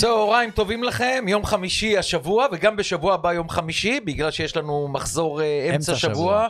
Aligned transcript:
צהריים 0.00 0.50
טובים 0.50 0.84
לכם, 0.84 1.24
יום 1.28 1.44
חמישי 1.44 1.98
השבוע, 1.98 2.46
וגם 2.52 2.76
בשבוע 2.76 3.14
הבא 3.14 3.32
יום 3.32 3.48
חמישי, 3.48 4.00
בגלל 4.00 4.30
שיש 4.30 4.56
לנו 4.56 4.88
מחזור 4.88 5.42
אה, 5.42 5.70
אמצע 5.74 5.94
שבוע. 5.94 6.46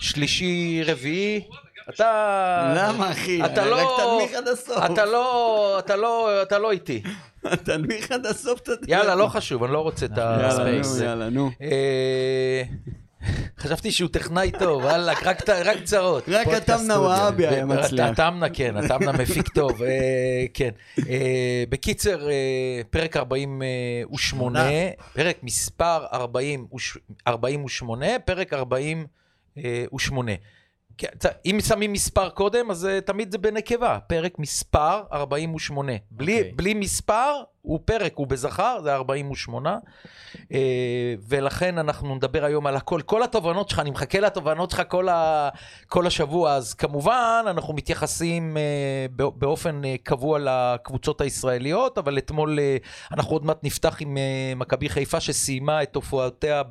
שלישי, 0.00 0.82
רביעי. 0.86 1.40
אתה... 1.88 2.72
למה, 2.76 3.12
אחי? 3.12 3.44
אתה 3.44 3.64
לא... 3.64 3.76
רק 3.76 4.04
תנמיך 4.04 4.36
עד 4.38 4.48
הסוף. 4.48 4.78
אתה 4.84 5.04
לא... 5.04 5.76
אתה 5.78 5.96
לא... 5.96 6.42
אתה 6.42 6.58
לא 6.58 6.70
איתי. 6.70 7.02
תנמיך 7.66 8.12
עד 8.12 8.26
הסוף 8.26 8.60
את 8.60 8.68
הטלפון. 8.68 8.88
יאללה, 8.88 9.14
לא 9.14 9.26
חשוב, 9.26 9.64
אני 9.64 9.72
לא 9.72 9.78
רוצה 9.78 10.06
את 10.06 10.10
יאללה, 10.16 10.48
הספייס. 10.48 10.98
נו, 10.98 11.04
יאללה, 11.04 11.30
נו. 11.30 11.50
חשבתי 13.58 13.92
שהוא 13.92 14.08
טכנאי 14.12 14.50
טוב, 14.58 14.84
וואלכ, 14.84 15.22
רק 15.26 15.48
רק 15.50 15.82
צרות. 15.84 16.24
רק 16.28 16.48
התמנה. 16.48 17.00
וואבי 17.00 17.46
היה 17.46 17.64
מצליח. 17.64 18.08
התמנה, 18.10 18.48
כן, 18.48 18.76
התמנה 18.76 19.12
מפיק 19.12 19.48
טוב, 19.48 19.82
אה, 19.82 19.88
כן. 20.54 20.70
אה, 21.08 21.64
בקיצר, 21.68 22.30
אה, 22.30 22.34
פרק 22.90 23.16
48, 23.16 24.60
פרק 25.14 25.36
מספר 25.42 26.06
40 26.12 26.66
וש- 26.74 26.98
48, 27.28 28.06
פרק 28.24 28.52
48. 28.52 30.32
כן, 30.98 31.08
אם 31.46 31.58
שמים 31.68 31.92
מספר 31.92 32.28
קודם, 32.28 32.70
אז 32.70 32.86
אה, 32.86 33.00
תמיד 33.00 33.32
זה 33.32 33.38
בנקבה, 33.38 33.98
פרק 34.06 34.38
מספר 34.38 35.02
48. 35.12 35.92
בלי, 36.10 36.38
אוקיי. 36.38 36.52
בלי 36.52 36.74
מספר, 36.74 37.32
הוא 37.62 37.80
פרק, 37.84 38.12
הוא 38.14 38.26
בזכר, 38.26 38.78
זה 38.82 38.94
48. 38.94 39.78
אה, 40.52 40.58
ולכן 41.28 41.78
אנחנו 41.78 42.14
נדבר 42.14 42.44
היום 42.44 42.66
על 42.66 42.76
הכל. 42.76 43.00
כל 43.00 43.22
התובנות 43.22 43.68
שלך, 43.68 43.78
אני 43.78 43.90
מחכה 43.90 44.20
לתובנות 44.20 44.70
שלך 44.70 44.82
כל, 44.88 45.08
ה, 45.08 45.48
כל 45.88 46.06
השבוע, 46.06 46.52
אז 46.52 46.74
כמובן 46.74 47.44
אנחנו 47.46 47.74
מתייחסים 47.74 48.56
אה, 48.56 48.62
בא- 49.10 49.30
באופן 49.36 49.82
קבוע 50.02 50.38
לקבוצות 50.40 51.20
הישראליות, 51.20 51.98
אבל 51.98 52.18
אתמול 52.18 52.58
אנחנו 53.12 53.32
עוד 53.32 53.44
מעט 53.44 53.58
נפתח 53.62 53.96
עם 54.00 54.16
מכבי 54.56 54.88
חיפה 54.88 55.20
שסיימה 55.20 55.82
את 55.82 55.96
הופעותיה 55.96 56.62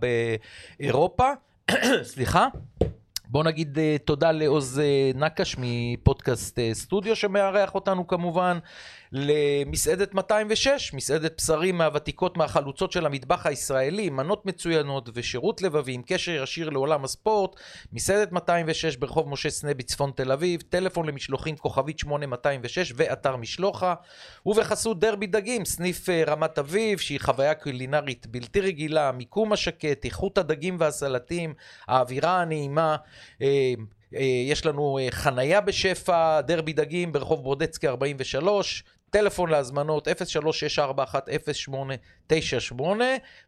באירופה. 0.80 1.30
סליחה. 2.04 2.48
בואו 3.34 3.44
נגיד 3.44 3.80
אה, 3.80 3.96
תודה 4.06 4.32
לעוז 4.32 4.80
אה, 4.80 5.12
נקש 5.16 5.56
מפודקאסט 5.60 6.60
אה, 6.60 6.70
סטודיו 6.74 7.16
שמארח 7.16 7.76
אותנו 7.76 8.08
כמובן, 8.08 8.58
למסעדת 9.16 10.14
206, 10.14 10.94
מסעדת 10.94 11.38
בשרים 11.38 11.78
מהוותיקות 11.78 12.38
מהחלוצות 12.38 12.92
של 12.92 13.06
המטבח 13.06 13.46
הישראלי, 13.46 14.10
מנות 14.10 14.46
מצוינות 14.46 15.10
ושירות 15.14 15.62
לבבי 15.62 15.94
עם 15.94 16.02
קשר 16.06 16.32
ישיר 16.44 16.70
לעולם 16.70 17.04
הספורט, 17.04 17.56
מסעדת 17.94 18.32
206 18.32 18.96
ברחוב 18.96 19.30
משה 19.30 19.50
סנה 19.50 19.74
בצפון 19.74 20.12
תל 20.16 20.32
אביב, 20.32 20.62
טלפון 20.70 21.06
למשלוחים 21.06 21.56
כוכבית 21.56 22.00
8206 22.00 22.94
ואתר 22.96 23.36
משלוחה, 23.36 23.96
ובחסות 24.46 25.00
דרבי 25.00 25.28
דגים, 25.28 25.66
סניף 25.66 26.10
אה, 26.10 26.24
רמת 26.28 26.60
אביב, 26.60 27.00
שהיא 27.00 27.20
חוויה 27.20 27.54
קולינרית 27.54 28.28
בלתי 28.28 28.62
רגילה, 28.62 29.10
המיקום 29.10 29.54
השקט, 29.54 30.06
איכות 30.06 30.38
הדגים 30.38 30.78
והסלטים, 30.80 31.54
האווירה 31.88 32.42
הנעימה. 32.42 32.96
אה, 33.42 33.74
אה, 34.16 34.22
יש 34.48 34.66
לנו 34.66 35.00
חנייה 35.10 35.62
בשפע, 35.62 36.42
דרבי 36.42 36.74
דגים 36.74 37.12
ברחוב 37.12 37.44
ברודצקי 37.44 37.88
43, 37.88 38.84
טלפון 39.14 39.50
להזמנות 39.50 40.08
0364108898, 40.08 42.82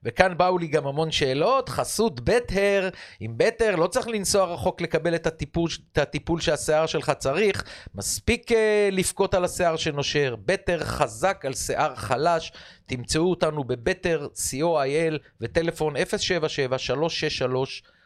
וכאן 0.04 0.38
באו 0.38 0.58
לי 0.58 0.68
גם 0.68 0.88
המון 0.88 1.12
שאלות, 1.12 1.70
חסות 1.70 2.20
בטר, 2.20 2.90
עם 3.20 3.34
בטר 3.38 3.76
לא 3.76 3.88
צריך 3.88 4.08
לנסוע 4.08 4.54
רחוק 4.54 4.82
לקבל 4.82 5.16
את 5.16 5.28
הטיפול, 5.28 5.70
את 5.92 5.98
הטיפול 5.98 6.42
שהשיער 6.42 6.86
שלך 6.86 7.10
צריך, 7.10 7.64
מספיק 7.96 8.52
אה, 8.52 8.90
לבכות 8.92 9.34
על 9.34 9.46
השיער 9.46 9.76
שנושר, 9.76 10.36
בטר 10.46 10.84
חזק 10.84 11.44
על 11.46 11.54
שיער 11.54 11.96
חלש, 11.96 12.52
תמצאו 12.86 13.30
אותנו 13.30 13.64
בבטר, 13.64 14.28
co.il, 14.34 15.18
וטלפון 15.42 15.96
077-363 15.96 16.00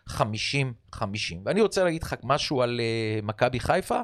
50-50. 0.09 0.14
ואני 1.46 1.62
רוצה 1.62 1.84
להגיד 1.84 2.03
לך 2.03 2.16
משהו 2.24 2.62
על 2.62 2.80
uh, 2.80 3.26
מכבי 3.26 3.59
חיפה, 3.59 4.02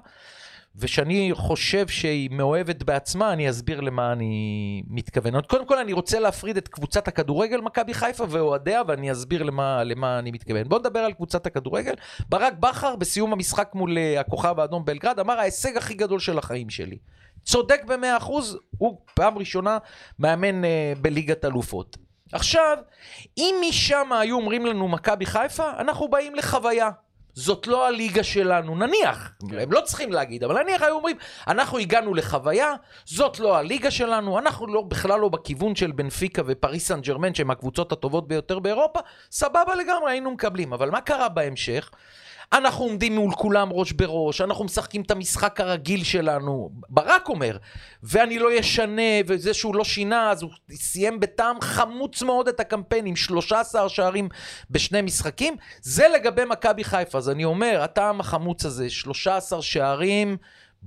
ושאני 0.80 1.30
חושב 1.34 1.88
שהיא 1.88 2.30
מאוהבת 2.32 2.84
בעצמה, 2.84 3.34
אני 3.34 3.50
אסביר 3.50 3.82
למה 3.82 4.12
אני 4.12 4.84
מתכוון. 4.88 5.36
עוד 5.36 5.48
קודם 5.48 5.66
כל 5.66 5.78
אני 5.78 5.94
רוצה 5.94 6.20
להפריד 6.20 6.58
את 6.58 6.68
קבוצת 6.68 7.08
הכדורגל 7.08 7.62
מכבי 7.62 7.94
חיפה 7.94 8.26
ואוהדיה, 8.30 8.82
ואני 8.88 9.12
אסביר 9.12 9.44
למה, 9.44 9.84
למה 9.84 10.20
אני 10.20 10.32
מתכוון. 10.32 10.70
בואו 10.70 10.80
נדבר 10.80 11.00
על 11.00 11.14
קבוצת 11.14 11.46
הכדורגל. 11.46 11.94
ברק 12.30 12.54
בכר 12.60 12.96
בסיום 12.96 13.34
המשחק 13.34 13.72
מול 13.74 13.98
uh, 13.98 14.20
הכוכב 14.20 14.60
האדום 14.60 14.86
בלגרד 14.86 15.20
אמר 15.20 15.40
ההישג 15.40 15.78
הכי 15.78 15.94
גדול 15.94 16.20
של 16.20 16.38
החיים 16.38 16.70
שלי. 16.70 16.98
צודק 17.44 17.84
במאה 17.88 18.18
אחוז, 18.18 18.58
הוא 18.78 18.98
פעם 19.14 19.38
ראשונה 19.38 19.78
מאמן 20.20 20.64
uh, 20.64 20.68
בליגת 21.02 21.46
אלופות. 21.46 21.98
עכשיו, 22.32 22.78
אם 23.38 23.56
משם 23.70 24.10
היו 24.12 24.36
אומרים 24.36 24.66
לנו 24.66 24.88
מכבי 24.88 25.26
חיפה, 25.26 25.72
אנחנו 25.80 26.08
באים 26.08 26.36
לחוויה. 26.36 26.90
זאת 27.36 27.68
לא 27.68 27.88
הליגה 27.88 28.24
שלנו, 28.24 28.76
נניח, 28.76 29.32
כן. 29.50 29.60
הם 29.60 29.72
לא 29.72 29.82
צריכים 29.82 30.12
להגיד, 30.12 30.44
אבל 30.44 30.64
נניח 30.64 30.82
היו 30.82 30.96
אומרים, 30.96 31.18
אנחנו 31.48 31.78
הגענו 31.78 32.14
לחוויה, 32.14 32.74
זאת 33.06 33.40
לא 33.40 33.58
הליגה 33.58 33.92
שלנו, 33.92 34.40
אנחנו 34.40 34.68
לא, 34.68 34.82
בכלל 34.82 35.20
לא 35.20 35.30
בכיוון 35.30 35.76
של 35.76 35.92
בנפיקה 35.92 36.42
ופריס 36.46 36.88
סן 36.88 37.02
ג'רמן, 37.02 37.34
שהם 37.34 37.52
הקבוצות 37.52 37.92
הטובות 37.92 38.28
ביותר 38.28 38.60
באירופה, 38.60 39.00
סבבה 39.32 39.76
לגמרי, 39.76 40.12
היינו 40.12 40.32
מקבלים. 40.32 40.74
אבל 40.74 40.90
מה 40.90 41.02
קרה 41.02 41.30
בהמשך? 41.30 41.90
אנחנו 42.54 42.86
עומדים 42.86 43.16
מול 43.16 43.34
כולם 43.34 43.70
ראש 43.72 43.92
בראש, 43.92 44.42
אנחנו 44.42 44.66
משחקים 44.66 45.02
את 45.02 45.12
המשחק 45.12 45.62
הרגיל 45.62 46.04
שלנו, 46.04 46.70
ברק 46.90 47.30
אומר, 47.30 47.58
ואני 48.04 48.40
לא 48.40 48.60
אשנה, 48.60 49.02
וזה 49.28 49.54
שהוא 49.54 49.76
לא 49.76 49.84
שינה, 49.84 50.32
אז 50.32 50.42
הוא 50.42 50.52
סיים 50.72 51.20
בטעם 51.20 51.62
חמוץ 51.62 52.22
מאוד 52.22 52.48
את 52.48 52.60
הקמפיין 52.60 53.06
עם 53.06 53.16
13 53.16 53.90
שערים 53.90 54.30
בשני 54.70 55.02
משחקים, 55.02 55.56
זה 55.82 56.08
לגבי 56.08 56.46
מכבי 56.46 56.84
חיפה, 56.84 57.18
אז 57.18 57.30
אני 57.30 57.46
אומר, 57.46 57.82
הטעם 57.82 58.20
החמוץ 58.20 58.66
הזה, 58.66 58.90
13 58.90 59.62
שערים, 59.62 60.38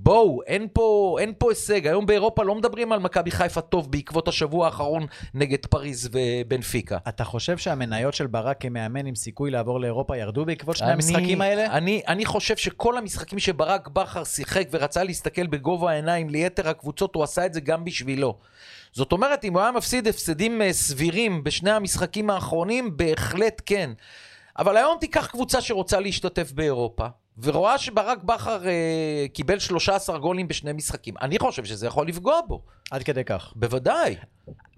בואו, 0.03 0.39
אין 0.47 0.67
פה, 0.73 1.17
אין 1.19 1.33
פה 1.37 1.51
הישג. 1.51 1.87
היום 1.87 2.05
באירופה 2.05 2.43
לא 2.43 2.55
מדברים 2.55 2.91
על 2.91 2.99
מכבי 2.99 3.31
חיפה 3.31 3.61
טוב 3.61 3.91
בעקבות 3.91 4.27
השבוע 4.27 4.65
האחרון 4.65 5.05
נגד 5.33 5.65
פריז 5.65 6.09
ובנפיקה. 6.11 6.97
אתה 7.07 7.23
חושב 7.23 7.57
שהמניות 7.57 8.13
של 8.13 8.27
ברק 8.27 8.61
כמאמן 8.61 9.05
עם 9.05 9.15
סיכוי 9.15 9.51
לעבור 9.51 9.79
לאירופה 9.79 10.17
ירדו 10.17 10.45
בעקבות 10.45 10.77
שני 10.77 10.87
אני- 10.87 10.93
המשחקים 10.93 11.41
האלה? 11.41 11.65
אני, 11.65 12.01
אני 12.07 12.25
חושב 12.25 12.57
שכל 12.57 12.97
המשחקים 12.97 13.39
שברק 13.39 13.87
בכר 13.87 14.23
שיחק 14.23 14.67
ורצה 14.71 15.03
להסתכל 15.03 15.47
בגובה 15.47 15.91
העיניים 15.91 16.29
ליתר 16.29 16.69
הקבוצות, 16.69 17.15
הוא 17.15 17.23
עשה 17.23 17.45
את 17.45 17.53
זה 17.53 17.61
גם 17.61 17.85
בשבילו. 17.85 18.37
זאת 18.91 19.11
אומרת, 19.11 19.43
אם 19.43 19.53
הוא 19.53 19.61
היה 19.61 19.71
מפסיד 19.71 20.07
הפסדים 20.07 20.61
אה, 20.61 20.73
סבירים 20.73 21.43
בשני 21.43 21.71
המשחקים 21.71 22.29
האחרונים, 22.29 22.97
בהחלט 22.97 23.61
כן. 23.65 23.89
אבל 24.59 24.77
היום 24.77 24.97
תיקח 24.99 25.27
קבוצה 25.27 25.61
שרוצה 25.61 25.99
להשתתף 25.99 26.51
באירופה, 26.51 27.05
ורואה 27.41 27.77
שברק 27.77 28.23
בכר 28.23 28.67
אה, 28.67 29.25
קיבל 29.33 29.59
13 29.59 30.17
גולים 30.17 30.47
בשני 30.47 30.73
משחקים. 30.73 31.13
אני 31.21 31.39
חושב 31.39 31.65
שזה 31.65 31.87
יכול 31.87 32.07
לפגוע 32.07 32.39
בו, 32.47 32.61
עד 32.91 33.03
כדי 33.03 33.23
כך. 33.23 33.53
בוודאי. 33.55 34.15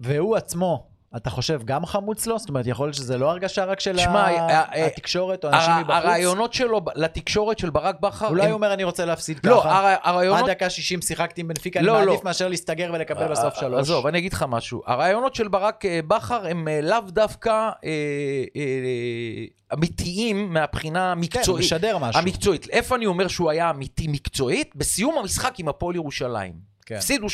והוא 0.00 0.36
עצמו, 0.36 0.86
אתה 1.16 1.30
חושב, 1.30 1.60
גם 1.64 1.86
חמוץ 1.86 2.26
לו? 2.26 2.38
זאת 2.38 2.48
אומרת, 2.48 2.66
יכול 2.66 2.86
להיות 2.86 2.94
שזה 2.96 3.18
לא 3.18 3.30
הרגשה 3.30 3.64
רק 3.64 3.80
של 3.80 3.98
שמע, 3.98 4.20
ה- 4.22 4.30
אה, 4.50 4.62
אה, 4.74 4.86
התקשורת 4.86 5.44
או 5.44 5.50
אנשים 5.50 5.70
הר- 5.70 5.80
מבחוץ? 5.80 5.94
הרעיונות 5.96 6.52
שלו 6.52 6.80
לתקשורת 6.94 7.58
של 7.58 7.70
ברק 7.70 8.00
בכר... 8.00 8.28
אולי 8.28 8.42
הם- 8.42 8.48
הוא 8.48 8.54
אומר, 8.56 8.72
אני 8.74 8.84
רוצה 8.84 9.04
להפסיד 9.04 9.38
לא, 9.44 9.60
ככה. 9.60 9.70
הר- 9.78 9.96
הרעיונות... 10.02 10.42
עד 10.44 10.50
דקה 10.50 10.70
60 10.70 11.02
שיחקתי 11.02 11.40
עם 11.40 11.48
בנפיקה, 11.48 11.78
אני 11.78 11.86
לא, 11.86 12.00
לא. 12.00 12.06
מעדיף 12.06 12.24
מאשר 12.24 12.48
להסתגר 12.48 12.90
ולקבל 12.94 13.28
בסוף 13.28 13.54
שלוש. 13.54 13.80
עזוב, 13.80 14.06
אני 14.06 14.18
אגיד 14.18 14.32
לך 14.32 14.44
משהו. 14.48 14.82
הרעיונות 14.86 15.34
של 15.34 15.48
ברק 15.48 15.84
אה, 15.84 16.00
בכר 16.08 16.46
הם 16.46 16.68
אה, 16.68 16.80
לאו 16.82 17.00
דווקא 17.08 17.50
אה, 17.50 17.70
אה, 18.56 18.62
אמיתיים 19.74 20.52
מהבחינה 20.52 20.98
כן, 20.98 21.04
הוא 21.04 21.10
המקצועית. 21.12 21.64
משדר 21.66 21.98
משהו. 21.98 22.20
המקצועית. 22.22 22.68
איפה 22.70 22.96
אני 22.96 23.06
אומר 23.06 23.28
שהוא 23.28 23.50
היה 23.50 23.70
אמיתי 23.70 24.08
מקצועית? 24.08 24.76
בסיום 24.76 25.18
המשחק 25.18 25.54
עם 25.58 25.68
הפועל 25.68 25.96
ירושלים. 25.96 26.71
כן. 26.86 26.94
הפסידו 26.94 27.26
3-0, 27.26 27.30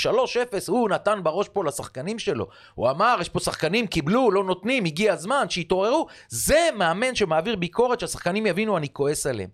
הוא 0.69 0.89
נתן 0.89 1.21
בראש 1.23 1.49
פה 1.49 1.65
לשחקנים 1.65 2.19
שלו. 2.19 2.47
הוא 2.75 2.91
אמר, 2.91 3.17
יש 3.21 3.29
פה 3.29 3.41
שחקנים, 3.41 3.87
קיבלו, 3.87 4.31
לא 4.31 4.45
נותנים, 4.45 4.85
הגיע 4.85 5.13
הזמן, 5.13 5.47
שיתעוררו. 5.51 6.07
זה 6.29 6.69
מאמן 6.75 7.15
שמעביר 7.15 7.57
ביקורת, 7.57 8.01
שהשחקנים 8.01 8.47
יבינו, 8.47 8.77
אני 8.77 8.89
כועס 8.93 9.27
עליהם. 9.27 9.49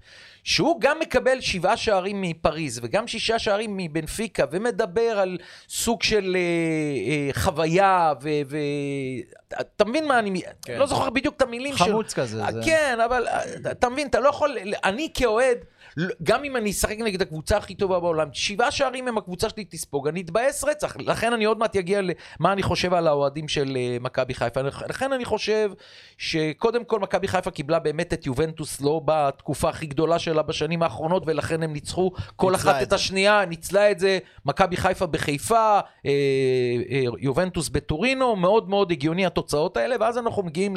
שהוא 0.44 0.80
גם 0.80 0.98
מקבל 1.00 1.40
שבעה 1.40 1.76
שערים 1.76 2.20
מפריז, 2.22 2.80
וגם 2.82 3.06
שישה 3.08 3.38
שערים 3.38 3.76
מבנפיקה, 3.76 4.44
ומדבר 4.50 5.18
על 5.18 5.38
סוג 5.68 6.02
של 6.02 6.36
אה, 6.36 6.40
אה, 7.10 7.42
חוויה, 7.42 8.12
ו... 8.22 8.28
ו... 8.46 8.56
אתה 9.60 9.84
מבין 9.84 10.08
מה 10.08 10.18
אני... 10.18 10.42
כן. 10.64 10.78
לא 10.78 10.86
זוכר 10.86 11.10
בדיוק 11.10 11.36
את 11.36 11.42
המילים 11.42 11.76
שלו. 11.76 11.86
חמוץ 11.86 12.14
כזה. 12.14 12.42
זה- 12.50 12.60
כן, 12.64 12.98
אבל 13.04 13.28
אה, 13.28 13.40
אתה 13.70 13.88
מבין, 13.88 14.06
אתה 14.06 14.20
לא 14.20 14.28
יכול... 14.28 14.56
אני 14.84 15.08
כאוהד 15.14 15.58
גם 16.22 16.44
אם 16.44 16.56
אני 16.56 16.70
אשחק 16.70 16.98
נגד 16.98 17.22
הקבוצה 17.22 17.56
הכי 17.56 17.74
טובה 17.74 18.00
בעולם, 18.00 18.28
שבעה 18.32 18.70
שערים 18.70 19.08
הם 19.08 19.18
הקבוצה 19.18 19.48
שלי 19.48 19.64
תספוג, 19.64 20.08
אני 20.08 20.20
אתבאס 20.20 20.64
רצח. 20.64 20.96
לכן 20.96 21.32
אני 21.32 21.44
עוד 21.44 21.58
מעט 21.58 21.76
אגיע 21.76 22.00
למה 22.02 22.52
אני 22.52 22.62
חושב 22.62 22.94
על 22.94 23.06
האוהדים 23.06 23.48
של 23.48 23.76
אה, 23.76 23.96
מכבי 24.00 24.34
חיפה. 24.34 24.60
לכן 24.62 25.12
אני 25.12 25.24
חושב 25.24 25.70
שקודם 26.18 26.84
כל 26.84 27.00
מכבי 27.00 27.28
חיפה 27.28 27.50
קיבלה 27.50 27.78
באמת 27.78 28.12
את 28.12 28.26
יובנטוס 28.26 28.80
לא 28.80 29.00
בתקופה 29.04 29.68
הכי 29.68 29.86
גדולה 29.86 30.18
שלה 30.18 30.42
בשנים 30.42 30.82
האחרונות, 30.82 31.22
ולכן 31.26 31.62
הם 31.62 31.72
ניצחו 31.72 32.12
כל 32.36 32.54
אחת 32.54 32.82
את 32.82 32.88
את. 32.88 32.92
השנייה, 32.92 33.44
ניצלה 33.44 33.90
את 33.90 33.98
זה, 33.98 34.18
מכבי 34.44 34.76
חיפה 34.76 35.06
בחיפה, 35.06 35.80
אה, 36.06 36.10
אה, 36.90 37.04
יובנטוס 37.18 37.68
בטורינו, 37.68 38.36
מאוד 38.36 38.68
מאוד 38.68 38.92
הגיוני 38.92 39.26
התוצאות 39.26 39.76
האלה, 39.76 39.96
ואז 40.00 40.18
אנחנו 40.18 40.42
מגיעים 40.42 40.74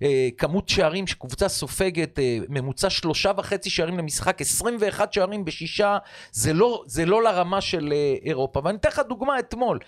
לכמות 0.00 0.68
שערים 0.68 1.06
שקבוצה 1.06 1.48
סופגת, 1.48 2.18
אה, 2.18 2.38
ממוצע 2.48 2.90
שלושה 2.90 3.32
וחצי 3.36 3.70
שערים 3.70 3.98
למשחק, 3.98 4.40
21 4.60 5.12
שערים 5.12 5.44
בשישה, 5.44 5.98
זה 6.32 6.52
לא, 6.52 6.82
זה 6.86 7.06
לא 7.06 7.22
לרמה 7.22 7.60
של 7.60 7.92
אה, 7.92 8.14
אירופה. 8.24 8.60
ואני 8.64 8.78
אתן 8.78 8.88
לך 8.88 9.02
דוגמה 9.08 9.38
אתמול, 9.38 9.78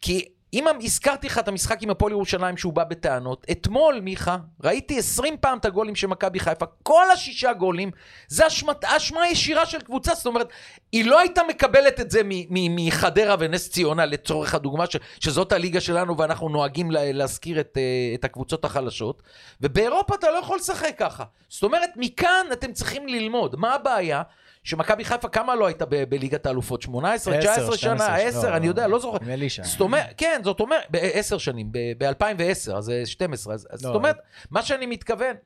כי... 0.00 0.24
אם 0.54 0.64
הזכרתי 0.82 1.26
לך 1.26 1.38
את 1.38 1.48
המשחק 1.48 1.82
עם 1.82 1.90
הפועל 1.90 2.12
ירושלים 2.12 2.56
שהוא 2.56 2.72
בא 2.72 2.84
בטענות, 2.84 3.46
אתמול, 3.50 4.00
מיכה, 4.00 4.36
ראיתי 4.64 4.98
20 4.98 5.36
פעם 5.36 5.58
את 5.58 5.64
הגולים 5.64 5.94
של 5.96 6.06
מכבי 6.06 6.40
חיפה, 6.40 6.66
כל 6.82 7.10
השישה 7.12 7.52
גולים, 7.52 7.90
זה 8.28 8.46
אשמת- 8.46 8.84
אשמה 8.84 9.28
ישירה 9.28 9.66
של 9.66 9.80
קבוצה, 9.80 10.14
זאת 10.14 10.26
אומרת, 10.26 10.48
היא 10.92 11.04
לא 11.04 11.18
הייתה 11.20 11.42
מקבלת 11.48 12.00
את 12.00 12.10
זה 12.10 12.20
מחדרה 12.50 13.36
ונס 13.38 13.70
ציונה, 13.70 14.06
לצורך 14.06 14.54
הדוגמה, 14.54 14.84
ש- 14.86 14.96
שזאת 15.20 15.52
הליגה 15.52 15.80
שלנו 15.80 16.18
ואנחנו 16.18 16.48
נוהגים 16.48 16.90
לה- 16.90 17.12
להזכיר 17.12 17.60
את, 17.60 17.74
אה, 17.76 17.82
את 18.14 18.24
הקבוצות 18.24 18.64
החלשות, 18.64 19.22
ובאירופה 19.60 20.14
אתה 20.14 20.30
לא 20.30 20.38
יכול 20.38 20.56
לשחק 20.56 20.94
ככה. 20.98 21.24
זאת 21.48 21.62
אומרת, 21.62 21.90
מכאן 21.96 22.46
אתם 22.52 22.72
צריכים 22.72 23.08
ללמוד. 23.08 23.56
מה 23.56 23.74
הבעיה? 23.74 24.22
שמכבי 24.64 25.04
חיפה, 25.04 25.28
כמה 25.28 25.54
לא 25.54 25.66
הייתה 25.66 25.84
ב- 25.88 26.04
בליגת 26.04 26.46
האלופות? 26.46 26.82
18, 26.82 27.34
עשר, 27.34 27.40
19 27.52 27.76
שנה, 27.76 27.96
12, 27.96 28.14
10, 28.14 28.50
לא, 28.50 28.56
אני 28.56 28.66
יודע, 28.66 28.86
לא 28.88 28.98
זוכר. 28.98 29.18
עם 29.22 29.28
אלישע. 29.30 29.62
זאת 29.64 29.80
אומרת, 29.80 30.06
כן, 30.16 30.40
זאת 30.44 30.60
אומרת, 30.60 30.82
בעשר 30.90 31.38
שנים, 31.38 31.72
ב-2010, 31.98 32.76
אז 32.76 32.84
זה 32.84 33.02
12, 33.06 33.54
אז 33.54 33.66
אז 33.70 33.82
לא, 33.84 33.88
זאת 33.88 33.96
אומרת, 33.96 34.16
מה 34.50 34.62
שאני 34.62 34.86
מתכוון, 34.86 35.36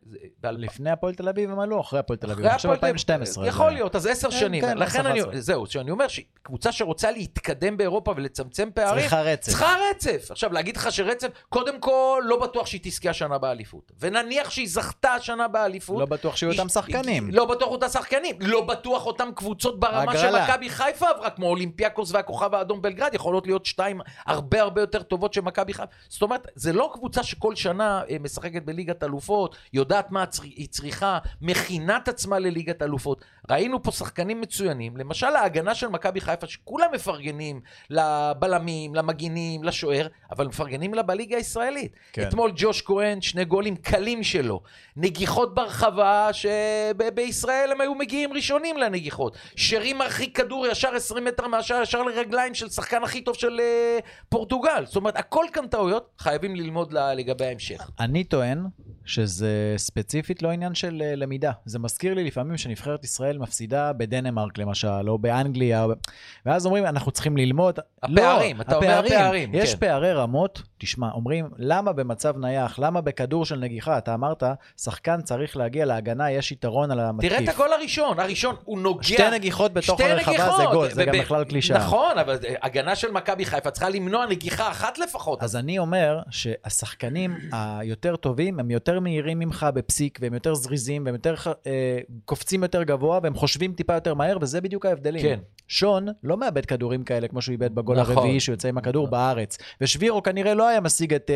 ב- 0.40 0.46
לפני 0.46 0.90
הפועל 0.90 1.14
תל 1.14 1.28
אביב 1.28 1.50
הם 1.50 1.60
עלו, 1.60 1.80
אחרי 1.80 1.98
הפועל 1.98 2.18
תל 2.18 2.30
אביב. 2.30 2.46
אביב, 2.46 2.70
2012. 2.70 3.46
יכול 3.46 3.70
להיות, 3.70 3.96
אז 3.96 4.06
עשר 4.06 4.30
כן, 4.30 4.36
שנים. 4.36 4.64
כן, 4.64 4.78
לכן 4.78 5.06
אני, 5.06 5.20
11. 5.20 5.40
זהו, 5.40 5.66
שאני 5.66 5.90
אומר 5.90 6.08
שקבוצה 6.08 6.72
שרוצה 6.72 7.10
להתקדם 7.10 7.76
באירופה 7.76 8.12
ולצמצם 8.16 8.68
פערים, 8.74 9.00
צריכה 9.00 9.22
רצף. 9.22 9.42
צריכה 9.50 9.74
רצף. 9.90 10.30
עכשיו, 10.30 10.52
להגיד 10.52 10.76
לך 10.76 10.92
שרצף, 10.92 11.28
קודם 11.48 11.80
כל, 11.80 12.22
לא 12.26 12.40
בטוח 12.40 12.66
שהיא 12.66 12.80
תזכה 12.84 13.10
השנה 13.10 13.38
באליפות. 13.38 13.92
ונניח 14.00 14.50
שהיא 14.50 14.68
זכתה 14.68 15.10
השנה 15.12 15.48
באליפות. 15.48 16.00
לא 16.00 16.06
בטוח 16.06 16.36
שיהיו 16.36 16.52
אותם 16.52 16.68
שחקנים. 16.68 17.30
לא 17.32 17.44
בטוח 17.44 17.68
אותם 17.68 17.88
שחקנים. 17.88 18.36
לא 18.40 18.60
בטוח 18.60 19.03
אותם 19.06 19.28
קבוצות 19.34 19.80
ברמה 19.80 20.12
הגרלה. 20.12 20.46
שמכבי 20.46 20.68
חיפה 20.68 21.08
עברה, 21.08 21.30
כמו 21.30 21.46
אולימפיאקוס 21.46 22.12
והכוכב 22.12 22.54
האדום 22.54 22.82
בלגרד, 22.82 23.14
יכולות 23.14 23.46
להיות 23.46 23.66
שתיים 23.66 24.00
הרבה 24.26 24.62
הרבה 24.62 24.80
יותר 24.80 25.02
טובות 25.02 25.34
שמכבי 25.34 25.74
חיפה. 25.74 25.92
זאת 26.08 26.22
אומרת, 26.22 26.48
זה 26.54 26.72
לא 26.72 26.90
קבוצה 26.94 27.22
שכל 27.22 27.54
שנה 27.54 28.02
אה, 28.10 28.16
משחקת 28.20 28.62
בליגת 28.62 29.02
אלופות, 29.02 29.56
יודעת 29.72 30.10
מה 30.10 30.24
היא 30.42 30.68
צריכה, 30.68 31.18
מכינה 31.40 31.96
את 31.96 32.08
עצמה 32.08 32.38
לליגת 32.38 32.82
אלופות. 32.82 33.24
ראינו 33.50 33.82
פה 33.82 33.90
שחקנים 33.90 34.40
מצוינים, 34.40 34.96
למשל 34.96 35.26
ההגנה 35.26 35.74
של 35.74 35.88
מכבי 35.88 36.20
חיפה, 36.20 36.46
שכולם 36.46 36.88
מפרגנים 36.92 37.60
לבלמים, 37.90 38.94
למגינים, 38.94 39.64
לשוער, 39.64 40.06
אבל 40.30 40.46
מפרגנים 40.46 40.94
לה 40.94 41.02
בליגה 41.02 41.36
הישראלית. 41.36 41.92
כן. 42.12 42.28
אתמול 42.28 42.52
ג'וש 42.56 42.82
כהן, 42.82 43.20
שני 43.20 43.44
גולים 43.44 43.76
קלים 43.76 44.22
שלו. 44.22 44.60
נגיחות 44.96 45.54
ברחבה, 45.54 46.28
שבישראל 46.32 47.72
הם 47.72 47.80
היו 47.80 47.94
מגיעים 47.94 48.32
ראשונים 48.32 48.76
לנגיחות. 48.94 49.36
שרי 49.56 49.92
מרחיק 49.92 50.36
כדור 50.36 50.66
ישר 50.66 50.94
20 50.94 51.24
מטר 51.24 51.46
מהשאר, 51.46 51.82
ישר 51.82 52.02
לרגליים 52.02 52.54
של 52.54 52.68
שחקן 52.68 53.02
הכי 53.04 53.20
טוב 53.20 53.34
של 53.34 53.60
אה, 53.60 53.98
פורטוגל. 54.28 54.84
זאת 54.86 54.96
אומרת, 54.96 55.16
הכל 55.16 55.44
כאן 55.52 55.66
טעויות, 55.66 56.10
חייבים 56.18 56.56
ללמוד 56.56 56.92
ל- 56.92 57.12
לגבי 57.14 57.46
ההמשך. 57.46 57.90
אני 58.00 58.24
טוען 58.24 58.64
שזה 59.04 59.74
ספציפית 59.76 60.42
לא 60.42 60.48
עניין 60.50 60.74
של 60.74 61.02
אה, 61.04 61.14
למידה. 61.16 61.52
זה 61.64 61.78
מזכיר 61.78 62.14
לי 62.14 62.24
לפעמים 62.24 62.56
שנבחרת 62.56 63.04
ישראל 63.04 63.38
מפסידה 63.38 63.92
בדנמרק 63.92 64.58
למשל, 64.58 65.08
או 65.08 65.18
באנגליה, 65.18 65.84
או... 65.84 65.90
ואז 66.46 66.66
אומרים, 66.66 66.86
אנחנו 66.86 67.10
צריכים 67.12 67.36
ללמוד. 67.36 67.78
הפערים, 68.02 68.56
לא, 68.56 68.62
אתה 68.62 68.76
אומר 68.76 69.02
הפערים, 69.06 69.54
יש 69.54 69.74
כן. 69.74 69.80
פערי 69.80 70.12
רמות, 70.12 70.62
תשמע, 70.84 71.10
אומרים, 71.14 71.48
למה 71.58 71.92
במצב 71.92 72.38
נייח, 72.38 72.78
למה 72.78 73.00
בכדור 73.00 73.44
של 73.44 73.56
נגיחה, 73.56 73.98
אתה 73.98 74.14
אמרת, 74.14 74.42
שחקן 74.80 75.20
צריך 75.22 75.56
להגיע 75.56 75.84
להגנה, 75.84 76.30
יש 76.30 76.52
יתרון 76.52 76.90
על 76.90 77.00
המתקיף. 77.00 77.32
תראה 77.32 77.44
את 77.44 77.48
הגול 77.48 77.72
הראשון, 77.72 78.20
הראשון, 78.20 78.54
הוא 78.64 78.78
נוגע... 78.78 79.02
שתי 79.02 79.30
נגיחות 79.32 79.72
בתוך 79.72 80.00
שתי 80.00 80.10
הרחבה 80.10 80.32
זה 80.36 80.42
נגיחות. 80.42 80.72
גול, 80.72 80.90
זה 80.90 81.04
גם 81.04 81.14
בכלל 81.18 81.44
קלישאה. 81.44 81.78
נכון, 81.78 82.18
אבל 82.18 82.38
הגנה 82.62 82.96
של 82.96 83.10
מכבי 83.10 83.44
חיפה 83.44 83.70
צריכה 83.70 83.88
למנוע 83.88 84.26
נגיחה 84.26 84.70
אחת 84.70 84.98
לפחות. 84.98 85.42
אז 85.42 85.56
אני 85.56 85.78
אומר 85.78 86.20
שהשחקנים 86.30 87.36
היותר 87.52 88.16
טובים 88.16 88.60
הם 88.60 88.70
יותר 88.70 89.00
מהירים 89.00 89.38
ממך 89.38 89.66
בפסיק, 89.74 90.18
והם 90.22 90.34
יותר 90.34 90.54
זריזים, 90.54 91.04
והם 91.04 91.14
יותר 91.14 91.34
אה, 91.66 91.98
קופצים 92.24 92.62
יותר 92.62 92.82
גבוה, 92.82 93.18
והם 93.22 93.34
חושבים 93.34 93.72
טיפה 93.72 93.94
יותר 93.94 94.14
מהר, 94.14 94.38
וזה 94.40 94.60
בדיוק 94.60 94.86
ההבדלים. 94.86 95.22
כן. 95.22 95.38
שון 95.68 96.08
לא 96.22 96.36
מאבד 96.36 96.66
כדורים 96.66 97.04
כאלה 97.04 97.28
כמו 97.28 97.42
שהוא 97.42 97.52
איבד 97.52 97.74
בגול 97.74 98.00
נכון. 98.00 98.16
הרביעי 98.16 98.40
שהוא 98.40 98.52
יוצא 98.52 98.68
עם 98.68 98.78
הכדור 98.78 99.08
בארץ. 99.08 99.58
ושבירו 99.80 100.22
כנראה 100.22 100.54
לא 100.54 100.68
היה 100.74 100.80
משיג 100.80 101.14
את 101.14 101.30
אה, 101.30 101.34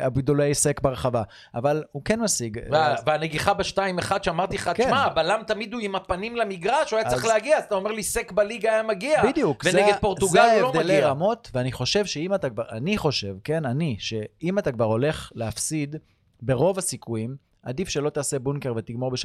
אה, 0.00 0.06
אבידולי 0.06 0.54
סק 0.54 0.80
ברחבה, 0.80 1.22
אבל 1.54 1.84
הוא 1.92 2.02
כן 2.04 2.20
משיג. 2.20 2.58
וה- 2.70 2.94
והנגיחה 3.06 3.54
בשתיים 3.54 3.98
אחד 3.98 4.24
שאמרתי 4.24 4.56
לך, 4.56 4.70
כן. 4.74 4.84
תשמע, 4.84 5.04
הבלם 5.04 5.40
תמיד 5.46 5.72
הוא 5.72 5.80
עם 5.82 5.94
הפנים 5.94 6.36
למגרש, 6.36 6.90
הוא 6.90 6.98
היה 6.98 7.08
צריך 7.10 7.24
להגיע, 7.24 7.58
אז 7.58 7.64
אתה 7.64 7.74
אומר 7.74 7.92
לי 7.92 8.02
סק 8.02 8.32
בליגה 8.32 8.72
היה 8.72 8.82
מגיע. 8.82 9.22
בדיוק, 9.24 9.64
זה, 9.64 9.70
ונגד 9.82 9.96
פורטוגל 10.00 10.32
זה 10.32 10.52
הוא 10.52 10.60
לא 10.60 10.66
ההבדלי 10.66 10.94
מגיע. 10.94 11.08
רמות, 11.08 11.50
ואני 11.54 11.72
חושב 11.72 12.06
שאם 12.06 12.34
אתה 12.34 12.50
כבר, 12.50 12.62
אני 12.70 12.98
חושב, 12.98 13.34
כן, 13.44 13.64
אני, 13.64 13.96
שאם 13.98 14.58
אתה 14.58 14.72
כבר 14.72 14.84
הולך 14.84 15.30
להפסיד, 15.34 15.96
ברוב 16.42 16.78
הסיכויים, 16.78 17.36
עדיף 17.62 17.88
שלא 17.88 18.10
תעשה 18.10 18.38
בונקר 18.38 18.72
ותגמור 18.76 19.10
ב-3-0 19.10 19.18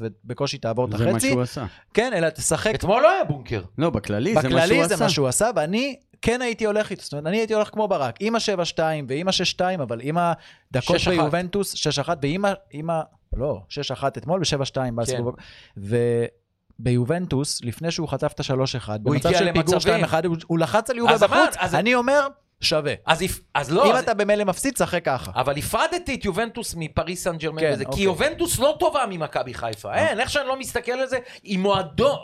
ובקושי 0.00 0.58
תעבור 0.58 0.84
את 0.86 0.98
זה 0.98 1.04
מה 1.04 1.10
החצי. 1.10 1.30
שהוא 1.30 1.42
עשה. 1.42 1.66
כן, 1.94 2.12
אלא 2.14 2.28
תשחק. 2.30 2.74
אתמול 2.74 3.02
לא 3.02 3.10
היה 3.10 3.24
בונקר. 3.24 3.62
לא, 3.78 3.90
בכללי 3.90 4.34
זה 4.34 4.34
מה 4.34 4.42
שהוא 4.42 4.52
בכללי 4.60 4.80
עשה. 4.82 4.96
זה 4.96 5.04
מה 5.04 5.10
שהוא 5.10 5.28
עשה, 5.28 5.50
ואני 5.56 5.96
כן 6.22 6.42
הייתי 6.42 6.64
הולך 6.66 6.90
איתו. 6.90 7.02
זאת 7.02 7.12
אומרת, 7.12 7.26
אני 7.26 7.36
הייתי 7.36 7.54
הולך 7.54 7.68
כמו 7.72 7.88
ברק, 7.88 8.16
עם 8.20 8.34
ה-7-2 8.34 8.78
ועם 9.08 9.28
ה-6-2, 9.28 9.82
אבל 9.82 9.98
עם 10.02 10.18
הדקות 10.18 10.96
6-1. 10.96 11.10
ביובנטוס, 11.10 11.74
6-1, 12.04 12.08
ועם 12.22 12.44
ה... 12.44 12.52
ה... 12.90 13.02
לא, 13.32 13.60
6-1 14.00 14.06
אתמול 14.06 14.40
ו-7-2 14.40 14.74
כן. 14.74 14.96
בסיבוב. 14.96 15.34
וביובנטוס, 16.80 17.64
לפני 17.64 17.90
שהוא 17.90 18.08
חטף 18.08 18.32
את 18.32 18.40
ה-3-1, 18.40 18.98
במצב 18.98 19.30
של 19.32 19.52
פיגור 19.52 19.74
למצבים. 19.74 20.04
2-1, 20.04 20.08
הוא- 20.46 20.58
לחץ 20.58 20.90
על 20.90 20.96
יובה 20.96 21.18
בחוץ, 21.18 21.56
אני 21.74 21.94
אומר, 21.94 22.26
שווה. 22.60 22.94
אז, 23.06 23.22
הפ- 23.22 23.40
אז 23.54 23.70
לא, 23.72 23.86
אם 23.90 23.92
אז, 23.96 24.02
אתה 24.02 24.14
במילא 24.14 24.44
מפסיד, 24.44 24.76
שחק 24.76 25.04
ככה. 25.04 25.30
אבל 25.34 25.58
הפרדתי 25.58 26.14
את 26.14 26.24
יובנטוס 26.24 26.74
מפריס 26.78 27.24
סן 27.24 27.36
ג'רמן 27.36 27.60
כן, 27.60 27.70
וזה, 27.74 27.84
כי 27.84 27.90
אוקיי. 27.90 28.04
יובנטוס 28.04 28.58
לא 28.58 28.76
טובה 28.80 29.04
ממכבי 29.08 29.54
חיפה. 29.54 29.94
אין, 29.94 30.20
איך 30.20 30.30
שאני 30.30 30.48
לא 30.48 30.56
מסתכל 30.58 30.92
על 30.92 31.06
זה, 31.06 31.18
היא 31.42 31.58
מועדון, 31.58 32.16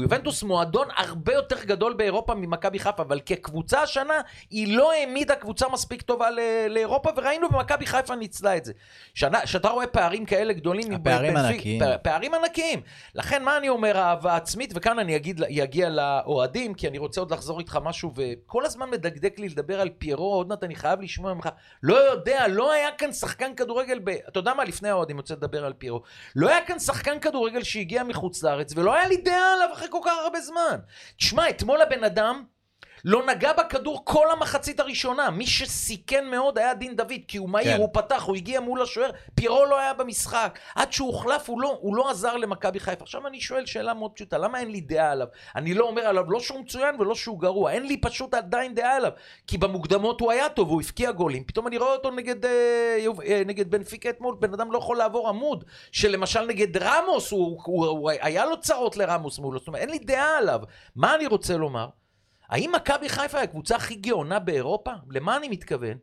יובנטוס 0.00 0.42
מועדון 0.42 0.88
הרבה 0.96 1.32
יותר 1.32 1.64
גדול 1.64 1.92
באירופה 1.94 2.34
ממכבי 2.34 2.78
חיפה, 2.78 3.02
אבל 3.02 3.20
כקבוצה 3.26 3.82
השנה, 3.82 4.14
היא 4.50 4.76
לא 4.76 4.92
העמידה 4.92 5.34
קבוצה 5.34 5.66
מספיק 5.72 6.02
טובה 6.02 6.30
ל- 6.30 6.40
לאירופה, 6.68 7.10
וראינו 7.16 7.48
במכבי 7.48 7.86
חיפה 7.86 8.14
ניצלה 8.14 8.56
את 8.56 8.64
זה. 8.64 8.72
שנה- 9.14 9.46
שאתה 9.46 9.68
רואה 9.68 9.86
פערים 9.86 10.24
כאלה 10.24 10.52
גדולים, 10.52 10.92
הפערים 10.92 11.36
ענקיים. 11.36 11.80
פ- 11.84 12.02
פערים 12.02 12.34
ענקיים. 12.34 12.80
לכן, 13.14 13.42
מה 13.42 13.56
אני 13.56 13.68
אומר, 13.68 13.96
אהבה 13.98 14.36
עצמית, 14.36 14.72
וכאן 14.76 14.98
אני 14.98 15.16
אגיד, 15.16 15.42
אגיע 15.42 15.88
לאוהדים, 15.88 16.74
כי 16.74 16.88
אני 16.88 16.98
רוצה 16.98 17.20
עוד 17.20 17.32
לחזור 17.32 17.58
איתך 17.60 17.78
משהו, 17.82 18.12
וכל 18.16 18.64
הזמן 18.64 18.90
מדקדק 18.90 19.38
לי 19.38 19.48
לדבר 19.48 19.75
על 19.80 19.90
פיירו, 19.98 20.34
עוד 20.34 20.48
מעט 20.48 20.64
אני 20.64 20.74
חייב 20.74 21.00
לשמוע 21.00 21.34
ממך. 21.34 21.48
לא 21.82 21.96
יודע, 21.96 22.48
לא 22.48 22.72
היה 22.72 22.92
כאן 22.92 23.12
שחקן 23.12 23.54
כדורגל, 23.54 23.98
ב... 24.04 24.08
אתה 24.08 24.38
יודע 24.38 24.54
מה, 24.54 24.64
לפני 24.64 24.88
האוהדים, 24.88 25.16
רוצה 25.16 25.34
לדבר 25.34 25.64
על 25.64 25.72
פיירו. 25.72 26.02
לא 26.36 26.48
היה 26.48 26.64
כאן 26.66 26.78
שחקן 26.78 27.20
כדורגל 27.20 27.62
שהגיע 27.62 28.02
מחוץ 28.04 28.42
לארץ, 28.42 28.72
ולא 28.76 28.94
היה 28.94 29.08
לי 29.08 29.16
דעה 29.16 29.52
עליו 29.54 29.68
אחרי 29.72 29.88
כל 29.90 30.00
כך 30.04 30.12
הרבה 30.24 30.40
זמן. 30.40 30.78
תשמע, 31.16 31.48
אתמול 31.48 31.82
הבן 31.82 32.04
אדם... 32.04 32.55
לא 33.06 33.26
נגע 33.26 33.52
בכדור 33.52 34.04
כל 34.04 34.30
המחצית 34.30 34.80
הראשונה. 34.80 35.30
מי 35.30 35.46
שסיכן 35.46 36.26
מאוד 36.30 36.58
היה 36.58 36.74
דין 36.74 36.96
דוד, 36.96 37.12
כי 37.28 37.38
הוא 37.38 37.48
מהיר, 37.48 37.72
כן. 37.72 37.80
הוא 37.80 37.88
פתח, 37.92 38.22
הוא 38.22 38.36
הגיע 38.36 38.60
מול 38.60 38.82
השוער, 38.82 39.10
פירו 39.34 39.64
לא 39.64 39.78
היה 39.78 39.94
במשחק. 39.94 40.58
עד 40.74 40.92
שהוא 40.92 41.08
הוחלף, 41.08 41.48
הוא 41.50 41.60
לא, 41.60 41.78
הוא 41.80 41.96
לא 41.96 42.10
עזר 42.10 42.36
למכבי 42.36 42.80
חיפה. 42.80 43.02
עכשיו 43.02 43.26
אני 43.26 43.40
שואל 43.40 43.66
שאלה 43.66 43.94
מאוד 43.94 44.10
פשוטה, 44.14 44.38
למה 44.38 44.60
אין 44.60 44.70
לי 44.70 44.80
דעה 44.80 45.10
עליו? 45.10 45.26
אני 45.56 45.74
לא 45.74 45.84
אומר 45.84 46.02
עליו 46.02 46.30
לא 46.30 46.40
שהוא 46.40 46.60
מצוין 46.60 47.00
ולא 47.00 47.14
שהוא 47.14 47.40
גרוע, 47.40 47.70
אין 47.70 47.86
לי 47.86 47.96
פשוט 47.96 48.34
עדיין 48.34 48.74
דעה 48.74 48.96
עליו. 48.96 49.12
כי 49.46 49.58
במוקדמות 49.58 50.20
הוא 50.20 50.32
היה 50.32 50.48
טוב, 50.48 50.68
הוא 50.68 50.80
הבקיע 50.80 51.12
גולים, 51.12 51.44
פתאום 51.44 51.66
אני 51.66 51.78
רואה 51.78 51.92
אותו 51.92 52.10
נגד, 52.10 52.44
אה, 52.44 52.98
אה, 53.26 53.42
נגד 53.46 53.70
בנפיקה 53.70 54.10
אתמול, 54.10 54.36
בן 54.40 54.52
אדם 54.52 54.72
לא 54.72 54.78
יכול 54.78 54.96
לעבור 54.96 55.28
עמוד. 55.28 55.64
שלמשל 55.92 56.46
נגד 56.46 56.76
רמוס, 56.76 57.30
הוא, 57.30 57.60
הוא, 57.64 57.86
הוא, 57.86 58.10
היה 58.20 58.44
לו 58.44 58.60
צרות 58.60 58.96
לרמוס 58.96 59.38
מולו, 59.38 59.58
זאת 59.58 59.68
אומרת, 59.68 59.82
אין 59.82 59.90
לי 59.90 59.98
דעה 59.98 60.38
עליו. 60.38 60.60
מה 60.96 61.14
אני 61.14 61.26
רוצה 61.26 61.56
לומר? 61.56 61.86
האם 62.50 62.72
מכבי 62.76 63.08
חיפה 63.08 63.38
היא 63.38 63.44
הקבוצה 63.44 63.76
הכי 63.76 63.94
גאונה 63.94 64.38
באירופה? 64.38 64.90
למה 65.10 65.36
אני 65.36 65.48
מתכוון? 65.48 65.96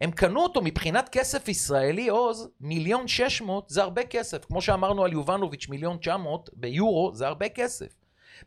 הם 0.00 0.10
קנו 0.10 0.40
אותו 0.42 0.60
מבחינת 0.62 1.08
כסף 1.08 1.48
ישראלי, 1.48 2.08
עוז, 2.08 2.48
מיליון 2.60 3.08
שש 3.08 3.40
מאות 3.42 3.64
זה 3.68 3.82
הרבה 3.82 4.02
כסף. 4.04 4.44
כמו 4.44 4.62
שאמרנו 4.62 5.04
על 5.04 5.12
יובנוביץ', 5.12 5.68
מיליון 5.68 5.96
תשע 5.96 6.16
מאות 6.16 6.50
ביורו, 6.52 7.10
זה 7.14 7.26
הרבה 7.26 7.48
כסף. 7.48 7.86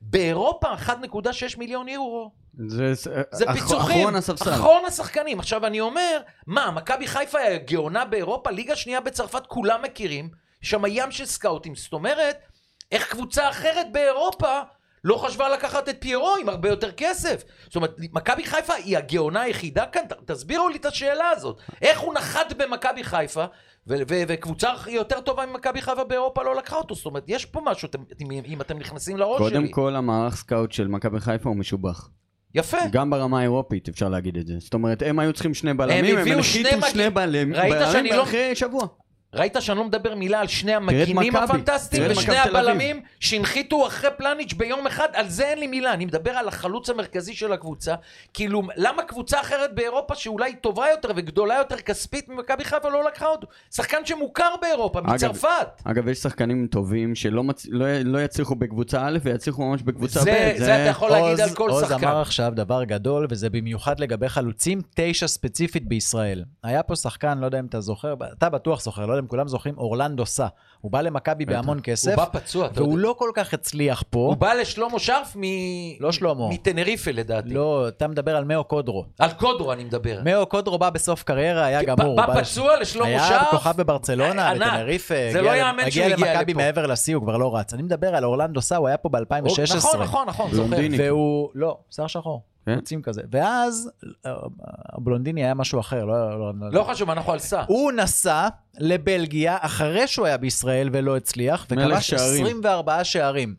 באירופה 0.01 0.67
1.6 0.73 1.57
מיליון 1.57 1.87
יורו. 1.87 2.31
זה 2.67 2.93
זה 2.93 3.23
אח- 3.49 3.53
פיצוחים. 3.53 3.97
אחרון 3.99 4.15
הספסל. 4.15 4.49
אחרון 4.53 4.85
השחקנים. 4.87 5.39
עכשיו, 5.39 5.65
אני 5.65 5.79
אומר, 5.81 6.21
מה, 6.47 6.71
מכבי 6.71 7.07
חיפה 7.07 7.39
היא 7.39 7.55
הגאונה 7.55 8.05
באירופה? 8.05 8.51
ליגה 8.51 8.75
שנייה 8.75 9.01
בצרפת, 9.01 9.47
כולם 9.47 9.81
מכירים. 9.81 10.29
שם 10.61 10.81
ים 10.87 11.11
של 11.11 11.25
סקאוטים. 11.25 11.75
זאת 11.75 11.93
אומרת, 11.93 12.37
איך 12.91 13.11
קבוצה 13.11 13.49
אחרת 13.49 13.91
באירופה 13.91 14.59
לא 15.03 15.15
חשבה 15.17 15.49
לקחת 15.49 15.89
את 15.89 15.95
פיירו 15.99 16.35
עם 16.41 16.49
הרבה 16.49 16.69
יותר 16.69 16.91
כסף? 16.91 17.43
זאת 17.65 17.75
אומרת, 17.75 17.95
מכבי 18.13 18.45
חיפה 18.45 18.73
היא 18.73 18.97
הגאונה 18.97 19.41
היחידה 19.41 19.85
כאן? 19.85 20.01
תסבירו 20.25 20.69
לי 20.69 20.77
את 20.77 20.85
השאלה 20.85 21.29
הזאת. 21.29 21.57
איך 21.81 21.99
הוא 21.99 22.13
נחת 22.13 22.53
במכבי 22.57 23.03
חיפה, 23.03 23.45
ו- 23.87 23.95
ו- 24.09 24.23
וקבוצה 24.27 24.69
יותר 24.87 25.21
טובה 25.21 25.45
ממכבי 25.45 25.81
חיפה 25.81 26.03
באירופה 26.03 26.43
לא 26.43 26.55
לקחה 26.55 26.75
אותו? 26.75 26.95
זאת 26.95 27.05
אומרת, 27.05 27.23
יש 27.27 27.45
פה 27.45 27.61
משהו, 27.65 27.87
אתם, 27.89 27.99
אם 28.45 28.61
אתם 28.61 28.77
נכנסים 28.77 29.17
לראש 29.17 29.37
קודם 29.37 29.61
שלי. 29.63 29.71
כל, 29.71 29.95
המערך 29.95 30.35
סקאוט 30.35 30.71
של 30.71 30.87
מכבי 30.87 31.19
חיפה 31.19 31.49
הוא 31.49 31.57
משובח. 31.57 32.09
יפה. 32.55 32.77
גם 32.91 33.09
ברמה 33.09 33.39
האירופית 33.39 33.89
אפשר 33.89 34.09
להגיד 34.09 34.37
את 34.37 34.47
זה. 34.47 34.53
זאת 34.59 34.73
אומרת, 34.73 35.03
הם 35.05 35.19
היו 35.19 35.33
צריכים 35.33 35.53
שני 35.53 35.73
בלמים, 35.73 36.17
הם 36.17 36.23
שני 36.25 36.33
הנחיתו 36.33 36.77
מג- 36.77 36.87
שני 36.91 37.09
בלמים 37.09 37.53
ראית 37.55 37.73
שאני 37.91 37.93
בלמים 37.93 38.13
לא- 38.13 38.23
אחרי 38.23 38.55
שבוע. 38.55 38.87
ראית 39.33 39.55
שאני 39.59 39.77
לא 39.77 39.83
מדבר 39.85 40.15
מילה 40.15 40.39
על 40.39 40.47
שני 40.47 40.73
המגינים 40.73 41.35
הפנטסטיים 41.35 42.03
ושני. 42.09 42.37
הבלמים 42.37 43.01
שהנחיתו 43.19 43.87
אחרי 43.87 44.09
פלניץ' 44.17 44.53
ביום 44.53 44.87
אחד, 44.87 45.07
על 45.13 45.29
זה 45.29 45.43
אין 45.43 45.59
לי 45.59 45.67
מילה, 45.67 45.93
אני 45.93 46.05
מדבר 46.05 46.31
על 46.31 46.47
החלוץ 46.47 46.89
המרכזי 46.89 47.33
של 47.33 47.53
הקבוצה. 47.53 47.95
כאילו, 48.33 48.61
למה 48.75 49.03
קבוצה 49.03 49.41
אחרת 49.41 49.75
באירופה 49.75 50.15
שאולי 50.15 50.55
טובה 50.55 50.85
יותר 50.91 51.09
וגדולה 51.15 51.55
יותר 51.57 51.77
כספית 51.77 52.29
ממכבי 52.29 52.63
חיפה 52.63 52.89
לא 52.89 53.03
לקחה 53.07 53.25
אותו? 53.25 53.47
שחקן 53.75 54.05
שמוכר 54.05 54.55
באירופה, 54.61 54.99
אגב, 54.99 55.13
מצרפת. 55.13 55.81
אגב, 55.83 56.07
יש 56.07 56.17
שחקנים 56.17 56.67
טובים 56.67 57.15
שלא 57.15 57.43
מצ... 57.43 57.65
לא, 57.69 57.85
לא 58.03 58.23
יצליחו 58.23 58.55
בקבוצה 58.55 59.07
א' 59.07 59.17
ויצליחו 59.23 59.63
ממש 59.65 59.81
בקבוצה 59.81 60.19
זה- 60.19 60.53
ב'. 60.55 60.57
זה 60.57 60.75
אתה 60.75 60.89
יכול 60.89 61.09
להגיד 61.09 61.39
על 61.39 61.49
כל 61.49 61.69
עוז 61.69 61.83
שחקן. 61.83 62.07
אמר 62.07 62.21
עכשיו 62.21 62.51
דבר 62.55 62.83
גדול, 62.83 63.27
וזה 63.29 63.49
במיוחד 63.49 63.99
לגבי 63.99 64.29
חלוצים, 64.29 64.81
תשע 64.95 65.27
ספציפית 65.27 65.87
בישראל. 65.87 66.43
היה 66.63 66.83
פה 66.83 66.95
שחקן, 66.95 67.37
לא 67.37 67.45
יודע 67.45 67.59
אם 67.59 67.65
אתה 67.65 67.81
זוכר, 67.81 68.13
אתה 68.37 68.49
בטוח 68.49 68.81
זוכר, 68.81 69.05
לא 69.05 69.20
אם 69.21 69.27
כולם 69.27 69.47
זוכרים, 69.47 69.77
אורלנדו 69.77 70.25
סא. 70.25 70.47
הוא 70.81 70.91
בא 70.91 71.01
למכבי. 71.01 71.45
בהמון 71.45 71.79
כסף, 71.83 72.07
הוא 72.07 72.25
בא 72.25 72.39
פצוע, 72.39 72.65
אתה 72.65 72.81
והוא 72.81 72.93
יודע. 72.93 73.07
לא 73.07 73.15
כל 73.17 73.31
כך 73.33 73.53
הצליח 73.53 74.03
פה. 74.09 74.19
הוא 74.19 74.35
בא 74.35 74.53
לשלמה 74.53 74.99
שרף 74.99 75.35
מ... 75.35 75.41
לא 75.99 76.11
שלמה. 76.11 76.49
מטנריפה 76.49 77.11
לדעתי. 77.11 77.49
לא, 77.49 77.87
אתה 77.87 78.07
מדבר 78.07 78.35
על 78.35 78.43
מאו 78.43 78.63
קודרו. 78.63 79.05
על 79.19 79.31
קודרו 79.31 79.73
אני 79.73 79.83
מדבר. 79.83 80.19
מאו 80.25 80.45
קודרו 80.45 80.77
בא 80.77 80.89
בסוף 80.89 81.23
קריירה, 81.23 81.65
היה 81.65 81.83
גמור. 81.83 82.07
הוא 82.07 82.17
בא 82.27 82.39
לש- 82.39 82.51
פצוע 82.51 82.79
לשלמה 82.79 83.05
היה 83.05 83.27
שרף. 83.27 83.47
כוכב 83.51 83.73
בברצלונה. 83.77 84.53
בטנריפה. 84.55 85.15
זה 85.31 85.41
לא 85.41 85.49
יאמן 85.49 85.91
שהוא 85.91 86.03
הגיע 86.03 86.05
הגיע 86.15 86.17
למכבי 86.35 86.53
לפה. 86.53 86.61
מעבר 86.61 86.85
לשיא, 86.87 87.15
הוא 87.15 87.23
כבר 87.23 87.37
לא 87.37 87.55
רץ. 87.57 87.73
אני 87.73 87.83
מדבר 87.83 88.15
על 88.15 88.25
אורלנדו 88.25 88.61
סא, 88.61 88.75
הוא 88.75 88.87
היה 88.87 88.97
פה 88.97 89.09
ב-2016. 89.09 89.75
נכון, 89.77 89.99
נכון, 90.01 90.27
נכון, 90.27 90.51
זוכר. 90.53 90.75
והוא, 90.97 91.49
לא, 91.55 91.77
שיער 91.91 92.07
שחור. 92.07 92.41
כן? 92.71 92.79
רוצים 92.79 93.01
כזה. 93.01 93.21
ואז, 93.31 93.91
אה, 94.25 94.33
הבלונדיני 94.89 95.43
היה 95.43 95.53
משהו 95.53 95.79
אחר, 95.79 96.05
לא... 96.05 96.39
לא, 96.39 96.53
לא 96.71 96.83
חשוב, 96.83 97.09
אנחנו 97.09 97.31
על 97.31 97.39
סע. 97.39 97.63
הוא 97.67 97.91
נסע 97.91 98.47
לבלגיה 98.79 99.57
אחרי 99.61 100.07
שהוא 100.07 100.25
היה 100.25 100.37
בישראל 100.37 100.89
ולא 100.93 101.17
הצליח, 101.17 101.65
וכבש 101.69 102.09
שערים. 102.09 102.45
24 102.45 103.03
שערים. 103.03 103.55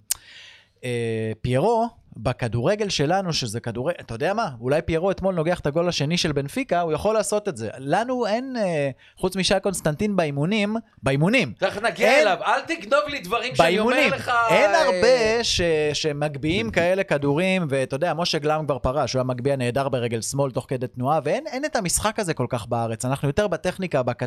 אה, 0.85 1.33
פיירו, 1.41 1.89
בכדורגל 2.17 2.89
שלנו, 2.89 3.33
שזה 3.33 3.61
כדורגל, 3.61 3.97
אתה 4.01 4.15
יודע 4.15 4.35
מה? 4.35 4.51
אולי 4.61 4.83
פיירו 4.83 5.11
אתמול 5.11 5.35
נוגח 5.35 5.61
את 5.61 5.67
הגול 5.67 5.89
השני 5.89 6.17
של 6.17 6.33
בנפיקה, 6.33 6.81
הוא 6.81 6.93
יכול 6.93 7.15
לעשות 7.15 7.49
את 7.49 7.57
זה. 7.57 7.69
לנו 7.79 8.27
אין, 8.27 8.57
אה, 8.57 8.91
חוץ 9.17 9.37
משי 9.37 9.55
קונסטנטין 9.63 10.17
באימונים, 10.17 10.77
באימונים, 11.03 11.53
תכף 11.59 11.83
נגיע 11.83 12.09
אין- 12.09 12.27
אליו, 12.27 12.39
אל 12.45 12.61
תגנוב 12.61 13.01
לי 13.09 13.21
דברים 13.21 13.55
שאני 13.57 13.79
אומר 13.79 13.93
באימונים. 13.95 14.13
לך. 14.15 14.33
אין 14.51 14.71
אה, 14.71 14.83
הרבה 14.85 15.45
ש, 15.45 15.61
שמגביהים 15.93 16.71
כאלה 16.71 17.05
כדורים, 17.05 17.67
ואתה 17.69 17.97
יודע, 17.97 18.15
משה 18.15 18.39
גלאם 18.39 18.65
כבר 18.67 18.79
פרש, 18.79 19.13
הוא 19.13 19.19
היה 19.21 19.25
מגביה 19.25 19.57
נהדר 19.57 19.89
ברגל 19.89 20.21
שמאל 20.23 20.51
תוך 20.51 20.67
כדי 20.69 20.87
תנועה, 20.87 21.21
ואין 21.25 21.47
אין 21.47 21.65
את 21.65 21.77
המשחק 21.77 22.19
הזה 22.19 22.35
כל 22.35 22.47
כך 22.49 22.67
בארץ. 22.67 23.05
אנחנו 23.05 23.29
יותר 23.29 23.49
בטכניקה, 23.49 24.03
בק- 24.03 24.23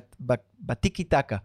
בטיקי 0.59 1.03
טקה. 1.03 1.37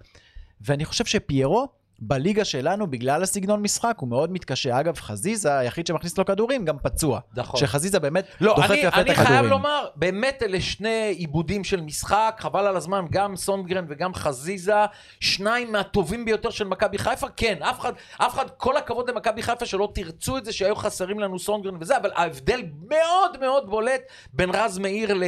ואני 0.60 0.84
חושב 0.84 1.04
שפיירו, 1.04 1.68
בליגה 2.00 2.44
שלנו, 2.44 2.86
בגלל 2.86 3.22
הסגנון 3.22 3.62
משחק, 3.62 3.94
הוא 3.98 4.08
מאוד 4.08 4.32
מתקשה. 4.32 4.80
אגב, 4.80 4.96
חזיזה, 4.96 5.58
היחיד 5.58 5.86
שמכניס 5.86 6.18
לו 6.18 6.24
כדורים, 6.24 6.64
גם 6.64 6.76
פצוע. 6.82 7.20
נכון. 7.36 7.60
שחזיזה 7.60 7.98
באמת 8.00 8.24
לא, 8.40 8.56
אני, 8.56 8.64
יפה 8.64 8.88
את 8.88 8.94
אני 8.94 9.10
הכדורים. 9.10 9.14
חייב 9.26 9.46
לומר, 9.46 9.86
באמת 9.96 10.42
אלה 10.42 10.60
שני 10.60 11.14
עיבודים 11.18 11.64
של 11.64 11.80
משחק, 11.80 12.36
חבל 12.38 12.66
על 12.66 12.76
הזמן, 12.76 13.04
גם 13.10 13.36
סונגרן 13.36 13.84
וגם 13.88 14.14
חזיזה, 14.14 14.74
שניים 15.20 15.72
מהטובים 15.72 16.24
ביותר 16.24 16.50
של 16.50 16.64
מכבי 16.64 16.98
חיפה, 16.98 17.26
כן, 17.36 17.58
אף 17.62 17.80
אחד, 17.80 17.92
אף 18.18 18.34
אחד, 18.34 18.44
כל 18.56 18.76
הכבוד 18.76 19.10
למכבי 19.10 19.42
חיפה 19.42 19.66
שלא 19.66 19.88
תרצו 19.94 20.38
את 20.38 20.44
זה 20.44 20.52
שהיו 20.52 20.76
חסרים 20.76 21.20
לנו 21.20 21.38
סונגרן 21.38 21.74
וזה, 21.80 21.96
אבל 21.96 22.10
ההבדל 22.14 22.60
מאוד 22.88 23.40
מאוד 23.40 23.70
בולט 23.70 24.00
בין 24.32 24.50
רז 24.50 24.78
מאיר 24.78 25.14
ל... 25.14 25.24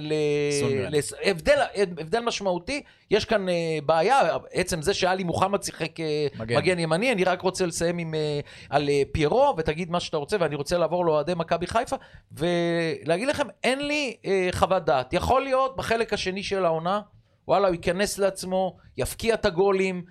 ל... 0.00 0.12
סונגרן. 0.60 0.92
לס- 0.92 1.12
הבדל, 1.24 1.58
הבדל 1.76 2.20
משמעותי, 2.20 2.82
יש 3.10 3.24
כאן 3.24 3.48
אה, 3.48 3.54
בעיה, 3.86 4.20
עצם 4.52 4.82
זה 4.82 4.94
שאלי 4.94 5.24
מוחמד 5.24 5.62
שיחק 5.62 6.00
אה, 6.00 6.06
מגן. 6.38 6.56
מגן 6.56 6.78
ימני, 6.78 7.12
אני 7.12 7.24
רק 7.24 7.42
רוצה 7.42 7.66
לסיים 7.66 7.98
עם, 7.98 8.14
אה, 8.14 8.40
על 8.70 8.88
אה, 8.88 9.02
פיירו, 9.12 9.54
ותגיד 9.58 9.90
מה 9.90 10.00
שאתה 10.00 10.16
רוצה, 10.16 10.36
ואני 10.40 10.54
רוצה 10.54 10.78
לעבור 10.78 11.06
לאוהדי 11.06 11.32
מכבי 11.36 11.66
חיפה, 11.66 11.96
ולהגיד 12.32 13.28
לכם, 13.28 13.46
אין 13.64 13.86
לי 13.86 14.16
אה, 14.24 14.48
חוות 14.52 14.84
דעת. 14.84 15.12
יכול 15.12 15.42
להיות 15.42 15.76
בחלק 15.76 16.12
השני 16.12 16.42
של 16.42 16.64
העונה, 16.64 17.00
וואלה, 17.48 17.68
הוא 17.68 17.74
ייכנס 17.74 18.18
לעצמו, 18.18 18.76
יפקיע 18.96 19.34
את 19.34 19.44
הגולים, 19.44 20.04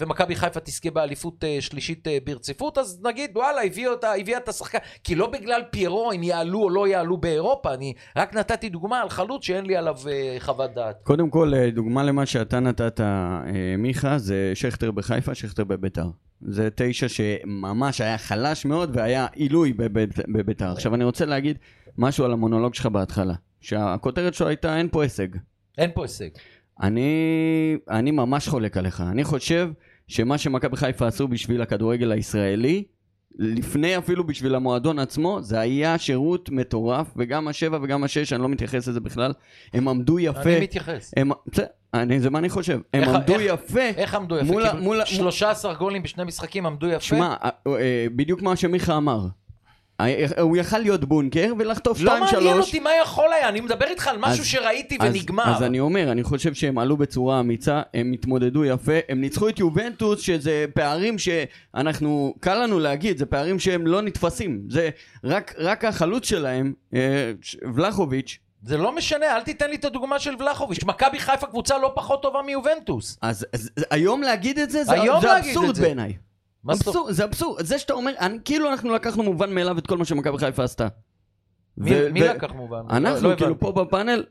ומכבי 0.00 0.36
חיפה 0.36 0.60
תזכה 0.60 0.90
באליפות 0.90 1.44
אה, 1.44 1.56
שלישית 1.60 2.08
אה, 2.08 2.18
ברציפות, 2.24 2.78
אז 2.78 3.00
נגיד, 3.04 3.30
וואלה, 3.36 3.62
הביאו 3.62 3.90
אותה, 3.92 4.12
הביאה 4.12 4.38
את 4.38 4.48
השחקן. 4.48 4.78
כי 5.04 5.14
לא 5.14 5.26
בגלל 5.30 5.62
פיירו, 5.70 6.12
אם 6.12 6.22
יעלו 6.22 6.62
או 6.62 6.70
לא 6.70 6.88
יעלו 6.88 7.16
באירופה, 7.16 7.74
אני 7.74 7.92
רק 8.16 8.34
נתתי 8.34 8.68
דוגמה 8.68 9.00
על 9.00 9.08
חלוץ 9.08 9.44
שאין 9.44 9.66
לי 9.66 9.76
עליו 9.76 9.96
אה, 10.10 10.36
חוות 10.38 10.74
דעת. 10.74 10.96
קודם 11.02 11.30
כל, 11.30 11.52
אה, 11.54 11.70
דוגמה 11.70 12.02
למה 12.02 12.26
שאתה 12.26 12.60
נתת, 12.60 13.00
אה, 13.00 13.40
מיכה, 13.78 14.18
זה 14.18 14.52
שכטר 14.54 14.90
בחיפה, 14.90 15.34
שכטר 15.34 15.64
בביתר. 15.64 16.06
זה 16.40 16.68
תשע 16.74 17.06
שממש 17.08 18.00
היה 18.00 18.18
חלש 18.18 18.64
מאוד 18.64 18.96
והיה 18.96 19.26
עילוי 19.34 19.72
בבית- 19.72 20.18
בביתר. 20.28 20.72
עכשיו, 20.72 20.94
אני 20.94 21.04
רוצה 21.04 21.24
להגיד 21.24 21.58
משהו 21.98 22.24
על 22.24 22.32
המונולוג 22.32 22.74
שלך 22.74 22.86
בהתחלה. 22.86 23.34
שהכותרת 23.60 24.34
שלו 24.34 24.46
הייתה, 24.48 24.76
אין 24.76 24.88
פה 24.92 25.02
הישג. 25.02 25.28
אין 25.78 25.90
פה 25.94 26.02
הישג. 26.02 26.28
אני, 26.82 27.10
אני 27.90 28.10
ממש 28.10 28.48
חולק 28.48 28.76
עליך. 28.76 29.00
אני 29.00 29.24
חושב 29.24 29.70
שמה 30.08 30.38
שמכבי 30.38 30.76
חיפה 30.76 31.06
עשו 31.06 31.28
בשביל 31.28 31.62
הכדורגל 31.62 32.12
הישראלי, 32.12 32.84
לפני 33.38 33.98
אפילו 33.98 34.24
בשביל 34.26 34.54
המועדון 34.54 34.98
עצמו, 34.98 35.38
זה 35.42 35.60
היה 35.60 35.98
שירות 35.98 36.50
מטורף, 36.50 37.06
וגם 37.16 37.48
השבע 37.48 37.78
וגם 37.82 38.04
השש, 38.04 38.32
אני 38.32 38.42
לא 38.42 38.48
מתייחס 38.48 38.88
לזה 38.88 39.00
בכלל, 39.00 39.32
הם 39.74 39.88
עמדו 39.88 40.18
יפה. 40.18 40.40
אני 40.42 40.60
מתייחס. 40.60 41.14
הם, 41.16 41.30
אני, 41.94 42.20
זה 42.20 42.30
מה 42.30 42.38
אני 42.38 42.48
חושב. 42.48 42.80
הם 42.94 43.02
איך- 43.02 43.08
עמדו 43.14 43.34
איך- 43.34 43.42
יפה. 43.54 43.80
איך 43.80 44.14
עמדו 44.14 44.36
יפה? 44.36 44.44
מול 44.46 44.68
כאילו, 44.68 44.82
מול 44.82 45.00
ה- 45.00 45.06
13 45.06 45.74
גולים 45.74 46.02
בשני 46.02 46.24
משחקים 46.24 46.66
עמדו 46.66 46.86
יפה? 46.86 47.00
שמע, 47.00 47.34
אה, 47.44 47.50
אה, 47.66 48.06
בדיוק 48.16 48.42
מה 48.42 48.56
שמיכה 48.56 48.96
אמר. 48.96 49.26
הוא 50.40 50.56
יכל 50.56 50.78
להיות 50.78 51.04
בונקר 51.04 51.52
ולחטוף 51.58 52.00
לא 52.00 52.12
2-3. 52.16 52.34
מעניין 52.34 52.58
אותי 52.58 52.80
מה 52.80 52.90
יכול 53.02 53.32
היה, 53.32 53.48
אני 53.48 53.60
מדבר 53.60 53.86
איתך 53.86 54.08
על 54.08 54.16
משהו 54.18 54.40
אז- 54.40 54.46
שראיתי 54.46 54.96
אז- 55.00 55.14
ונגמר. 55.14 55.44
אז 55.56 55.62
אני 55.62 55.80
אומר, 55.80 56.12
אני 56.12 56.22
חושב 56.22 56.54
שהם 56.54 56.78
עלו 56.78 56.96
בצורה 56.96 57.40
אמיצה, 57.40 57.82
הם 57.94 58.12
התמודדו 58.12 58.64
יפה, 58.64 58.92
הם 59.08 59.20
ניצחו 59.20 59.48
את 59.48 59.58
יובנטוס, 59.58 60.20
שזה 60.20 60.64
פערים 60.74 61.16
שאנחנו, 61.18 62.34
קל 62.40 62.62
לנו 62.62 62.78
להגיד, 62.78 63.18
זה 63.18 63.26
פערים 63.26 63.58
שהם 63.58 63.86
לא 63.86 64.02
נתפסים. 64.02 64.60
זה 64.70 64.88
רק, 65.24 65.54
רק 65.58 65.84
החלוץ 65.84 66.28
שלהם, 66.28 66.72
אה, 66.94 67.32
ולחוביץ', 67.74 68.38
זה 68.62 68.76
לא 68.76 68.94
משנה, 68.94 69.36
אל 69.36 69.42
תיתן 69.42 69.70
לי 69.70 69.76
את 69.76 69.84
הדוגמה 69.84 70.18
של 70.18 70.34
ולחוביץ'. 70.38 70.84
מכבי 70.84 71.18
חיפה 71.18 71.46
קבוצה 71.46 71.78
לא 71.78 71.92
פחות 71.94 72.22
טובה 72.22 72.42
מיובנטוס. 72.42 73.18
אז, 73.22 73.46
אז 73.52 73.70
היום 73.90 74.22
להגיד 74.22 74.58
את 74.58 74.70
זה, 74.70 74.84
זה, 74.84 74.92
זה 75.20 75.38
אבסורד. 75.38 75.78
בעיניי. 75.78 76.12
מה 76.64 76.74
זאת 76.74 76.86
אומרת? 76.86 76.96
אבסורד, 76.96 77.12
זה 77.12 77.24
אבסורד. 77.24 77.64
זה 77.64 77.78
שאתה 77.78 77.92
אומר, 77.92 78.12
אני, 78.20 78.38
כאילו 78.44 78.70
אנחנו 78.70 78.94
לקחנו 78.94 79.22
מובן 79.22 79.54
מאליו 79.54 79.78
את 79.78 79.86
כל 79.86 79.98
מה 79.98 80.04
שמכבי 80.04 80.38
חיפה 80.38 80.64
עשתה. 80.64 80.88
מי 81.78 81.90
ו- 81.94 82.12
מי 82.12 82.22
ו- 82.22 82.26
לקח 82.26 82.52
מובן? 82.52 82.76
לא- 82.76 82.96
אנחנו, 82.96 83.28
לא 83.28 83.36
כאילו, 83.36 83.50
הבנתי. 83.50 83.60
פה 83.60 83.84
בפאנל, 83.84 84.24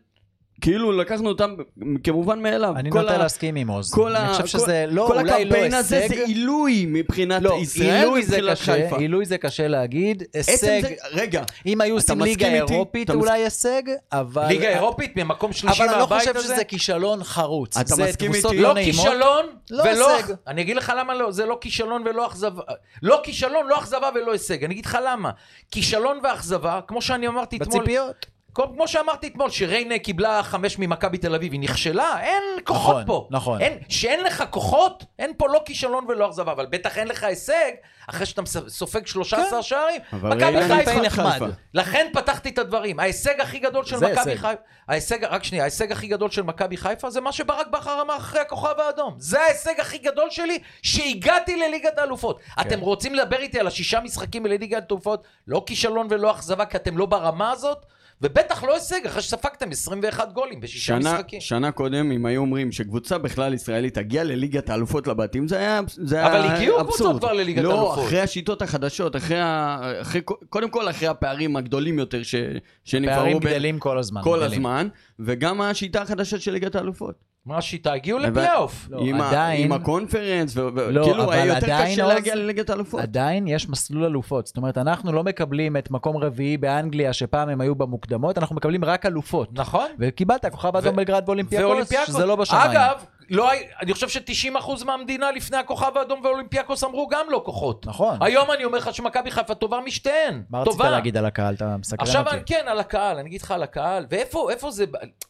כאילו 0.61 0.91
לקחנו 0.91 1.29
אותם 1.29 1.55
כמובן 2.03 2.41
מאליו. 2.41 2.73
אני 2.75 2.91
כל 2.91 3.01
נוטה 3.01 3.15
ה- 3.15 3.17
להסכים 3.17 3.55
עם 3.55 3.67
עוז. 3.67 3.91
כל 3.93 4.15
אני 4.15 4.29
חושב 4.29 4.41
כל- 4.41 4.47
שזה 4.47 4.85
לא, 4.87 5.05
כל 5.07 5.13
אולי 5.13 5.23
לא 5.23 5.35
הקמפיין 5.35 5.73
הזה 5.73 5.97
הישג. 5.99 6.15
זה 6.15 6.23
עילוי 6.25 6.85
מבחינת 6.87 7.41
לא, 7.41 7.57
ישראל 7.61 8.07
ומבחינת 8.07 8.57
חיפה. 8.59 8.97
עילוי 8.97 9.25
זה 9.25 9.37
קשה 9.37 9.67
להגיד. 9.67 10.23
הישג, 10.33 10.81
זה, 10.81 10.89
רגע, 11.11 11.43
אם 11.65 11.81
היו 11.81 11.95
עושים 11.95 12.21
ליגה? 12.21 12.47
אירופית 12.47 13.09
אתה 13.09 13.17
אולי 13.17 13.43
הישג, 13.43 13.81
אבל... 14.11 14.47
ליגה 14.47 14.69
אירופית 14.69 15.15
ממקום 15.17 15.53
שלישי 15.53 15.81
אבל 15.83 15.89
אני 15.89 15.99
לא 15.99 16.07
מהבית 16.09 16.19
חושב 16.27 16.37
הזה? 16.37 16.53
שזה 16.53 16.63
כישלון 16.63 17.23
חרוץ. 17.23 17.77
אתה 17.77 17.95
מסכים 18.03 18.33
איתי? 18.33 18.57
לא 18.59 18.73
נעימות. 18.73 19.05
כישלון 19.05 19.45
לא 19.71 19.83
ולא... 19.83 20.15
הישג. 20.17 20.33
אני 20.47 20.61
אגיד 20.61 20.75
לך 20.77 20.93
למה 20.97 21.13
לא, 21.13 21.31
זה 21.31 21.45
לא 21.45 21.57
כישלון 21.61 22.03
ולא 22.05 22.27
אכזבה. 22.27 22.61
לא 23.03 23.21
כישלון, 23.23 23.67
לא 23.67 23.79
אכזבה 23.79 24.09
ולא 24.15 24.31
הישג. 24.31 24.63
אני 24.63 24.73
אגיד 24.73 24.85
לך 24.85 24.97
למה. 25.05 25.29
כישלון 25.71 26.19
ואכזבה, 26.23 26.79
כמו 26.87 27.01
שאני 27.01 27.27
אמרתי 27.27 27.57
אתמול... 27.57 27.79
בציפיות. 27.79 28.32
כמו 28.53 28.87
שאמרתי 28.87 29.27
אתמול, 29.27 29.49
שריינה 29.49 29.99
קיבלה 29.99 30.43
חמש 30.43 30.79
ממכבי 30.79 31.17
תל 31.17 31.35
אביב, 31.35 31.51
היא 31.51 31.61
נכשלה, 31.61 32.19
אין 32.21 32.43
כוחות 32.63 32.91
נכון, 32.91 33.05
פה. 33.05 33.27
נכון. 33.31 33.61
אין, 33.61 33.77
שאין 33.89 34.23
לך 34.23 34.43
כוחות, 34.49 35.03
אין 35.19 35.31
פה 35.37 35.47
לא 35.49 35.61
כישלון 35.65 36.05
ולא 36.07 36.27
אכזבה, 36.27 36.51
אבל 36.51 36.65
בטח 36.65 36.97
אין 36.97 37.07
לך 37.07 37.23
הישג, 37.23 37.71
אחרי 38.09 38.25
שאתה 38.25 38.41
סופג 38.67 39.07
13 39.07 39.49
כן. 39.49 39.61
שערים. 39.61 40.01
מכבי 40.13 40.67
חיפה 40.67 41.01
נחמד. 41.01 41.39
לכן 41.73 42.07
פתחתי 42.13 42.49
את 42.49 42.57
הדברים. 42.57 42.99
ההישג 42.99 43.41
הכי 43.41 43.59
גדול 43.59 43.85
של 43.85 43.97
מכבי. 43.97 44.37
חיפה, 44.37 44.61
ההישג, 44.87 45.23
רק 45.23 45.43
שנייה, 45.43 45.63
ההישג 45.63 45.91
הכי 45.91 46.07
גדול 46.07 46.31
של 46.31 46.41
מכבי 46.41 46.77
חיפה 46.77 47.09
זה 47.09 47.21
מה 47.21 47.31
שברק 47.31 47.67
בכר 47.67 48.01
אמר 48.01 48.17
אחרי 48.17 48.41
הכוכב 48.41 48.79
האדום. 48.79 49.15
זה 49.17 49.41
ההישג 49.41 49.79
הכי 49.79 49.97
גדול 49.97 50.29
שלי, 50.29 50.59
שהגעתי 50.81 51.57
לליגת 51.57 51.97
האלופות. 51.97 52.39
כן. 52.39 52.61
אתם 52.61 52.79
רוצים 52.79 53.15
לדבר 53.15 53.37
איתי 53.37 53.59
על 53.59 53.67
השישה 53.67 53.99
משחקים 53.99 54.45
לליגת 54.45 54.91
האלופות, 54.91 55.23
לא 55.47 55.63
כישלון 55.65 56.07
ולא 56.09 56.31
אכזבה, 56.31 56.65
כי 56.65 56.77
אתם 56.77 56.97
לא 56.97 57.05
ברמה 57.05 57.51
הזאת? 57.51 57.85
ובטח 58.23 58.63
לא 58.63 58.73
הישג, 58.73 59.05
אחרי 59.07 59.21
שספגתם 59.21 59.71
21 59.71 60.33
גולים 60.33 60.59
בשישה 60.61 60.85
שנה, 60.85 61.13
משחקים. 61.13 61.41
שנה 61.41 61.71
קודם, 61.71 62.11
אם 62.11 62.25
היו 62.25 62.41
אומרים 62.41 62.71
שקבוצה 62.71 63.17
בכלל 63.17 63.53
ישראלית 63.53 63.93
תגיע 63.93 64.23
לליגת 64.23 64.69
האלופות 64.69 65.07
לבתים, 65.07 65.47
זה 65.47 65.57
היה 65.57 65.81
זה 65.87 66.25
אבל 66.27 66.35
הגיעו 66.37 66.79
אבסורד. 66.81 66.99
קבוצות 66.99 67.19
כבר 67.19 67.33
לליגת 67.33 67.63
לא, 67.63 67.77
האלופות. 67.79 68.05
אחרי 68.07 68.19
השיטות 68.19 68.61
החדשות, 68.61 69.15
אחרי, 69.15 69.39
ה... 69.39 69.77
אחרי... 70.01 70.21
קודם 70.49 70.69
כל 70.69 70.89
אחרי 70.89 71.07
הפערים 71.07 71.55
הגדולים 71.55 71.99
יותר 71.99 72.23
ש... 72.23 72.35
שנבחרו 72.83 73.15
פערים 73.17 73.39
בין- 73.39 73.53
גדלים 73.53 73.79
כל 73.79 73.97
הזמן. 73.97 74.21
כל 74.23 74.37
גדלים. 74.39 74.51
הזמן, 74.51 74.87
וגם 75.19 75.61
השיטה 75.61 76.01
החדשה 76.01 76.39
של 76.39 76.51
ליגת 76.51 76.75
האלופות. 76.75 77.32
מה 77.45 77.57
השיטה? 77.57 77.93
הגיעו 77.93 78.19
לפלייאוף. 78.19 78.87
לא, 78.89 78.99
עם. 79.01 79.21
עדיין- 79.21 79.65
עם 79.65 79.71
הקונפרנס, 79.71 80.57
ו... 80.57 80.91
לא, 80.91 81.03
כאילו 81.05 81.31
היה 81.31 81.45
יותר 81.45 81.59
קשה 81.83 82.03
עוז, 82.03 82.13
להגיע 82.13 82.35
לליגת 82.35 82.69
האלופות. 82.69 82.99
עדיין 83.01 83.47
יש 83.47 83.69
מסלול 83.69 84.05
אלופות. 84.05 84.47
זאת 84.47 84.57
אומרת, 84.57 84.77
אנחנו 84.77 85.11
לא 85.11 85.23
מקבלים 85.23 85.77
את 85.77 85.91
מקום 85.91 86.17
רביעי 86.17 86.57
באנגליה, 86.57 87.13
שפעם 87.13 87.49
הם 87.49 87.61
היו 87.61 87.75
במוקדמות, 87.75 88.37
אנחנו 88.37 88.55
מקבלים 88.55 88.85
רק 88.85 89.05
אלופות. 89.05 89.49
נכון. 89.53 89.87
וקיבלת 89.99 90.45
כוכב 90.45 90.75
אדום 90.75 90.93
ו- 90.93 90.97
בלגרד 90.97 91.23
ואולימפיאקוס. 91.27 91.93
שזה 92.07 92.25
לא 92.25 92.35
בשמיים. 92.35 92.71
אגב, 92.71 92.95
לא, 93.29 93.49
אני 93.81 93.93
חושב 93.93 94.09
ש-90% 94.09 94.85
מהמדינה 94.85 95.31
לפני 95.31 95.57
הכוכב 95.57 95.97
האדום 95.97 96.21
ואולימפיאקוס 96.23 96.83
אמרו 96.83 97.07
גם 97.07 97.25
לא 97.29 97.41
כוחות. 97.45 97.85
נכון. 97.87 98.17
היום 98.21 98.51
אני 98.51 98.65
אומר 98.65 98.77
לך 98.77 98.93
שמכבי 98.93 99.31
חיפה 99.31 99.55
טובה 99.55 99.79
משתיהן. 99.85 100.43
מה 100.49 100.61
רצית 100.61 100.71
טובה. 100.71 100.89
להגיד 100.89 101.17
על 101.17 101.25
הקהל? 101.25 101.53
אתה 101.55 101.77
מסקרן 101.77 101.99
עכשיו, 102.07 102.23
אותי. 102.25 102.35
אני- 102.35 102.43
כן, 102.45 102.63
על 102.67 102.79
הקהל, 102.79 103.17
אני 103.19 103.29
אגיד 103.29 103.41
לך 103.41 103.51
על 103.51 103.63
הקהל. 103.63 104.05
ואיפה 104.09 104.51
איפה 104.51 104.71
זה, 104.71 104.85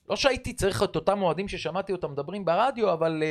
לא 0.09 0.15
שהייתי 0.15 0.53
צריך 0.53 0.83
את 0.83 0.95
אותם 0.95 1.21
אוהדים 1.21 1.47
ששמעתי 1.47 1.91
אותם 1.91 2.11
מדברים 2.11 2.45
ברדיו, 2.45 2.93
אבל 2.93 3.23
אה, 3.23 3.27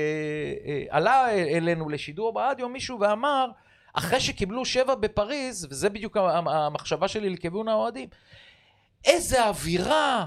אה, 0.72 0.84
עלה 0.90 1.30
אלינו 1.30 1.88
לשידור 1.88 2.32
ברדיו 2.32 2.68
מישהו 2.68 3.00
ואמר, 3.00 3.46
אחרי 3.94 4.20
שקיבלו 4.20 4.64
שבע 4.64 4.94
בפריז, 4.94 5.66
וזה 5.70 5.88
בדיוק 5.90 6.16
המ- 6.16 6.48
המחשבה 6.48 7.08
שלי 7.08 7.30
לכיוון 7.30 7.68
האוהדים, 7.68 8.08
איזה 9.04 9.48
אווירה, 9.48 10.26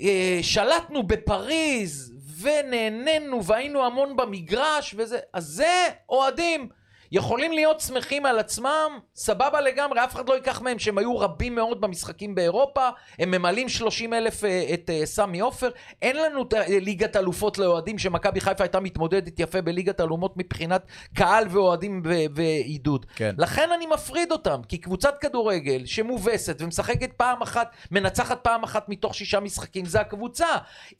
אה, 0.00 0.38
שלטנו 0.42 1.02
בפריז, 1.02 2.14
ונהנינו, 2.40 3.44
והיינו 3.44 3.86
המון 3.86 4.16
במגרש, 4.16 4.94
וזה, 4.98 5.18
אז 5.32 5.44
זה 5.44 5.88
אוהדים. 6.08 6.68
יכולים 7.12 7.52
להיות 7.52 7.80
שמחים 7.80 8.26
על 8.26 8.38
עצמם, 8.38 8.98
סבבה 9.14 9.60
לגמרי, 9.60 10.04
אף 10.04 10.14
אחד 10.14 10.28
לא 10.28 10.34
ייקח 10.34 10.60
מהם 10.60 10.78
שהם 10.78 10.98
היו 10.98 11.18
רבים 11.18 11.54
מאוד 11.54 11.80
במשחקים 11.80 12.34
באירופה, 12.34 12.88
הם 13.18 13.30
ממלאים 13.30 13.68
30 13.68 14.14
אלף 14.14 14.44
אה, 14.44 14.66
את 14.74 14.90
אה, 14.90 15.06
סמי 15.06 15.40
עופר, 15.40 15.70
אין 16.02 16.16
לנו 16.16 16.42
את, 16.42 16.54
אה, 16.54 16.64
ליגת 16.68 17.16
אלופות 17.16 17.58
לאוהדים 17.58 17.98
שמכבי 17.98 18.40
חיפה 18.40 18.64
הייתה 18.64 18.80
מתמודדת 18.80 19.40
יפה 19.40 19.60
בליגת 19.60 20.00
אלומות 20.00 20.36
מבחינת 20.36 20.86
קהל 21.14 21.44
ואוהדים 21.50 22.02
ועידוד. 22.34 23.06
כן. 23.16 23.34
לכן 23.38 23.68
אני 23.74 23.86
מפריד 23.86 24.32
אותם, 24.32 24.60
כי 24.68 24.78
קבוצת 24.78 25.18
כדורגל 25.18 25.86
שמובסת 25.86 26.56
ומשחקת 26.60 27.12
פעם 27.12 27.42
אחת, 27.42 27.72
מנצחת 27.90 28.38
פעם 28.42 28.62
אחת 28.62 28.88
מתוך 28.88 29.14
שישה 29.14 29.40
משחקים, 29.40 29.84
זה 29.84 30.00
הקבוצה. 30.00 30.46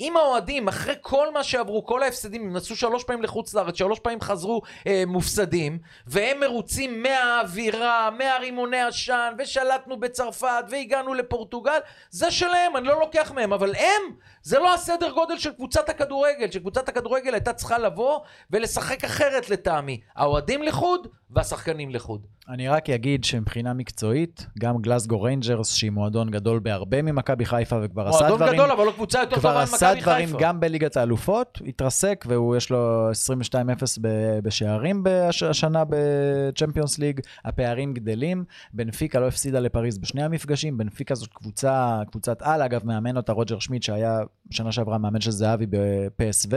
אם 0.01 0.17
האוהדים, 0.17 0.69
אחרי 0.69 0.95
כל 1.01 1.33
מה 1.33 1.43
שעברו, 1.45 1.87
כל 1.87 2.03
ההפסדים, 2.03 2.43
הם 2.43 2.53
נסעו 2.53 2.77
שלוש 2.77 3.05
פעמים 3.05 3.23
לחוץ 3.23 3.55
לארץ, 3.55 3.77
שלוש 3.79 3.99
פעמים 3.99 4.21
חזרו 4.21 4.63
אה, 4.87 5.03
מופסדים, 5.07 5.79
והם 6.11 6.41
מרוצים 6.41 7.03
מהאווירה, 7.03 8.11
מהרימוני 8.11 8.81
עשן, 8.81 9.33
ושלטנו 9.39 10.01
בצרפת, 10.01 10.65
והגענו 10.69 11.15
לפורטוגל, 11.15 11.79
זה 12.11 12.31
שלהם, 12.31 12.77
אני 12.77 12.87
לא 12.87 13.01
לוקח 13.01 13.31
מהם, 13.31 13.53
אבל 13.53 13.75
הם, 13.75 14.03
זה 14.49 14.59
לא 14.59 14.75
הסדר 14.75 15.11
גודל 15.11 15.39
של 15.39 15.53
קבוצת 15.53 15.89
הכדורגל, 15.89 16.51
שקבוצת 16.51 16.89
הכדורגל 16.89 17.35
הייתה 17.35 17.53
צריכה 17.53 17.79
לבוא 17.79 18.19
ולשחק 18.51 19.05
אחרת 19.05 19.51
לטעמי. 19.51 20.01
האוהדים 20.17 20.63
לחוד 20.63 21.07
והשחקנים 21.31 21.91
לחוד. 21.91 22.27
אני 22.49 22.69
רק 22.69 22.91
אגיד 22.91 23.25
שמבחינה 23.25 23.73
מקצועית, 23.73 24.47
גם 24.59 24.79
גלסגו 24.79 25.23
ריינג'רס, 25.23 25.75
שהיא 25.75 25.91
מועדון 25.91 26.31
גדול 26.31 26.59
בהרבה 26.59 27.03
ממכבי 27.03 27.45
חיפה, 27.45 27.77
וכבר 27.83 28.09
עשה 28.09 28.19
מועדון 28.19 28.37
דברים... 28.37 28.53
גדול, 28.55 28.71
אבל 28.71 28.85
לא 28.85 28.93
קבוצה 28.93 29.21
יותר 29.21 29.37
כבר 29.37 29.49
טובה 29.51 29.63
עשה 29.63 29.87
ממכבי 29.87 30.01
דברים 30.03 30.27
חיפה. 30.27 30.39
גם 30.41 30.61
בליגת 30.61 30.97
האלופות, 30.97 31.59
התרסק, 31.67 32.25
והוא 32.29 32.57
יש 32.57 32.71
לו 32.71 33.11
22-0 33.53 33.55
ב- 34.01 34.39
בשערים 34.43 35.03
בש- 35.05 35.43
השנה 35.43 35.83
בצ'מפיונס 35.89 36.99
ליג, 36.99 37.21
הפערים 37.45 37.95
גדלים, 37.95 38.45
בנפיקה 38.73 39.21
לא 39.21 39.29
הפסידה 39.29 39.61
לפריז 39.61 39.99
בשני 39.99 40.23
המפגשים, 40.23 40.79
בנפיקה 40.79 41.15
זאת 41.15 41.33
קבוצה, 41.33 42.01
קבוצת 42.11 42.43
על, 42.43 42.63
אגב, 42.63 42.87
מאמן 42.87 43.17
אותה 43.17 43.33
רוג'ר 43.33 43.59
שמיט, 43.59 43.83
שהיה 43.83 44.21
שנה 44.51 44.73
שעברה 44.73 44.99
מאמן 44.99 45.21
של 45.21 45.31
זהבי 45.31 45.67
בפסו. 45.71 46.49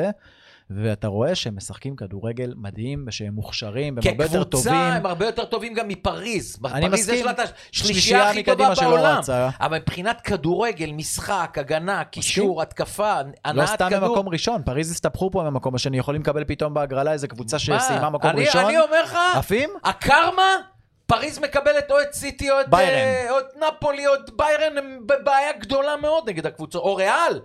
ואתה 0.75 1.07
רואה 1.07 1.35
שהם 1.35 1.55
משחקים 1.55 1.95
כדורגל 1.95 2.53
מדהים, 2.57 3.03
ושהם 3.07 3.33
מוכשרים, 3.33 3.95
והם 3.95 4.11
הרבה 4.11 4.23
יותר 4.25 4.43
טובים. 4.43 4.71
כקבוצה 4.73 4.93
הם 4.95 5.05
הרבה 5.05 5.25
יותר 5.25 5.45
טובים 5.45 5.73
גם 5.73 5.87
מפריז. 5.87 6.59
אני 6.65 6.85
בפריז 6.85 7.09
יש 7.09 7.13
מסכים. 7.13 7.25
לה 7.25 7.31
את 7.31 7.39
השלישייה 7.39 7.93
שלישייה 7.93 8.29
הכי 8.29 8.43
טובה 8.43 8.73
בעולם. 8.81 9.17
רצה. 9.17 9.49
אבל 9.59 9.77
מבחינת 9.77 10.21
כדורגל, 10.21 10.91
משחק, 10.91 11.57
הגנה, 11.59 12.03
קישור, 12.03 12.61
התקפה, 12.61 13.21
לא 13.21 13.29
הנעת 13.45 13.69
סתם 13.69 13.89
כדור... 13.89 14.07
במקום 14.09 14.29
ראשון, 14.29 14.61
פריז 14.63 14.91
הסתבכו 14.91 15.31
פה 15.31 15.43
במקום 15.43 15.75
השני, 15.75 15.97
יכולים 15.97 16.21
לקבל 16.21 16.43
פתאום 16.43 16.73
בהגרלה 16.73 17.11
איזה 17.11 17.27
קבוצה 17.27 17.55
מה? 17.69 17.79
שסיימה 17.79 18.09
מקום 18.09 18.29
אני- 18.29 18.45
ראשון. 18.45 18.65
אני 18.65 18.79
אומר 18.79 19.03
לך, 19.03 19.17
עפים? 19.35 19.69
הקרמה, 19.83 20.55
פריז 21.07 21.39
מקבלת 21.39 21.91
או 21.91 22.01
את 22.01 22.13
סיטי 22.13 22.51
או 22.51 22.61
את. 22.61 22.73
אה, 22.73 23.25
או 23.31 23.39
את 23.39 23.45
נפולי 23.57 24.07
או 24.07 24.13
את 24.13 24.29
ביירן, 24.35 24.77
הם 24.77 24.99
בבעיה 25.05 25.51
גדולה 25.59 25.97
מאוד 25.97 26.29
נגד 26.29 26.45
הקבוצות. 26.45 26.83
או 26.83 26.95
ריאל, 26.95 27.39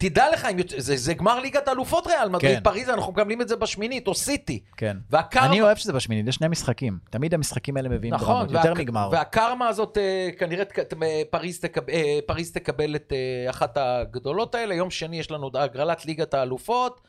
תדע 0.00 0.30
לך, 0.32 0.46
זה, 0.78 0.96
זה 0.96 1.14
גמר 1.14 1.40
ליגת 1.40 1.68
האלופות 1.68 2.06
ריאל, 2.06 2.28
מדריד 2.28 2.56
כן. 2.56 2.60
פריז, 2.62 2.88
אנחנו 2.88 3.12
מקבלים 3.12 3.40
את 3.40 3.48
זה 3.48 3.56
בשמינית, 3.56 4.06
או 4.08 4.14
סיטי. 4.14 4.60
כן. 4.76 4.96
והקרמה... 5.10 5.46
אני 5.46 5.62
אוהב 5.62 5.76
שזה 5.76 5.92
בשמינית, 5.92 6.28
יש 6.28 6.34
שני 6.34 6.48
משחקים. 6.48 6.98
תמיד 7.10 7.34
המשחקים 7.34 7.76
האלה 7.76 7.88
מביאים 7.88 8.14
נכון, 8.14 8.34
דרמות, 8.46 8.50
יותר 8.50 8.72
והק- 8.74 8.78
מגמר. 8.78 9.08
והקרמה 9.12 9.68
הזאת, 9.68 9.98
אה, 9.98 10.28
כנראה 10.38 10.64
אה, 11.02 11.22
פריז 11.30 11.60
תקב- 11.60 11.90
אה, 11.90 12.18
פריז 12.26 12.52
תקבל 12.52 12.96
את 12.96 13.12
אה, 13.12 13.50
אחת 13.50 13.76
הגדולות 13.80 14.54
האלה. 14.54 14.74
יום 14.74 14.90
שני 14.90 15.18
יש 15.20 15.30
לנו 15.30 15.50
הגרלת 15.54 16.06
ליגת 16.06 16.34
האלופות, 16.34 17.00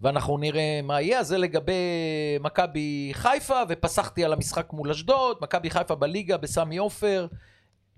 ואנחנו 0.00 0.38
נראה 0.38 0.80
מה 0.82 1.00
יהיה. 1.00 1.22
זה 1.22 1.38
לגבי 1.38 1.72
מכבי 2.40 3.10
חיפה, 3.14 3.60
ופסחתי 3.68 4.24
על 4.24 4.32
המשחק 4.32 4.72
מול 4.72 4.90
אשדוד, 4.90 5.36
מכבי 5.40 5.70
חיפה 5.70 5.94
בליגה 5.94 6.36
בסמי 6.36 6.76
עופר. 6.76 7.26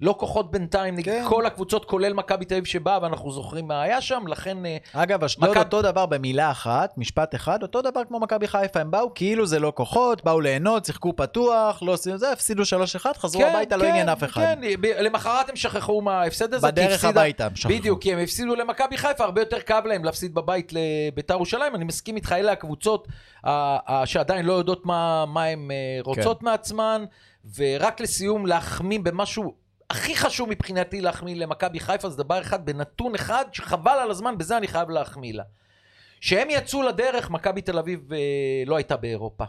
לא 0.03 0.15
כוחות 0.19 0.51
בינתיים 0.51 0.95
נגד 0.97 1.05
כן. 1.13 1.25
כל 1.29 1.47
הקבוצות, 1.47 1.85
כולל 1.85 2.13
מכבי 2.13 2.45
תל 2.45 2.55
אביב 2.55 2.65
שבאה, 2.67 2.99
ואנחנו 3.03 3.31
זוכרים 3.31 3.69
מה 3.69 3.83
היה 3.83 4.01
שם, 4.01 4.25
לכן... 4.27 4.67
אה, 4.67 4.77
אגב, 4.93 5.25
אשדוד 5.25 5.49
מכבי- 5.51 5.59
אותו 5.61 5.83
דבר 5.83 6.07
במילה 6.07 6.51
אחת, 6.51 6.99
משפט 6.99 7.35
אחד, 7.35 7.63
אותו 7.63 7.83
דבר 7.83 8.01
כמו 8.09 8.21
מכבי 8.21 8.49
חיפה, 8.49 8.81
הם 8.81 8.91
באו 8.91 9.15
כאילו 9.15 9.47
זה 9.47 9.59
לא 9.59 9.73
כוחות, 9.77 10.25
באו 10.25 10.41
ליהנות, 10.41 10.85
שיחקו 10.85 11.17
פתוח, 11.17 11.83
לא 11.83 11.93
עשינו 11.93 12.19
זה, 12.19 12.33
הפסידו 12.33 12.63
3-1, 12.63 13.07
חזרו 13.19 13.43
הביתה, 13.47 13.77
לא 13.77 13.85
עניין 13.85 14.09
אף 14.09 14.25
אחד. 14.25 14.41
כן, 14.41 14.61
ב- 14.81 14.87
למחרת 15.01 15.49
הם 15.49 15.57
שכחו 15.57 16.01
מההפסד 16.03 16.55
הזה. 16.55 16.67
בדרך 16.67 16.93
הפסידה- 17.05 17.21
הביתה 17.21 17.47
הם 17.47 17.57
שכחו. 17.57 17.69
בדיוק, 17.75 18.03
כי 18.03 18.13
הם 18.13 18.19
הפסידו 18.19 18.55
למכבי 18.57 18.97
חיפה, 18.97 19.25
הרבה 19.25 19.41
יותר 19.41 19.61
כאב 19.61 19.87
להם 19.87 20.05
להפסיד 20.05 20.35
בבית 20.35 20.73
לביתר 20.73 21.35
ירושלים. 21.35 21.75
אני 21.75 21.85
מסכים 21.85 22.17
איתך, 22.17 22.33
אלה 22.33 22.53
הקבוצות 22.53 23.09
שעדיין 24.05 24.47
לא 24.47 24.53
יודעות 24.53 24.87
מה, 24.87 25.25
מה 25.27 25.45
הן 25.45 25.71
אה, 25.71 25.77
רוצות 26.05 26.39
כן. 26.41 26.45
מעצמן. 26.45 27.05
ורק 27.57 28.01
לסיום, 28.01 28.47
להחמיא 28.47 28.99
במשהו 29.03 29.55
הכי 29.93 30.17
חשוב 30.17 30.49
מבחינתי 30.49 31.01
להחמיא 31.01 31.37
למכבי 31.37 31.81
חיפה, 31.81 32.09
זה 32.09 32.23
דבר 32.23 32.41
אחד, 32.41 32.67
בנתון 32.67 33.15
אחד, 33.15 33.45
שחבל 33.53 33.99
על 34.03 34.11
הזמן, 34.11 34.39
בזה 34.39 34.57
אני 34.57 34.69
חייב 34.69 34.91
להחמיא 34.91 35.35
לה. 35.35 35.43
כשהם 36.21 36.51
יצאו 36.51 36.83
לדרך, 36.83 37.31
מכבי 37.31 37.61
תל 37.61 37.79
אביב 37.79 38.13
אה, 38.13 38.19
לא 38.67 38.77
הייתה 38.77 38.97
באירופה. 38.97 39.45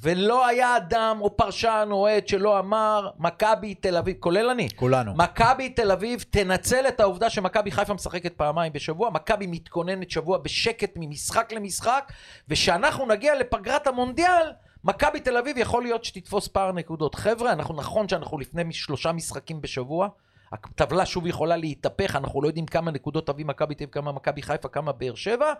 ולא 0.00 0.46
היה 0.46 0.76
אדם 0.76 1.18
או 1.20 1.36
פרשן 1.36 1.88
או 1.90 1.96
אוהד 1.96 2.28
שלא 2.28 2.58
אמר, 2.58 3.10
מכבי 3.18 3.74
תל 3.74 3.96
אביב, 3.96 4.16
כולל 4.20 4.50
אני, 4.50 4.68
כולנו. 4.76 5.14
מכבי 5.14 5.68
תל 5.68 5.90
אביב 5.92 6.24
תנצל 6.30 6.88
את 6.88 7.00
העובדה 7.00 7.30
שמכבי 7.30 7.70
חיפה 7.70 7.94
משחקת 7.94 8.32
פעמיים 8.36 8.72
בשבוע, 8.72 9.10
מכבי 9.10 9.46
מתכוננת 9.46 10.10
שבוע 10.10 10.38
בשקט 10.38 10.90
ממשחק 10.96 11.52
למשחק, 11.52 12.12
ושאנחנו 12.48 13.06
נגיע 13.06 13.34
לפגרת 13.34 13.86
המונדיאל, 13.86 14.52
מכבי 14.84 15.20
תל 15.20 15.36
אביב 15.36 15.58
יכול 15.58 15.82
להיות 15.82 16.04
שתתפוס 16.04 16.48
פער 16.48 16.72
נקודות. 16.72 17.14
חבר'ה, 17.14 17.52
אנחנו 17.52 17.76
נכון 17.76 18.08
שאנחנו 18.08 18.38
לפני 18.38 18.72
שלושה 18.72 19.12
משחקים 19.12 19.60
בשבוע, 19.60 20.08
הטבלה 20.52 21.06
שוב 21.06 21.26
יכולה 21.26 21.56
להתהפך, 21.56 22.16
אנחנו 22.16 22.42
לא 22.42 22.46
יודעים 22.46 22.66
כמה 22.66 22.90
נקודות 22.90 23.26
תביא 23.26 23.44
מכבי 23.44 23.74
תל 23.74 23.84
אביב, 23.84 23.94
כמה 23.94 24.12
מכבי 24.12 24.42
חיפה, 24.42 24.68
כמה 24.68 24.92
באר 24.92 25.14
שבע, 25.14 25.52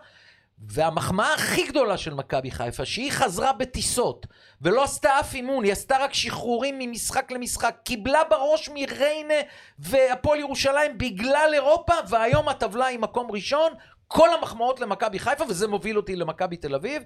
והמחמאה 0.59 1.33
הכי 1.33 1.67
גדולה 1.67 1.97
של 1.97 2.13
מכבי 2.13 2.51
חיפה, 2.51 2.85
שהיא 2.85 3.11
חזרה 3.11 3.53
בטיסות, 3.53 4.25
ולא 4.61 4.83
עשתה 4.83 5.19
אף 5.19 5.33
אימון, 5.33 5.63
היא 5.63 5.71
עשתה 5.71 5.97
רק 5.97 6.13
שחרורים 6.13 6.79
ממשחק 6.79 7.31
למשחק, 7.31 7.75
קיבלה 7.83 8.21
בראש 8.29 8.69
מריינה 8.73 9.33
והפועל 9.79 10.39
ירושלים 10.39 10.97
בגלל 10.97 11.49
אירופה, 11.53 11.93
והיום 12.09 12.49
הטבלה 12.49 12.85
היא 12.85 12.99
מקום 12.99 13.31
ראשון, 13.31 13.73
כל 14.07 14.29
המחמאות 14.33 14.79
למכבי 14.79 15.19
חיפה, 15.19 15.43
וזה 15.49 15.67
מוביל 15.67 15.97
אותי 15.97 16.15
למכבי 16.15 16.57
תל 16.57 16.75
אביב, 16.75 17.03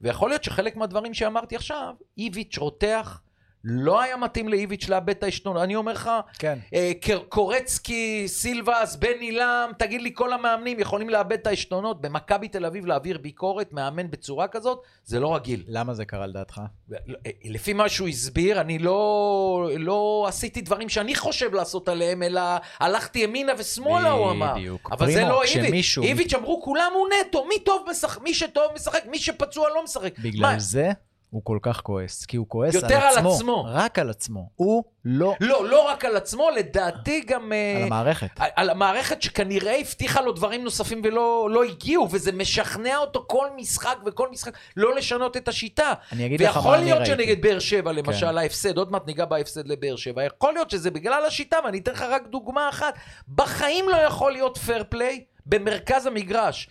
ויכול 0.00 0.30
להיות 0.30 0.44
שחלק 0.44 0.76
מהדברים 0.76 1.14
שאמרתי 1.14 1.56
עכשיו, 1.56 1.94
איביץ' 2.18 2.58
רותח, 2.58 3.20
לא 3.64 4.00
היה 4.00 4.16
מתאים 4.16 4.48
לאיביץ' 4.48 4.88
לאבד 4.88 5.08
את 5.10 5.22
העשתונות. 5.22 5.62
אני 5.62 5.76
אומר 5.76 5.92
לך, 5.92 6.10
כן. 6.38 6.58
אה, 6.74 6.92
קורצקי, 7.28 8.24
סילבס, 8.26 8.96
בן 8.96 9.18
עילם, 9.20 9.70
תגיד 9.78 10.02
לי, 10.02 10.10
כל 10.14 10.32
המאמנים 10.32 10.80
יכולים 10.80 11.08
לאבד 11.08 11.32
את 11.32 11.46
העשתונות. 11.46 12.00
במכבי 12.00 12.48
תל 12.48 12.64
אביב 12.66 12.86
להעביר 12.86 13.18
ביקורת, 13.18 13.72
מאמן 13.72 14.10
בצורה 14.10 14.48
כזאת, 14.48 14.82
זה 15.04 15.20
לא 15.20 15.34
רגיל. 15.34 15.64
למה 15.68 15.94
זה 15.94 16.04
קרה 16.04 16.26
לדעתך? 16.26 16.60
ו- 16.90 16.94
אה, 17.26 17.30
לפי 17.44 17.72
מה 17.72 17.88
שהוא 17.88 18.08
הסביר, 18.08 18.60
אני 18.60 18.78
לא, 18.78 19.70
לא 19.78 20.24
עשיתי 20.28 20.60
דברים 20.60 20.88
שאני 20.88 21.14
חושב 21.14 21.54
לעשות 21.54 21.88
עליהם, 21.88 22.22
אלא 22.22 22.40
הלכתי 22.80 23.18
ימינה 23.18 23.52
ושמאלה, 23.58 24.10
הוא 24.10 24.30
אמר. 24.30 24.54
בדיוק. 24.54 24.88
אבל 24.92 25.06
זה 25.06 25.12
פרימו, 25.12 25.30
לא 25.30 25.42
איביץ'. 25.42 25.98
איביץ' 26.02 26.34
אמרו, 26.34 26.62
כולם 26.62 26.92
הוא 26.94 27.08
נטו, 27.08 27.44
מי 27.44 27.58
טוב 27.64 27.86
משחק, 27.90 28.22
מי 28.22 28.34
שטוב 28.34 28.64
משחק, 28.74 29.02
מי 29.10 29.18
שפצוע 29.18 29.68
לא 29.68 29.84
משחק. 29.84 30.18
בגלל 30.18 30.52
מה, 30.52 30.58
זה 30.58 30.90
הוא 31.32 31.44
כל 31.44 31.58
כך 31.62 31.80
כועס. 31.80 32.26
כי 32.26 32.36
הוא 32.36 32.46
כועס 32.48 32.74
יותר 32.74 32.94
על 32.96 33.02
על 33.02 33.08
עצמו. 33.18 33.34
עצמו. 33.34 33.64
רק 33.68 33.98
על 33.98 34.10
עצמו. 34.10 34.48
הוא 34.56 34.84
לא 35.04 35.34
לא, 35.40 35.68
לא 35.68 35.88
רק 35.88 36.04
על 36.04 36.16
עצמו, 36.16 36.48
לדעתי 36.56 37.20
גם... 37.20 37.52
אה, 37.52 37.76
על 37.76 37.82
המערכת. 37.82 38.28
על- 38.38 38.50
על 38.56 38.70
המערכת 38.70 39.22
שכנראה 39.22 39.76
הבטיחה 39.80 40.20
לו 40.20 40.32
דברים 40.32 40.64
נוספים 40.64 41.00
ולא 41.04 41.48
לא 41.50 41.64
הגיעו, 41.64 42.08
וזה 42.10 42.32
משכנע 42.32 42.96
אותו 42.96 43.24
כל 43.28 43.46
משחק 43.56 43.96
וכל 44.06 44.28
משחק 44.30 44.52
לא 44.76 44.94
לשנות 44.94 45.36
את 45.36 45.48
השיטה. 45.48 45.92
אני 46.12 46.26
אגיד 46.26 46.40
לך 46.40 46.48
מה 46.48 46.56
ויכול 46.56 46.74
אני 46.74 46.84
להיות 46.84 46.98
ראיתי. 46.98 47.12
שנגד 47.12 47.42
באר 47.42 47.58
שבע, 47.58 47.92
למשל, 47.92 48.26
כן. 48.26 48.38
ההפסד, 48.38 48.76
עוד 48.78 48.92
מעט 48.92 49.06
ניגע 49.06 49.24
בהפסד 49.24 49.66
לבאר 49.68 49.96
שבע, 49.96 50.24
יכול 50.24 50.52
להיות 50.52 50.70
שזה 50.70 50.90
בגלל 50.90 51.24
השיטה, 51.26 51.56
ואני 51.64 51.78
אתן 51.78 51.92
לך 51.92 52.02
רק 52.02 52.22
דוגמה 52.26 52.68
אחת. 52.68 52.94
בחיים 53.34 53.88
לא 53.88 53.96
יכול 53.96 54.32
להיות 54.32 54.58
פייר 54.58 54.84
פליי 54.88 55.24
במרכז 55.46 56.06
המגרש. 56.06 56.68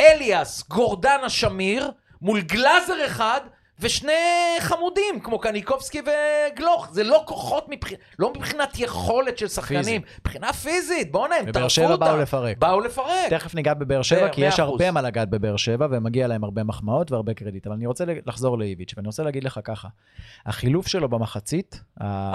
אליאס, 0.00 0.68
גורדנה 0.68 1.28
שמיר, 1.28 1.90
מול 2.22 2.40
גלאזר 2.40 3.06
אחד, 3.06 3.40
ושני 3.80 4.12
חמודים, 4.60 5.20
כמו 5.22 5.38
קניקובסקי 5.38 6.00
וגלוך. 6.00 6.88
זה 6.92 7.04
לא 7.04 7.22
כוחות, 7.26 7.66
מבח... 7.68 7.88
לא 8.18 8.32
מבחינת 8.36 8.78
יכולת 8.78 9.38
של 9.38 9.48
שחקנים. 9.48 10.02
מבחינה 10.20 10.52
פיזית. 10.52 11.12
בואנה, 11.12 11.34
הם 11.36 11.46
בבאר 11.46 11.52
טרפו 11.52 11.70
שבע 11.70 11.90
אותם. 11.92 12.04
באו 12.04 12.16
לפרק. 12.16 12.58
באו 12.58 12.80
לפרק. 12.80 13.30
תכף 13.30 13.54
ניגע 13.54 13.74
בבאר 13.74 14.02
שבע, 14.02 14.28
כי 14.28 14.40
יש 14.40 14.60
אחוז. 14.60 14.80
הרבה 14.80 14.90
מה 14.90 15.02
לגעת 15.02 15.30
בבאר 15.30 15.56
שבע, 15.56 15.86
ומגיע 15.90 16.26
להם 16.26 16.44
הרבה 16.44 16.64
מחמאות 16.64 17.12
והרבה 17.12 17.34
קרדיט. 17.34 17.66
אבל 17.66 17.76
אני 17.76 17.86
רוצה 17.86 18.04
לחזור 18.26 18.58
לאיביץ', 18.58 18.94
ואני 18.96 19.06
רוצה 19.06 19.22
להגיד 19.22 19.44
לך 19.44 19.60
ככה, 19.64 19.88
החילוף 20.46 20.86
שלו 20.86 21.08
במחצית, 21.08 21.80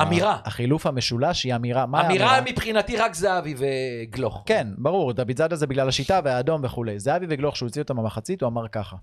אמירה. 0.02 0.38
החילוף 0.46 0.86
המשולש 0.86 1.44
היא 1.44 1.56
אמירה, 1.56 1.86
מה 1.86 2.06
אמירה? 2.06 2.42
מבחינתי 2.42 2.98
רק 2.98 3.14
זהבי 3.14 3.56
וגלוך. 3.58 4.44
כן, 4.46 4.68
ברור, 4.78 5.14
דוד 5.14 5.38
זאדה 5.38 5.56
זה 5.56 5.68
בגלל 5.68 5.90
השיטה 5.90 6.20
והאדום 6.24 6.62
וכולי. 6.64 7.00
זהבי 7.00 7.26
וגלוך, 7.30 7.58
שהוא 7.58 7.68
הוציא 7.68 7.82
אותם 7.82 7.98
במחצית, 7.98 8.42
הוא 8.42 8.48
אמר 8.48 8.68
ככה, 8.68 8.96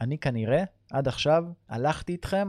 אני 0.00 0.18
כנראה, 0.18 0.62
עד 0.92 1.08
עכשיו, 1.08 1.42
הלכתי 1.70 2.12
איתכם, 2.12 2.48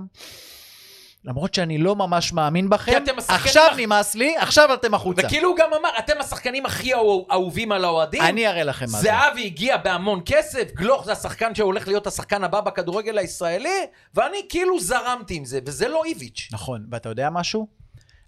למרות 1.25 1.53
שאני 1.53 1.77
לא 1.77 1.95
ממש 1.95 2.33
מאמין 2.33 2.69
בכם, 2.69 3.03
עכשיו 3.17 3.69
הכ- 3.71 3.77
נמאס 3.77 4.15
לי, 4.15 4.37
עכשיו 4.37 4.73
אתם 4.73 4.93
החוצה. 4.93 5.21
וכאילו 5.25 5.49
הוא 5.49 5.57
גם 5.57 5.69
אמר, 5.79 5.89
אתם 5.99 6.13
השחקנים 6.19 6.65
הכי 6.65 6.93
אהוב- 6.93 7.25
אהובים 7.31 7.71
על 7.71 7.85
האוהדים. 7.85 8.21
אני 8.21 8.47
אראה 8.47 8.63
לכם 8.63 8.85
מה 8.91 8.97
זה. 9.01 9.03
זהבי 9.09 9.45
הגיע 9.45 9.77
בהמון 9.77 10.21
כסף, 10.25 10.71
גלוך 10.75 11.05
זה 11.05 11.11
השחקן 11.11 11.55
שהולך 11.55 11.87
להיות 11.87 12.07
השחקן 12.07 12.43
הבא 12.43 12.61
בכדורגל 12.61 13.17
הישראלי, 13.17 13.85
ואני 14.13 14.37
כאילו 14.49 14.79
זרמתי 14.79 15.35
עם 15.35 15.45
זה, 15.45 15.59
וזה 15.65 15.87
לא 15.87 16.03
איביץ'. 16.05 16.49
נכון, 16.51 16.85
ואתה 16.91 17.09
יודע 17.09 17.29
משהו? 17.29 17.67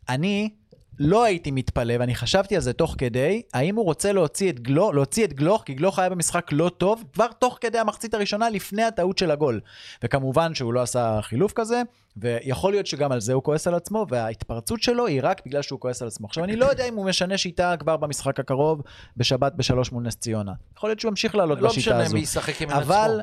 אני 0.10 0.50
לא 1.00 1.24
הייתי 1.24 1.52
מתפלא, 1.52 1.94
ואני 2.00 2.16
חשבתי 2.16 2.56
על 2.56 2.62
זה 2.62 2.74
תוך 2.74 2.96
כדי, 2.98 3.42
האם 3.54 3.76
הוא 3.76 3.86
רוצה 3.86 4.12
להוציא 4.12 4.50
את, 4.50 4.60
גלוך, 4.60 4.94
להוציא 4.94 5.26
את 5.26 5.34
גלוך, 5.34 5.64
כי 5.66 5.74
גלוך 5.74 6.00
היה 6.00 6.10
במשחק 6.10 6.48
לא 6.52 6.72
טוב, 6.78 7.04
כבר 7.14 7.28
תוך 7.40 7.58
כדי 7.62 7.78
המחצית 7.78 8.14
הראשונה, 8.14 8.50
לפני 8.50 8.84
הטעות 8.84 9.18
של 9.18 9.32
הגול. 9.32 9.60
וכמובן 10.04 10.54
שהוא 10.54 10.74
לא 10.74 10.82
עשה 10.82 11.20
חילוף 11.22 11.54
כזה, 11.56 11.82
ויכול 12.18 12.72
להיות 12.72 12.88
שגם 12.88 13.12
על 13.12 13.22
זה 13.22 13.34
הוא 13.34 13.44
כועס 13.44 13.68
על 13.68 13.76
עצמו, 13.76 14.06
וההתפרצות 14.10 14.82
שלו 14.82 15.08
היא 15.08 15.20
רק 15.24 15.42
בגלל 15.46 15.62
שהוא 15.62 15.80
כועס 15.80 16.02
על 16.02 16.08
עצמו. 16.08 16.28
עכשיו, 16.28 16.44
אני 16.44 16.56
לא 16.56 16.66
יודע 16.66 16.86
אם 16.86 16.96
הוא 16.96 17.06
משנה 17.06 17.38
שיטה 17.38 17.76
כבר 17.80 17.98
במשחק 17.98 18.40
הקרוב, 18.40 18.82
בשבת 19.18 19.54
בשלוש 19.54 19.92
מול 19.92 20.04
נס 20.04 20.16
ציונה. 20.16 20.54
יכול 20.78 20.90
להיות 20.90 21.00
שהוא 21.00 21.10
ימשיך 21.10 21.36
לעלות 21.36 21.62
לא 21.62 21.70
בשיטה 21.70 21.98
הזו. 21.98 22.18
אבל 22.84 23.22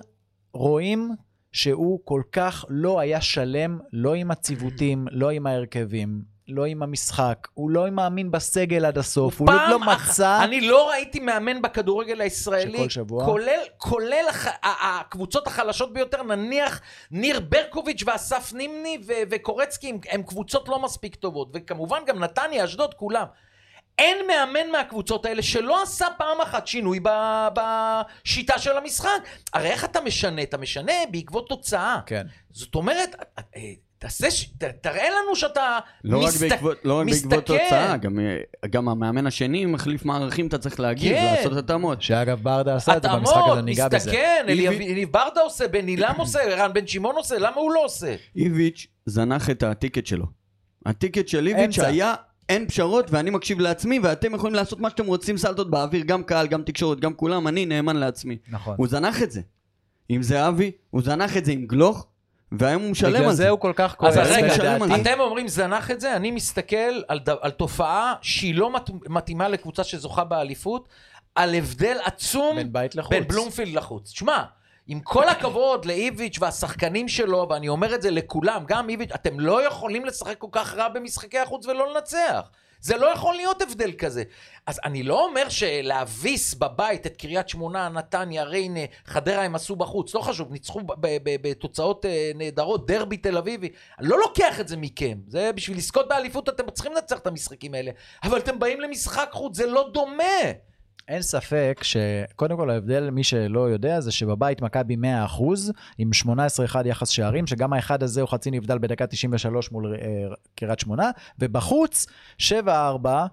רואים 0.53 1.11
שהוא 1.53 2.01
כל 2.05 2.23
כך 2.33 2.65
לא 2.69 3.01
היה 3.01 3.21
שלם, 3.21 3.79
לא 3.93 4.15
עם 4.15 4.31
הציוותים, 4.31 5.07
לא 5.11 5.31
עם 5.31 5.47
ההרכבים, 5.47 6.36
לא 6.49 6.65
עם 6.65 6.83
המשחק, 6.83 7.49
הוא 7.55 7.71
לא 7.71 7.91
מאמין 7.91 8.31
בסגל 8.31 8.85
עד 8.85 8.99
הסוף, 8.99 9.41
הוא, 9.41 9.49
לא 9.71 9.79
מצא... 9.79 10.45
אני 10.45 10.61
לא 10.61 10.91
ראיתי 10.91 11.21
מאמן 11.21 11.63
בכדורגל 11.63 12.21
הישראלי, 12.21 12.79
שכל 12.79 12.89
שבוע? 12.89 13.25
כולל, 13.25 13.61
כולל 13.77 14.25
הח... 14.31 14.47
הקבוצות 14.63 15.47
החלשות 15.47 15.93
ביותר, 15.93 16.23
נניח 16.23 16.81
ניר 17.11 17.41
ברקוביץ' 17.41 18.03
ואסף 18.07 18.53
נימני 18.53 18.99
ו- 19.07 19.13
וקורצקי, 19.31 19.89
הם, 19.89 19.99
הם 20.11 20.23
קבוצות 20.23 20.69
לא 20.69 20.79
מספיק 20.83 21.15
טובות, 21.15 21.49
וכמובן 21.55 21.99
גם 22.07 22.19
נתניה, 22.19 22.65
אשדוד, 22.65 22.95
כולם. 22.95 23.27
אין 23.99 24.27
מאמן 24.27 24.71
מהקבוצות 24.73 25.27
האלה 25.27 25.43
שלא 25.43 25.83
עשה 25.83 26.07
פעם 26.19 26.41
אחת 26.41 26.67
שינוי 26.67 27.01
ב- 27.03 27.49
בשיטה 27.55 28.59
של 28.59 28.77
המשחק. 28.77 29.11
הרי 29.53 29.69
איך 29.71 29.85
אתה 29.85 30.01
משנה? 30.01 30.43
אתה 30.43 30.59
משנה 30.59 30.93
בעקבות 31.11 31.49
תוצאה. 31.49 32.01
כן. 32.07 32.27
זאת 32.53 32.75
אומרת, 32.75 33.17
אה, 33.39 33.73
תעשה, 33.99 34.31
ש- 34.31 34.45
ת- 34.59 34.65
תראה 34.65 35.05
לנו 35.11 35.37
שאתה 35.37 35.79
לא 36.05 36.19
רק 36.19 36.29
מסת- 36.29 36.41
בעקבות, 36.51 36.77
לא 36.85 36.95
רק 37.01 37.07
בעקבות 37.07 37.33
מסתכל. 37.33 37.41
תוצאה, 37.41 37.97
גם, 37.97 38.19
אה, 38.19 38.37
גם 38.71 38.89
המאמן 38.89 39.27
השני 39.27 39.67
מחליף 39.67 40.05
מערכים, 40.05 40.47
אתה 40.47 40.59
צריך 40.59 40.81
להגיב, 40.81 41.13
כן. 41.17 41.35
לעשות 41.37 41.57
התאמות. 41.59 42.03
שאגב, 42.03 42.41
ברדה 42.43 42.77
עשה 42.77 42.97
את 42.97 43.03
זה 43.03 43.09
במשחק 43.09 43.33
התאמות, 43.37 43.53
הזה, 43.53 43.63
ניגע 43.63 43.89
בזה. 43.89 43.97
מסתכן, 43.97 44.45
איבי- 44.49 44.69
אליניב 44.69 45.13
ברדה 45.13 45.41
עושה, 45.41 45.69
בן 45.69 45.87
עילם 45.87 46.15
עושה, 46.19 46.41
ערן 46.43 46.73
בן 46.73 46.87
שמעון 46.87 47.17
עושה, 47.17 47.39
למה 47.39 47.57
הוא 47.57 47.73
לא 47.73 47.85
עושה? 47.85 48.15
איביץ' 48.37 48.87
זנח 49.07 49.51
את 49.51 49.63
הטיקט 49.63 50.07
שלו. 50.07 50.27
הטיקט 50.87 51.29
של 51.29 51.47
איביץ'. 51.47 51.79
היה 51.79 52.15
אין 52.49 52.69
פשרות 52.69 53.07
ואני 53.11 53.31
מקשיב 53.31 53.61
לעצמי 53.61 53.99
ואתם 54.03 54.35
יכולים 54.35 54.55
לעשות 54.55 54.81
מה 54.81 54.91
שאתם 54.91 55.07
רוצים 55.07 55.37
סלטות 55.39 55.71
באוויר, 55.71 56.03
גם 56.05 56.23
קהל, 56.23 56.47
גם 56.47 56.63
תקשורת, 56.63 57.01
גם 57.01 57.15
כולם, 57.15 57.49
אני 57.49 57.67
נאמן 57.67 57.97
לעצמי. 57.97 58.37
נכון. 58.49 58.75
הוא 58.79 58.89
זנח 58.89 59.23
את 59.23 59.31
זה. 59.31 59.41
עם 60.09 60.23
זהבי, 60.23 60.71
הוא 60.91 61.03
זנח 61.03 61.37
את 61.37 61.45
זה 61.45 61.53
עם 61.53 61.67
גלוך, 61.67 62.07
והיום 62.53 62.83
הוא 62.83 62.91
משלם 62.91 63.13
בגלל 63.13 63.25
על 63.25 63.31
זה 63.31 63.37
זה. 63.37 63.49
הוא 63.49 63.61
כל 63.61 63.73
כך 63.77 63.91
אז 63.91 63.97
כועס, 63.97 64.17
רגע, 64.17 64.55
לדעתי. 64.57 65.03
אתם 65.03 65.21
אומרים 65.21 65.49
זנח 65.49 65.91
את 65.91 66.01
זה, 66.01 66.17
אני 66.17 66.31
מסתכל 66.31 67.03
על, 67.09 67.19
ד... 67.19 67.29
על 67.41 67.51
תופעה 67.51 68.15
שהיא 68.23 68.55
לא 68.55 68.71
מת... 68.71 68.91
מתאימה 69.09 69.49
לקבוצה 69.49 69.85
שזוכה 69.85 70.25
באליפות, 70.25 70.89
על 71.35 71.55
הבדל 71.55 71.97
עצום 72.05 72.57
בין 72.57 72.73
בית 72.73 72.95
לחוץ. 72.95 73.11
בין 73.11 73.29
בלומפילד 73.29 73.75
לחוץ. 73.75 74.11
שמע, 74.11 74.43
עם 74.87 75.01
כל 75.01 75.29
הכבוד 75.29 75.85
לאיביץ' 75.85 76.39
והשחקנים 76.41 77.09
שלו, 77.09 77.47
ואני 77.51 77.69
אומר 77.69 77.95
את 77.95 78.03
זה 78.03 78.11
לכולם, 78.11 78.65
גם 78.67 78.89
איביץ', 78.89 79.11
אתם 79.15 79.41
לא 79.41 79.67
יכולים 79.67 80.05
לשחק 80.05 80.39
כל 80.39 80.49
כך 80.53 80.75
רע 80.75 80.89
במשחקי 80.89 81.39
החוץ 81.39 81.67
ולא 81.67 81.95
לנצח. 81.95 82.51
זה 82.87 82.97
לא 82.97 83.07
יכול 83.07 83.35
להיות 83.35 83.63
הבדל 83.63 83.93
כזה. 83.93 84.23
אז 84.67 84.81
אני 84.85 85.03
לא 85.03 85.25
אומר 85.25 85.49
שלהביס 85.49 86.55
בבית 86.55 87.07
את 87.07 87.17
קריית 87.17 87.49
שמונה, 87.49 87.89
נתניה, 87.89 88.45
ריינה, 88.45 88.81
חדרה 89.05 89.43
הם 89.43 89.55
עשו 89.55 89.77
בחוץ, 89.77 90.15
לא 90.15 90.21
חשוב, 90.21 90.53
ניצחו 90.53 90.81
בתוצאות 91.25 92.05
אה, 92.05 92.31
נהדרות, 92.35 92.87
דרבי 92.87 93.17
תל 93.17 93.37
אביבי. 93.37 93.69
אני 93.99 94.09
לא 94.09 94.19
לוקח 94.19 94.61
את 94.61 94.69
זה 94.69 94.77
מכם. 94.77 95.19
זה 95.29 95.53
בשביל 95.53 95.77
לזכות 95.77 96.09
באליפות 96.09 96.49
אתם 96.49 96.71
צריכים 96.71 96.93
לנצח 96.93 97.19
את 97.19 97.27
המשחקים 97.27 97.75
האלה. 97.75 97.91
אבל 98.23 98.39
אתם 98.39 98.59
באים 98.59 98.81
למשחק 98.81 99.29
חוץ, 99.33 99.57
זה 99.57 99.67
לא 99.67 99.89
דומה. 99.93 100.23
אין 101.09 101.23
ספק 101.23 101.81
שקודם 101.83 102.57
כל 102.57 102.71
ההבדל, 102.71 103.11
מי 103.11 103.25
שלא 103.25 103.71
יודע, 103.71 104.01
זה 104.01 104.13
שבבית 104.13 104.63
מכבי 104.63 104.97
100% 104.97 104.99
עם 105.99 106.11
18-1 106.25 106.29
יחס 106.85 107.09
שערים, 107.09 107.47
שגם 107.47 107.73
האחד 107.73 108.03
הזה 108.03 108.21
הוא 108.21 108.29
חצי 108.29 108.51
נבדל 108.51 108.79
בדקה 108.79 109.07
93 109.07 109.73
מול 109.73 109.95
אה, 109.95 110.35
קריית 110.55 110.81
שמונה, 110.81 111.11
ובחוץ 111.39 112.07
7-4 112.41 112.47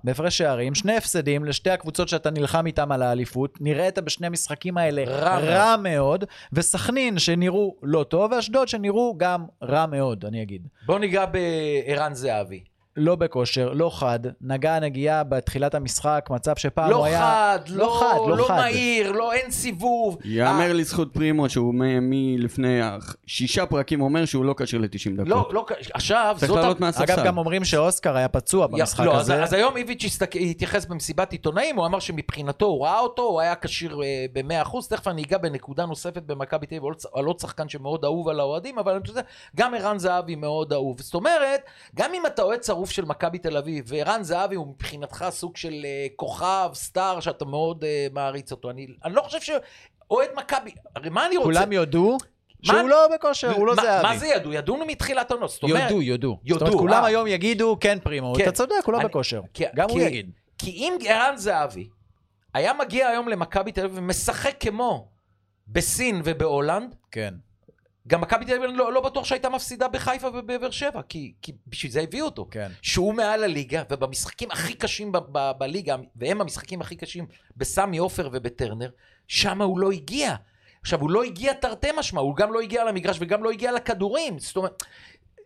בהפרש 0.03 0.37
שערים, 0.37 0.75
שני 0.75 0.97
הפסדים 0.97 1.45
לשתי 1.45 1.69
הקבוצות 1.69 2.07
שאתה 2.07 2.31
נלחם 2.31 2.65
איתם 2.65 2.91
על 2.91 3.01
האליפות, 3.01 3.57
נראית 3.61 3.99
בשני 3.99 4.27
המשחקים 4.27 4.77
האלה 4.77 5.03
רע 5.07 5.39
רע 5.39 5.75
מאוד, 5.77 6.25
וסכנין 6.53 7.19
שנראו 7.19 7.75
לא 7.83 8.03
טוב, 8.03 8.31
ואשדוד 8.31 8.67
שנראו 8.67 9.15
גם 9.17 9.45
רע 9.63 9.85
מאוד, 9.85 10.25
אני 10.25 10.41
אגיד. 10.41 10.67
בוא 10.85 10.99
ניגע 10.99 11.25
בערן 11.25 12.13
זהבי. 12.13 12.72
לא 12.97 13.15
בכושר, 13.15 13.73
לא 13.73 13.89
חד, 13.99 14.19
נגע 14.41 14.79
נגיעה 14.79 15.23
בתחילת 15.23 15.75
המשחק, 15.75 16.27
מצב 16.29 16.55
שפעם 16.55 16.89
לא 16.89 16.95
הוא 16.95 17.05
היה... 17.05 17.19
חד, 17.19 17.69
לא 17.69 17.77
לא 17.85 17.97
חד, 17.99 18.17
לא 18.29 18.37
לא 18.37 18.45
חד. 18.47 18.53
מהיר, 18.55 19.11
לא 19.11 19.33
אין 19.33 19.51
סיבוב. 19.51 20.17
אה, 20.25 20.29
יאמר 20.31 20.73
לזכות 20.73 21.13
פרימו 21.13 21.49
שהוא 21.49 21.73
מ- 21.73 22.09
מלפני 22.09 22.79
שישה 23.25 23.65
פרקים 23.65 24.01
אומר 24.01 24.25
שהוא 24.25 24.45
לא 24.45 24.55
כשיר 24.57 24.79
ל-90 24.81 24.87
דקות. 25.15 25.27
לא, 25.27 25.49
לא, 25.53 25.65
עכשיו, 25.93 26.35
צריך 26.39 26.51
זאת... 26.51 26.59
לעלות 26.61 26.79
מהספסל. 26.79 27.13
אגב, 27.13 27.25
גם 27.25 27.37
אומרים 27.37 27.65
שאוסקר 27.65 28.15
היה 28.15 28.27
פצוע 28.27 28.67
במשחק 28.67 29.05
לא, 29.05 29.15
אז, 29.15 29.21
הזה. 29.21 29.43
אז 29.43 29.53
היום 29.53 29.77
איביץ' 29.77 30.03
הסתק- 30.05 30.35
התייחס 30.41 30.85
במסיבת 30.85 31.31
עיתונאים, 31.31 31.75
הוא 31.75 31.85
אמר 31.85 31.99
שמבחינתו 31.99 32.65
הוא 32.65 32.83
ראה 32.85 32.99
אותו, 32.99 33.21
הוא 33.21 33.41
היה 33.41 33.55
כשיר 33.55 34.01
אה, 34.03 34.25
ב-100%, 34.33 34.77
תכף 34.89 35.07
אני 35.07 35.23
אגע 35.23 35.37
בנקודה 35.37 35.85
נוספת 35.85 36.23
במכבי 36.25 36.65
תל 36.65 36.75
אביב, 36.75 36.83
על 37.13 37.25
עוד- 37.25 37.39
שחקן 37.39 37.69
שמאוד 37.69 38.03
אהוב 38.05 38.29
על 38.29 38.39
האוהדים, 38.39 38.79
אבל 38.79 38.91
אני 38.93 39.01
חושב 39.01 39.13
גם 39.55 39.73
ערן 39.73 39.99
זהבי 39.99 40.35
מאוד 40.35 40.73
אהוב. 40.73 41.01
זאת 41.01 41.13
אומרת, 41.13 41.61
גם 41.95 42.11
אם 42.13 42.25
אתה 42.25 42.41
אוהד 42.41 42.63
שרוף 42.83 42.91
של 42.91 43.05
מכבי 43.05 43.37
תל 43.37 43.57
אביב, 43.57 43.85
וערן 43.87 44.23
זהבי 44.23 44.55
הוא 44.55 44.67
מבחינתך 44.67 45.25
סוג 45.29 45.57
של 45.57 45.81
אה, 45.85 46.07
כוכב, 46.15 46.69
סטאר, 46.73 47.19
שאתה 47.19 47.45
מאוד 47.45 47.83
אה, 47.83 48.07
מעריץ 48.11 48.51
אותו, 48.51 48.69
אני, 48.69 48.87
אני 49.05 49.13
לא 49.13 49.21
חושב 49.21 49.41
שאוהד 49.41 50.29
מכבי, 50.35 50.71
הרי 50.95 51.09
מה 51.09 51.25
אני 51.25 51.37
רוצה? 51.37 51.49
כולם 51.59 51.71
יודו 51.71 52.17
שהוא 52.63 52.75
מה- 52.77 52.83
לא 52.83 53.07
בכושר, 53.15 53.51
הוא 53.51 53.67
לא 53.67 53.75
זהבי. 53.75 54.07
מה 54.07 54.17
זה 54.17 54.27
ידעו? 54.27 54.53
ידעו 54.53 54.85
מתחילת 54.87 55.31
העונות, 55.31 55.49
זאת 55.49 55.63
אומרת... 55.63 55.89
יודו, 55.91 56.01
יודו. 56.01 56.39
יודו, 56.43 56.59
זאת 56.59 56.67
אומרת, 56.67 56.79
כולם 56.81 57.01
אה. 57.03 57.07
היום 57.07 57.27
יגידו, 57.27 57.77
כן 57.79 57.97
פרימו, 58.03 58.33
כן. 58.37 58.43
אתה 58.43 58.51
צודק, 58.51 58.73
הוא 58.85 58.93
לא 58.93 58.99
בכושר. 59.03 59.41
כי- 59.53 59.63
גם 59.75 59.89
הוא 59.89 59.99
כי- 59.99 60.05
יגיד. 60.05 60.31
כי 60.57 60.71
אם 60.71 60.97
ערן 61.07 61.37
זהבי 61.37 61.87
היה 62.53 62.73
מגיע 62.73 63.07
היום 63.07 63.27
למכבי 63.27 63.71
תל 63.71 63.85
אביב 63.85 63.97
ומשחק 63.97 64.55
כמו 64.59 65.07
בסין 65.67 66.21
ובהולנד, 66.23 66.95
כן. 67.11 67.33
גם 68.07 68.21
מכבי 68.21 68.45
תל 68.45 68.53
אביב 68.53 68.69
לא, 68.75 68.93
לא 68.93 69.01
בטוח 69.01 69.25
שהייתה 69.25 69.49
מפסידה 69.49 69.87
בחיפה 69.87 70.27
ובבאר 70.27 70.71
שבע, 70.71 71.01
כי, 71.09 71.33
כי 71.41 71.51
בשביל 71.67 71.91
זה 71.91 72.01
הביאו 72.01 72.25
אותו. 72.25 72.47
כן. 72.51 72.71
שהוא 72.81 73.13
מעל 73.13 73.43
הליגה, 73.43 73.83
ובמשחקים 73.89 74.51
הכי 74.51 74.73
קשים 74.73 75.11
ב- 75.11 75.17
ב- 75.31 75.51
בליגה, 75.57 75.95
והם 76.15 76.41
המשחקים 76.41 76.81
הכי 76.81 76.95
קשים 76.95 77.25
בסמי 77.57 77.97
עופר 77.97 78.29
ובטרנר, 78.33 78.89
שם 79.27 79.61
הוא 79.61 79.79
לא 79.79 79.91
הגיע. 79.91 80.35
עכשיו, 80.81 81.01
הוא 81.01 81.11
לא 81.11 81.23
הגיע 81.23 81.53
תרתי 81.53 81.87
משמע, 81.97 82.21
הוא 82.21 82.35
גם 82.35 82.53
לא 82.53 82.61
הגיע 82.61 82.83
למגרש 82.83 83.17
וגם 83.19 83.43
לא 83.43 83.51
הגיע 83.51 83.71
לכדורים. 83.71 84.39
זאת 84.39 84.57
אומרת, 84.57 84.83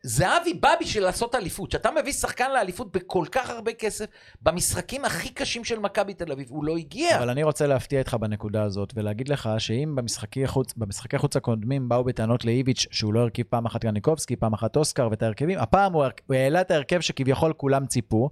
זהבי 0.07 0.53
בא 0.53 0.73
בשביל 0.81 1.03
לעשות 1.03 1.35
אליפות. 1.35 1.69
כשאתה 1.69 1.89
מביא 2.01 2.11
שחקן 2.11 2.51
לאליפות 2.51 2.91
בכל 2.91 3.25
כך 3.31 3.49
הרבה 3.49 3.73
כסף, 3.73 4.05
במשחקים 4.41 5.05
הכי 5.05 5.29
קשים 5.29 5.63
של 5.63 5.79
מכבי 5.79 6.13
תל 6.13 6.31
אביב, 6.31 6.47
הוא 6.49 6.63
לא 6.63 6.77
הגיע. 6.77 7.17
אבל 7.17 7.29
אני 7.29 7.43
רוצה 7.43 7.67
להפתיע 7.67 7.99
אותך 7.99 8.13
בנקודה 8.13 8.63
הזאת, 8.63 8.93
ולהגיד 8.95 9.29
לך 9.29 9.49
שאם 9.57 9.93
במשחקי 9.95 10.47
חוץ, 10.47 10.73
במשחקי 10.77 11.17
חוץ 11.17 11.35
הקודמים 11.35 11.89
באו 11.89 12.03
בטענות 12.03 12.45
לאיביץ' 12.45 12.85
שהוא 12.91 13.13
לא 13.13 13.19
הרכיב 13.19 13.45
פעם 13.49 13.65
אחת 13.65 13.85
גניקובסקי, 13.85 14.35
פעם 14.35 14.53
אחת 14.53 14.77
אוסקר 14.77 15.07
ואת 15.11 15.23
ההרכבים, 15.23 15.59
הפעם 15.59 15.93
הוא, 15.93 16.05
הוא 16.27 16.35
העלה 16.35 16.61
את 16.61 16.71
ההרכב 16.71 16.99
שכביכול 16.99 17.53
כולם 17.53 17.85
ציפו, 17.85 18.29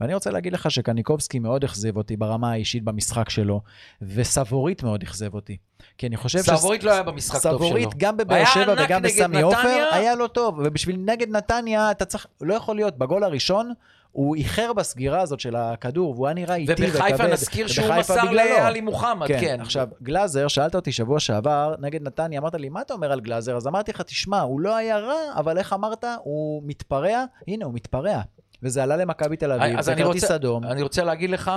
ואני 0.00 0.14
רוצה 0.14 0.30
להגיד 0.30 0.52
לך 0.52 0.70
שקניקובסקי 0.70 1.38
מאוד 1.38 1.64
אכזב 1.64 1.96
אותי 1.96 2.16
ברמה 2.16 2.50
האישית 2.52 2.84
במשחק 2.84 3.30
שלו, 3.30 3.60
וסבורית 4.02 4.82
מאוד 4.82 5.02
אכזב 5.02 5.34
אותי. 5.34 5.56
כי 5.98 6.06
אני 6.06 6.16
חושב 6.16 6.38
סבורית 6.38 6.84
לא 6.84 6.92
היה 6.92 7.02
במשחק 7.02 7.42
טוב 7.42 7.58
שלו. 7.58 7.66
סבורית 7.66 7.88
גם 7.96 8.16
בבאר 8.16 8.44
שבע 8.44 8.74
וגם 8.84 9.02
בסמי 9.02 9.40
עופר. 9.40 9.88
היה 9.92 10.14
לא 10.14 10.26
טוב, 10.26 10.58
ובשביל 10.58 10.96
נגד 11.04 11.30
נתניה 11.30 11.90
אתה 11.90 12.04
צריך, 12.04 12.26
לא 12.40 12.54
יכול 12.54 12.76
להיות, 12.76 12.98
בגול 12.98 13.24
הראשון 13.24 13.72
הוא 14.12 14.36
איחר 14.36 14.72
בסגירה 14.72 15.20
הזאת 15.20 15.40
של 15.40 15.56
הכדור, 15.56 16.10
והוא 16.10 16.26
היה 16.26 16.34
נראה 16.34 16.54
איטי 16.54 16.72
וכבד. 16.72 16.88
ובחיפה 16.88 17.26
נזכיר 17.26 17.66
שהוא 17.66 17.94
מסר. 17.94 18.30
לעלי 18.32 18.80
מוחמד, 18.80 19.28
כן. 19.28 19.38
כן, 19.40 19.60
עכשיו, 19.60 19.88
גלאזר, 20.02 20.48
שאלת 20.48 20.74
אותי 20.74 20.92
שבוע 20.92 21.20
שעבר, 21.20 21.74
נגד 21.78 22.02
נתניה, 22.02 22.40
אמרת 22.40 22.54
לי, 22.54 22.68
מה 22.68 22.80
אתה 22.80 22.94
אומר 22.94 23.12
על 23.12 23.20
גלאזר? 23.20 23.56
אז 23.56 23.66
אמרתי 23.66 23.92
לך, 23.92 24.00
תשמע, 24.00 24.40
הוא 24.40 24.60
לא 24.60 24.76
היה 24.76 24.98
רע, 24.98 25.14
אבל 25.34 25.58
איך 25.58 25.72
אמרת? 25.72 26.04
הוא 26.22 26.62
מתפרע? 26.66 27.24
הנה, 27.48 27.64
הוא 27.64 27.74
מתפרע. 27.74 28.20
וזה 28.62 28.82
עלה 28.82 28.96
למכבי 28.96 29.36
תל 29.36 29.52
אביב, 29.52 29.80
זה 29.80 29.94
כרטיס 29.94 30.30
אדום. 30.30 30.64
אני 30.64 30.82
רוצה 30.82 31.04
להגיד 31.04 31.30
לך 31.30 31.50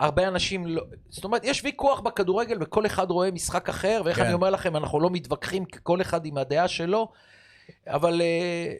שהרבה 0.00 0.28
אנשים 0.28 0.66
לא... 0.66 0.82
זאת 1.08 1.24
אומרת, 1.24 1.44
יש 1.44 1.64
ויכוח 1.64 2.00
בכדורגל 2.00 2.58
וכל 2.60 2.86
אחד 2.86 3.10
רואה 3.10 3.30
משחק 3.30 3.68
אחר, 3.68 4.02
ואיך 4.04 4.16
כן. 4.16 4.24
אני 4.24 4.32
אומר 4.32 4.50
לכם, 4.50 4.76
אנחנו 4.76 5.00
לא 5.00 5.10
מתווכחים, 5.10 5.64
כי 5.64 5.78
כל 5.82 6.00
אחד 6.00 6.26
עם 6.26 6.38
הדעה 6.38 6.68
שלו, 6.68 7.08
אבל 7.86 8.20
אה, 8.20 8.74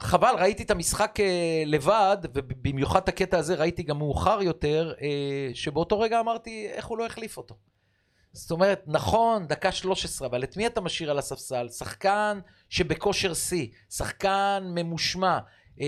חבל, 0.00 0.34
ראיתי 0.38 0.62
את 0.62 0.70
המשחק 0.70 1.20
אה, 1.20 1.62
לבד, 1.66 2.16
ובמיוחד 2.34 3.02
את 3.02 3.08
הקטע 3.08 3.38
הזה 3.38 3.54
ראיתי 3.54 3.82
גם 3.82 3.98
מאוחר 3.98 4.42
יותר, 4.42 4.94
אה, 5.02 5.50
שבאותו 5.54 6.00
רגע 6.00 6.20
אמרתי, 6.20 6.66
איך 6.72 6.86
הוא 6.86 6.98
לא 6.98 7.06
החליף 7.06 7.36
אותו? 7.36 7.54
זאת 8.32 8.50
אומרת, 8.50 8.82
נכון, 8.86 9.46
דקה 9.46 9.72
13, 9.72 10.28
אבל 10.28 10.44
את 10.44 10.56
מי 10.56 10.66
אתה 10.66 10.80
משאיר 10.80 11.10
על 11.10 11.18
הספסל? 11.18 11.68
שחקן 11.68 12.38
שבכושר 12.68 13.34
שיא, 13.34 13.66
שחקן 13.90 14.64
ממושמע. 14.74 15.38
אה, 15.80 15.86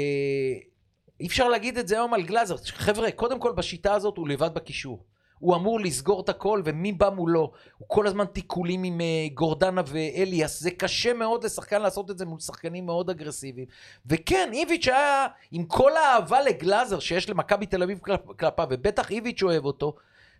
אי 1.21 1.27
אפשר 1.27 1.49
להגיד 1.49 1.79
את 1.79 1.89
זה 1.89 1.95
היום 1.95 2.15
על 2.15 2.23
גלאזר. 2.23 2.57
חבר'ה, 2.57 3.11
קודם 3.11 3.39
כל 3.39 3.53
בשיטה 3.53 3.95
הזאת 3.95 4.17
הוא 4.17 4.29
לבד 4.29 4.55
בקישור. 4.55 5.05
הוא 5.39 5.57
אמור 5.57 5.81
לסגור 5.81 6.21
את 6.21 6.29
הכל, 6.29 6.63
ומי 6.65 6.93
בא 6.93 7.09
מולו? 7.09 7.53
הוא 7.79 7.89
כל 7.89 8.07
הזמן 8.07 8.25
תיקולים 8.25 8.85
עם 8.85 9.01
אה, 9.01 9.27
גורדנה 9.35 9.83
ואליאס. 9.87 10.61
זה 10.61 10.71
קשה 10.71 11.13
מאוד 11.13 11.45
לשחקן 11.45 11.83
לעשות 11.83 12.11
את 12.11 12.19
זה 12.19 12.27
מול 12.27 12.41
שחקנים 12.41 12.87
מאוד 12.87 13.11
אגרסיביים. 13.11 13.67
וכן, 14.07 14.51
איביץ' 14.53 14.89
היה, 14.89 15.27
עם 15.53 15.65
כל 15.65 15.97
האהבה 15.97 16.41
לגלאזר 16.41 16.99
שיש 16.99 17.31
למכבי 17.31 17.67
תל 17.67 17.83
אביב 17.83 17.99
כלפ, 17.99 18.21
כלפיו, 18.39 18.67
ובטח 18.71 19.11
איביץ' 19.11 19.43
אוהב 19.43 19.65
אותו, 19.65 19.95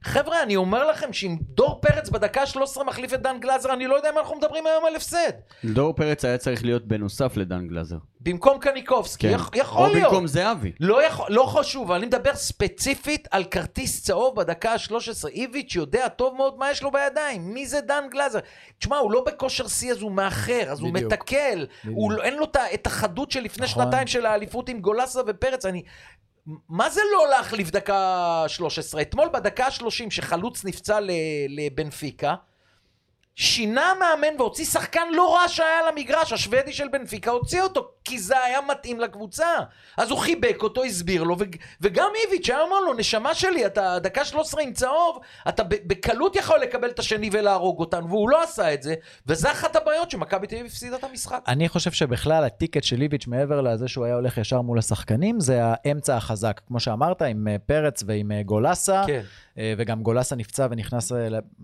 חבר'ה, 0.05 0.43
אני 0.43 0.57
אומר 0.57 0.87
לכם 0.91 1.13
שאם 1.13 1.37
דור 1.41 1.81
פרץ 1.81 2.09
בדקה 2.09 2.43
ה-13 2.43 2.83
מחליף 2.85 3.15
את 3.15 3.23
דן 3.23 3.37
גלאזר, 3.41 3.73
אני 3.73 3.87
לא 3.87 3.95
יודע 3.95 4.11
אם 4.11 4.19
אנחנו 4.19 4.37
מדברים 4.37 4.67
היום 4.67 4.85
על 4.85 4.97
הפסד. 4.97 5.31
דור 5.65 5.93
פרץ 5.93 6.25
היה 6.25 6.39
צריך 6.39 6.65
להיות 6.65 6.87
בנוסף 6.87 7.37
לדן 7.37 7.69
גלאזר. 7.69 7.97
במקום 8.21 8.59
קניקובסקי, 8.59 9.29
כן. 9.29 9.35
יכ- 9.35 9.51
יכול 9.55 9.87
או 9.89 9.93
להיות. 9.95 10.09
במקום 10.11 10.27
זהבי. 10.27 10.73
לא, 10.81 11.03
יכול, 11.07 11.27
לא 11.31 11.43
חשוב, 11.43 11.91
אני 11.93 12.07
מדבר 12.07 12.35
ספציפית 12.35 13.29
על 13.31 13.45
כרטיס 13.45 14.03
צהוב 14.05 14.37
בדקה 14.37 14.73
ה-13. 14.73 15.29
איביץ' 15.29 15.75
יודע 15.75 16.09
טוב 16.09 16.35
מאוד 16.37 16.59
מה 16.59 16.71
יש 16.71 16.83
לו 16.83 16.91
בידיים. 16.91 17.55
מי 17.55 17.67
זה 17.67 17.81
דן 17.81 18.05
גלאזר? 18.11 18.39
תשמע, 18.79 18.97
הוא 18.97 19.13
לא 19.13 19.25
בכושר 19.27 19.69
שיא, 19.69 19.91
אז 19.93 20.01
הוא 20.03 20.13
מאחר, 20.13 20.63
אז 20.69 20.81
הוא 20.81 20.93
בדיוק. 20.93 21.13
מתקל. 21.13 21.67
בדיוק. 21.85 21.97
הוא, 21.99 22.13
לא- 22.13 22.23
אין 22.23 22.35
לו 22.37 22.45
את 22.75 22.87
החדות 22.87 23.31
של 23.31 23.41
לפני 23.41 23.65
נכון. 23.67 23.85
שנתיים 23.85 24.07
של 24.07 24.27
האליפות 24.27 24.69
עם 24.69 24.81
גולסה 24.81 25.21
ופרץ. 25.27 25.65
אני... 25.67 25.83
מה 26.69 26.91
זה 26.91 27.01
לא 27.13 27.29
להחליף 27.31 27.71
דקה 27.71 28.45
13? 28.49 29.03
אתמול 29.03 29.29
בדקה 29.29 29.67
ה-30 29.67 30.11
שחלוץ 30.11 30.65
נפצע 30.65 30.99
לבנפיקה, 31.49 32.35
שינה 33.37 33.91
המאמן 33.91 34.35
והוציא 34.39 34.65
שחקן 34.65 35.09
לא 35.13 35.35
רע 35.35 35.49
שהיה 35.49 35.79
על 35.79 35.89
המגרש, 35.89 36.33
השוודי 36.33 36.73
של 36.73 36.89
בנפיקה 36.89 37.31
הוציא 37.31 37.63
אותו, 37.63 37.91
כי 38.05 38.19
זה 38.19 38.41
היה 38.45 38.59
מתאים 38.69 39.01
לקבוצה. 39.01 39.47
אז 39.97 40.11
הוא 40.11 40.19
חיבק 40.19 40.57
אותו, 40.63 40.85
הסביר 40.85 41.23
לו, 41.23 41.39
ו- 41.39 41.45
וגם 41.81 42.09
איביץ' 42.25 42.51
היה 42.51 42.61
אומר 42.61 42.81
לו, 42.81 42.95
נשמה 42.95 43.35
שלי, 43.35 43.67
אתה 43.67 43.99
דקה 43.99 44.25
13 44.25 44.63
עם 44.63 44.73
צהוב, 44.73 45.19
אתה 45.49 45.63
בקלות 45.69 46.37
יכול 46.37 46.59
לקבל 46.61 46.89
את 46.91 46.99
השני 46.99 47.31
ולהרוג 47.33 47.81
אותנו, 47.81 48.09
והוא 48.09 48.31
לא 48.31 48.43
עשה 48.43 48.75
את 48.75 48.83
זה, 48.83 48.95
וזה 49.27 49.53
אחת 49.53 49.77
הבעיות 49.77 50.11
שמכבי 50.11 50.47
תל 50.47 50.55
אביב 50.55 50.67
הפסידה 50.67 50.97
את 50.97 51.05
המשחק. 51.05 51.45
אני 51.49 51.69
חושב 51.69 51.93
שבכלל 51.93 52.45
הטיקט 52.45 52.85
של 52.85 53.03
איביץ', 53.03 53.27
מעבר 53.27 53.61
לזה 53.61 53.89
שהוא 53.89 54.05
היה 54.05 54.15
הולך 54.15 54.39
ישר 54.39 54.61
מול 54.61 54.79
השחקנים, 54.79 55.41
זה 55.41 55.61
האמצע 55.63 56.17
החזק. 56.17 56.61
כמו 56.67 56.81
שאמרת, 56.81 57.23
עם 57.23 57.49
אה, 57.49 57.57
פרץ 57.67 58.03
ועם 58.07 58.33
אה, 58.33 58.43
גולסה, 58.43 59.03
כן. 59.07 59.23
אה, 59.59 59.75
וגם 59.79 60.03
גולסה 60.03 60.37
נפצע 60.37 60.67
ונכנס 60.71 61.13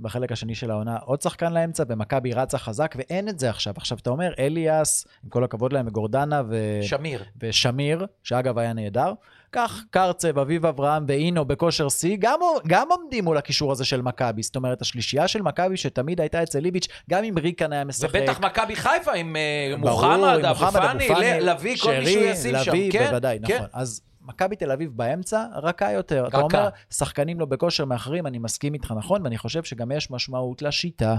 בחלק 0.01 0.33
השני 0.33 0.55
של 0.55 0.71
העונה 0.71 0.97
עוד 0.97 1.23
שחקן 1.23 1.53
לאמצע, 1.53 1.85
ומכבי 1.89 2.33
רצה 2.33 2.59
חזק, 2.59 2.95
ואין 2.99 3.29
את 3.29 3.39
זה 3.39 3.51
עכשיו. 3.51 3.75
עכשיו, 3.77 3.99
אתה 3.99 4.11
אומר, 4.11 4.33
אליאס, 4.39 5.07
עם 5.25 5.31
כל 5.31 5.45
הכבוד 5.45 5.73
להם, 5.73 5.89
גורדנה 5.89 6.30
ו... 6.49 6.79
שמיר. 6.83 7.25
ושמיר, 7.41 8.07
שאגב 8.23 8.59
היה 8.59 8.73
נהדר. 8.73 9.13
כך 9.53 9.83
קרצב, 9.91 10.39
אביב 10.39 10.67
אברהם 10.67 11.05
ואינו 11.09 11.45
בכושר 11.45 11.89
שיא, 11.89 12.17
גם, 12.21 12.39
גם 12.67 12.87
עומדים 12.91 13.25
מול 13.25 13.37
הקישור 13.37 13.73
הזה 13.73 13.85
של 13.85 14.03
מכבי. 14.03 14.43
זאת 14.43 14.57
אומרת, 14.57 14.81
השלישייה 14.83 15.29
של 15.29 15.43
מכבי 15.43 15.77
שתמיד 15.77 16.21
הייתה 16.21 16.43
אצל 16.43 16.59
ליביץ', 16.59 16.89
גם 17.11 17.25
אם 17.25 17.35
ריקן 17.39 17.73
היה 17.73 17.85
משחק. 17.85 18.09
ובטח 18.09 18.41
מכבי 18.41 18.77
חיפה 18.77 19.13
עם 19.13 19.37
אה, 19.37 19.77
מוחמד, 19.79 20.45
אבו 20.45 20.67
פאני, 20.71 21.09
לביא, 21.41 21.77
כל 21.77 21.93
מישהו 21.99 22.21
ישים 22.21 22.57
שם. 22.65 22.71
לביא, 22.71 22.93
כן, 22.93 23.07
בוודאי, 23.07 23.39
כן. 23.47 23.55
נכון. 23.55 23.67
אז 23.73 24.03
מכבי 24.23 24.57
תל 24.57 24.73
אביב 24.73 24.91
באמצע, 24.95 25.45
רכה 25.55 25.93
יותר. 25.93 26.27
אתה 26.29 26.39
רכה. 26.39 26.59
אומר, 26.59 26.69
שחקנים 26.91 27.41
לא 27.41 27.47
בכושר 27.47 27.85
מאחרים, 27.85 28.27
אני 28.27 28.39
מסכים 28.39 28.75
איתך 28.75 28.95
נכון, 28.97 29.23
ואני 29.23 29.39
חושב 29.39 29.63
שגם 29.63 29.93
יש 29.93 30.11
משמעות 30.11 30.63
לשיטה, 30.63 31.17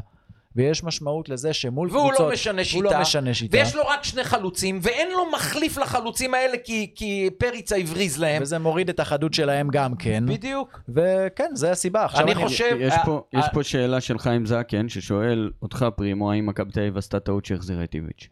ויש 0.55 0.83
משמעות 0.83 1.29
לזה 1.29 1.53
שמול 1.53 1.89
והוא 1.91 2.07
קבוצות... 2.09 2.27
לא 2.27 2.33
משנה 2.33 2.63
שיטה. 2.63 2.85
הוא 2.87 2.93
לא 2.93 3.01
משנה 3.01 3.33
שיטה. 3.33 3.57
ויש 3.57 3.75
לו 3.75 3.81
רק 3.87 4.03
שני 4.03 4.23
חלוצים, 4.23 4.79
ואין 4.81 5.11
לו 5.11 5.31
מחליף 5.31 5.77
לחלוצים 5.77 6.33
האלה 6.33 6.57
כי, 6.63 6.91
כי 6.95 7.29
פריצה 7.37 7.75
הבריז 7.77 8.19
להם. 8.19 8.41
וזה 8.41 8.59
מוריד 8.59 8.89
את 8.89 8.99
החדות 8.99 9.33
שלהם 9.33 9.67
גם 9.71 9.95
כן. 9.95 10.23
בדיוק. 10.27 10.79
וכן, 10.89 11.49
זה 11.53 11.71
הסיבה. 11.71 12.05
עכשיו 12.05 12.21
אני 12.23 12.33
אני... 12.33 12.43
חושב- 12.43 12.77
יש 12.79 12.93
אה, 12.93 13.05
פה- 13.05 13.21
אה, 13.35 13.39
יש 13.39 13.45
פה 13.53 13.63
שאלה 13.63 14.01
של 14.01 14.19
חיים 14.19 14.45
זקן, 14.45 14.89
ששואל 14.89 15.51
אותך, 15.61 15.85
פרימו, 15.95 16.31
האם 16.31 16.45
מכבי 16.45 16.71
תל 16.71 16.79
אביב 16.79 16.97
עשתה 16.97 17.19
טעות 17.19 17.45
שהחזירה 17.45 17.83
את 17.83 17.95
איביץ'? 17.95 18.27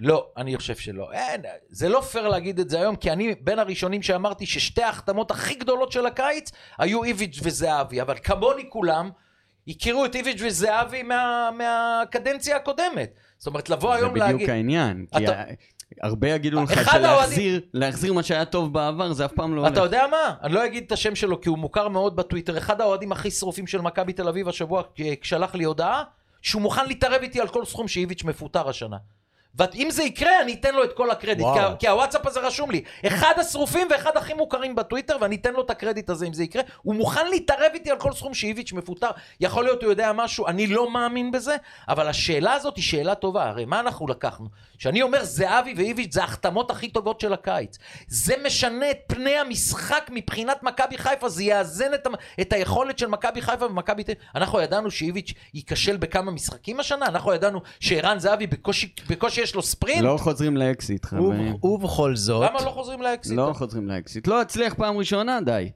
לא, 0.00 0.26
אני 0.36 0.56
חושב 0.56 0.76
שלא. 0.76 1.12
אין, 1.12 1.40
זה 1.68 1.88
לא 1.88 2.00
פייר 2.00 2.28
להגיד 2.28 2.60
את 2.60 2.70
זה 2.70 2.80
היום, 2.80 2.96
כי 2.96 3.12
אני 3.12 3.34
בין 3.40 3.58
הראשונים 3.58 4.02
שאמרתי 4.02 4.46
ששתי 4.46 4.82
ההחתמות 4.82 5.30
הכי 5.30 5.54
גדולות 5.54 5.92
של 5.92 6.06
הקיץ 6.06 6.50
היו 6.78 7.04
איביץ' 7.04 7.40
וזהבי, 7.42 8.02
אבל 8.02 8.14
כמוני 8.22 8.62
כולם 8.68 9.10
הכירו 9.68 10.04
את 10.04 10.14
איביץ' 10.14 10.40
וזהבי 10.46 11.02
מה, 11.02 11.50
מהקדנציה 11.58 12.56
הקודמת. 12.56 13.14
זאת 13.38 13.46
אומרת, 13.46 13.70
לבוא 13.70 13.90
זה 13.92 13.96
היום 13.98 14.10
בדיוק 14.14 14.28
להגיד... 14.30 14.50
העניין. 14.50 15.06
כי 15.16 15.24
אתה- 15.24 15.42
הרבה 16.02 16.28
יגידו 16.28 16.62
לך 16.62 16.90
שלהחזיר 16.92 17.60
להחזיר 17.74 18.12
מה 18.12 18.22
שהיה 18.22 18.44
טוב 18.44 18.72
בעבר, 18.72 19.12
זה 19.12 19.24
אף 19.24 19.32
פעם 19.32 19.54
לא 19.56 19.60
הולך. 19.60 19.72
אתה 19.72 19.80
יודע 19.80 20.06
מה? 20.10 20.34
אני 20.42 20.52
לא 20.52 20.64
אגיד 20.66 20.84
את 20.86 20.92
השם 20.92 21.14
שלו 21.14 21.40
כי 21.40 21.48
הוא 21.48 21.58
מוכר 21.58 21.88
מאוד 21.88 22.16
בטוויטר. 22.16 22.58
אחד 22.58 22.80
האוהדים 22.80 23.12
הכי 23.12 23.30
שרופים 23.30 23.66
של 23.66 23.80
מכבי 23.80 24.12
תל 24.12 24.28
אביב 24.28 24.48
השבוע 24.48 24.82
אה, 25.00 25.12
שלח 25.22 25.54
לי 25.54 25.64
הודעה 25.64 26.02
שהוא 26.42 26.62
מוכן 26.62 26.86
להתערב 26.86 27.22
איתי 27.22 27.40
על 27.40 27.48
כל 27.48 27.64
סכום 27.64 27.88
שאיביץ' 27.88 28.24
מפוטר 28.24 28.68
השנה. 28.68 28.96
ואם 29.54 29.88
זה 29.90 30.02
יקרה, 30.02 30.40
אני 30.40 30.52
אתן 30.54 30.74
לו 30.74 30.84
את 30.84 30.92
כל 30.92 31.10
הקרדיט, 31.10 31.44
וואו. 31.44 31.70
כי, 31.70 31.78
כי 31.78 31.88
הוואטסאפ 31.88 32.26
הזה 32.26 32.40
רשום 32.40 32.70
לי. 32.70 32.82
אחד 33.06 33.32
השרופים 33.38 33.88
ואחד 33.90 34.16
הכי 34.16 34.34
מוכרים 34.34 34.74
בטוויטר, 34.74 35.16
ואני 35.20 35.36
אתן 35.36 35.52
לו 35.52 35.60
את 35.62 35.70
הקרדיט 35.70 36.10
הזה 36.10 36.26
אם 36.26 36.32
זה 36.32 36.44
יקרה. 36.44 36.62
הוא 36.82 36.94
מוכן 36.94 37.28
להתערב 37.30 37.70
איתי 37.74 37.90
על 37.90 37.98
כל 37.98 38.12
סכום 38.12 38.34
שאיביץ' 38.34 38.72
מפוטר. 38.72 39.10
יכול 39.40 39.64
להיות 39.64 39.82
הוא 39.82 39.90
יודע 39.90 40.12
משהו, 40.12 40.46
אני 40.46 40.66
לא 40.66 40.90
מאמין 40.90 41.30
בזה, 41.30 41.56
אבל 41.88 42.08
השאלה 42.08 42.52
הזאת 42.52 42.76
היא 42.76 42.84
שאלה 42.84 43.14
טובה. 43.14 43.44
הרי 43.48 43.64
מה 43.64 43.80
אנחנו 43.80 44.06
לקחנו? 44.06 44.46
כשאני 44.78 45.02
אומר 45.02 45.24
זהבי 45.24 45.74
ואיביץ' 45.76 46.14
זה 46.14 46.20
ההחתמות 46.20 46.70
הכי 46.70 46.88
טובות 46.88 47.20
של 47.20 47.32
הקיץ. 47.32 47.78
זה 48.08 48.34
משנה 48.44 48.90
את 48.90 48.98
פני 49.06 49.38
המשחק 49.38 50.10
מבחינת 50.12 50.62
מכבי 50.62 50.98
חיפה, 50.98 51.28
זה 51.28 51.42
יאזן 51.44 51.94
את, 51.94 52.06
המ- 52.06 52.14
את 52.40 52.52
היכולת 52.52 52.98
של 52.98 53.06
מכבי 53.06 53.42
חיפה 53.42 53.66
ומכבי 53.66 54.04
תל. 54.04 54.12
אנחנו 54.34 54.60
ידענו 54.60 54.90
שאיביץ' 54.90 55.32
ייכשל 55.54 55.96
בכמה 55.96 56.30
משחקים 56.30 56.80
השנה, 56.80 57.06
אנחנו 57.06 57.32
ידענו 57.34 57.60
שערן 57.80 58.18
זהבי 58.18 58.46
בקושי, 58.46 58.92
בקושי 59.08 59.41
יש 59.42 59.54
לו 59.54 59.62
ספרינט. 59.62 60.02
לא 60.02 60.16
חוזרים 60.20 60.56
לאקזיט, 60.56 61.04
חברים. 61.04 61.54
וב- 61.54 61.64
ובכל 61.64 62.16
זאת, 62.16 62.50
למה 62.50 62.62
לא 62.64 62.70
חוזרים 62.70 63.02
לאקזיט? 63.02 63.36
לא 63.38 63.52
חוזרים 63.54 63.88
לאקזיט. 63.88 64.26
לא 64.26 64.40
הצליח 64.40 64.74
פעם 64.74 64.96
ראשונה, 64.98 65.38
די. 65.44 65.70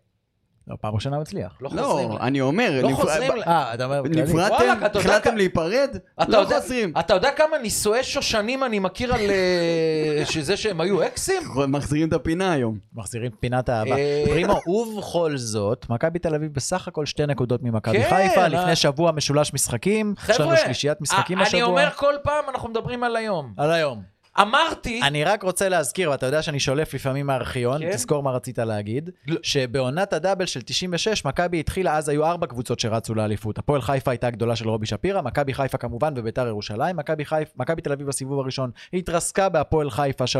לא, 0.69 0.77
פעם 0.81 0.95
ראשונה 0.95 1.17
הוא 1.17 1.23
הצליח. 1.23 1.53
לא 1.61 1.69
חוזרים. 1.69 2.09
לא, 2.11 2.19
אני 2.21 2.41
אומר, 2.41 2.81
לא 2.83 2.89
חוזרים. 2.95 3.33
ל- 3.37 3.43
אה, 3.47 3.75
אתה 3.75 3.85
אומר. 3.85 4.03
נפרדתם? 4.03 4.65
החלטתם 4.99 5.37
להיפרד? 5.37 5.89
אתה 6.23 6.31
לא 6.41 6.45
חוזרים. 6.45 6.93
אתה 7.01 7.15
יודע 7.15 7.31
כמה 7.31 7.59
נישואי 7.59 8.05
שושנים 8.05 8.65
אני 8.65 8.79
מכיר 8.79 9.15
על 9.15 9.21
אה, 9.21 10.23
שזה 10.33 10.57
שהם 10.57 10.81
היו 10.81 11.03
אקסים? 11.07 11.43
מחזירים 11.69 12.09
את 12.09 12.13
הפינה 12.13 12.53
היום. 12.53 12.79
מחזירים 12.95 13.27
את 13.31 13.41
פינת 13.41 13.69
האהבה. 13.69 13.97
אה, 13.97 14.25
פרימו, 14.27 14.61
ובכל 14.69 15.37
זאת, 15.37 15.87
מכבי 15.91 16.19
תל 16.19 16.35
אביב 16.35 16.53
בסך 16.55 16.89
הכל 16.89 17.07
שתי 17.07 17.27
נקודות 17.27 17.63
ממכבי 17.63 18.03
כן, 18.03 18.11
חיפה, 18.17 18.41
אה. 18.43 18.49
לפני 18.49 18.77
שבוע 18.77 19.13
משולש 19.13 19.55
משחקים, 19.55 20.15
יש 20.29 20.41
לנו 20.41 20.57
שלישיית 20.57 21.01
משחקים 21.01 21.39
אה, 21.39 21.43
אני 21.43 21.49
השבוע. 21.49 21.65
אומר 21.67 21.91
כל 21.97 22.15
פעם, 22.23 22.45
אנחנו 22.49 22.69
מדברים 22.69 23.05
על 23.05 23.17
היום. 23.17 23.53
על 23.57 23.71
היום. 23.71 24.16
אמרתי, 24.41 25.01
אני 25.03 25.25
רק 25.25 25.43
רוצה 25.43 25.69
להזכיר, 25.69 26.11
ואתה 26.11 26.27
יודע 26.27 26.43
שאני 26.43 26.61
שולף 26.61 26.95
לפעמים 26.95 27.27
מהארכיון, 27.27 27.83
כן. 27.83 27.91
תזכור 27.93 28.23
מה 28.23 28.31
רצית 28.31 28.59
להגיד, 28.59 29.11
לא. 29.27 29.37
שבעונת 29.43 30.13
הדאבל 30.13 30.47
של 30.47 30.63
96, 30.63 31.25
מכבי 31.25 31.61
התחילה, 31.61 31.97
אז 31.97 32.09
היו 32.09 32.25
ארבע 32.27 32.47
קבוצות 32.47 32.81
שרצו 32.81 33.15
לאליפות. 33.15 33.59
הפועל 33.59 33.83
חיפה 33.83 34.11
הייתה 34.11 34.27
הגדולה 34.27 34.57
של 34.57 34.69
רובי 34.69 34.87
שפירא, 34.87 35.23
מכבי 35.23 35.55
חיפה 35.55 35.79
כמובן 35.79 36.15
וביתר 36.17 36.47
ירושלים. 36.47 36.97
מכבי 36.97 37.25
חיפ- 37.25 37.81
תל 37.83 37.93
אביב 37.93 38.07
בסיבוב 38.07 38.41
הראשון 38.41 38.71
התרסקה 38.93 39.49
בהפועל 39.49 39.91
חיפה 39.91 40.25
3-0 40.27 40.39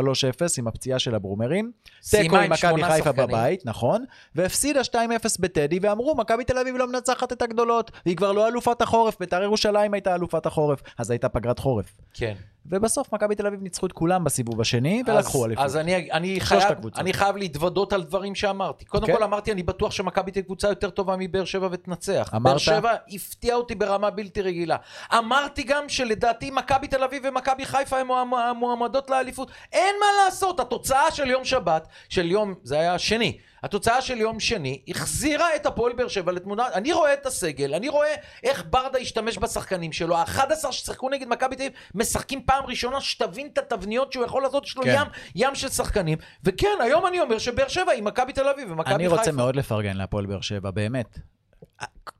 עם 0.57 0.67
הפציעה 0.67 0.99
של 0.99 1.15
הברומרים. 1.15 1.71
תיקו 2.11 2.37
עם 2.37 2.51
מכבי 2.51 2.83
חיפה 2.83 2.97
שחקנים. 3.09 3.27
בבית, 3.27 3.65
נכון, 3.65 4.05
והפסידה 4.35 4.81
2-0 4.83 4.95
בטדי, 5.39 5.79
ואמרו, 5.81 6.15
מכבי 6.15 6.43
תל 6.43 6.57
אביב 6.57 6.75
לא 6.75 6.87
מנצחת 6.87 7.31
את 7.33 7.41
הגדולות, 7.41 7.91
והיא 8.05 8.17
כבר 8.17 8.31
לא 8.31 8.47
אלופת 8.47 8.81
החורף, 8.81 9.19
ביתר 9.19 9.43
ירושלים 9.43 9.93
הייתה 9.93 10.15
אלופת 10.15 10.45
החורף, 10.45 10.81
אז 10.97 11.11
הייתה 11.11 11.29
פגרת 11.29 11.59
חורף. 11.59 11.93
כן. 12.13 12.33
ובסוף 12.69 13.13
מכבי 13.13 13.35
תל 13.35 13.47
אביב 13.47 13.61
ניצחו 13.61 13.85
את 13.85 13.91
כולם 13.91 14.23
בסיבוב 14.23 14.61
השני, 14.61 15.03
ולקחו 15.07 15.45
אליפות. 15.45 15.65
אז 15.65 15.77
אני, 15.77 16.11
אני, 16.11 16.39
חייב. 16.39 16.63
אני 16.97 17.13
חייב 17.13 17.37
להתוודות 17.37 17.93
על 17.93 18.03
דברים 18.03 18.35
שאמרתי. 18.35 18.85
קודם 18.85 19.07
כן. 19.07 19.15
כל 19.15 19.23
אמרתי, 19.23 19.51
אני 19.51 19.63
בטוח 19.63 19.91
שמכבי 19.91 20.31
תהיה 20.31 20.43
קבוצה 20.43 20.67
יותר 20.69 20.89
טובה 20.89 21.15
מבאר 21.19 21.45
שבע 21.45 21.67
ותנצח. 21.71 22.29
אמרת? 22.35 22.43
באר 22.43 22.57
שבע 22.57 22.91
הפתיעה 23.09 23.57
אותי 23.57 23.75
ברמה 23.75 24.09
בלתי 24.09 24.41
רגילה. 24.41 24.75
אמרתי 25.17 25.63
גם 25.63 25.89
שלדעתי 25.89 26.51
מכבי 26.51 26.87
תל 26.87 27.03
אביב 27.03 27.23
ומכבי 27.25 27.65
חיפה 27.65 27.97
הן 27.99 28.07
מועמ- 28.07 28.35
המועמדות 28.49 29.09
לאליפות. 29.09 29.51
אין 29.73 29.95
מה 29.99 30.05
לעשות, 30.25 30.59
התוצאה 30.59 31.11
של 31.11 31.27
יום 31.29 31.45
שבת, 31.45 31.87
של 32.09 32.31
יום, 32.31 32.53
זה 32.63 32.79
היה 32.79 32.99
שני. 32.99 33.37
התוצאה 33.63 34.01
של 34.01 34.17
יום 34.17 34.39
שני 34.39 34.81
החזירה 34.87 35.55
את 35.55 35.65
הפועל 35.65 35.93
באר 35.93 36.07
שבע 36.07 36.31
לתמונה, 36.31 36.67
אני 36.73 36.93
רואה 36.93 37.13
את 37.13 37.25
הסגל, 37.25 37.73
אני 37.73 37.89
רואה 37.89 38.15
איך 38.43 38.63
ברדה 38.69 38.99
השתמש 38.99 39.37
בשחקנים 39.37 39.91
שלו, 39.91 40.17
ה-11 40.17 40.71
ששיחקו 40.71 41.09
נגד 41.09 41.27
מכבי 41.27 41.55
תל 41.55 41.61
אביב 41.63 41.73
משחקים 41.95 42.41
פעם 42.45 42.65
ראשונה, 42.65 43.01
שתבין 43.01 43.47
את 43.53 43.57
התבניות 43.57 44.13
שהוא 44.13 44.25
יכול 44.25 44.43
לעשות, 44.43 44.65
יש 44.65 44.77
לו 44.77 44.83
כן. 44.83 44.95
ים, 44.95 45.07
ים 45.35 45.55
של 45.55 45.69
שחקנים, 45.69 46.17
וכן, 46.43 46.77
היום 46.79 47.07
אני 47.07 47.19
אומר 47.19 47.37
שבאר 47.37 47.67
שבע 47.67 47.91
היא 47.91 48.03
מכבי 48.03 48.33
תל 48.33 48.47
אביב 48.47 48.71
ומכבי 48.71 48.85
חיפה. 48.85 48.95
אני 48.95 49.07
רוצה 49.07 49.31
מאוד 49.31 49.55
לפרגן 49.55 49.97
להפועל 49.97 50.25
באר 50.25 50.41
שבע, 50.41 50.71
באמת. 50.71 51.19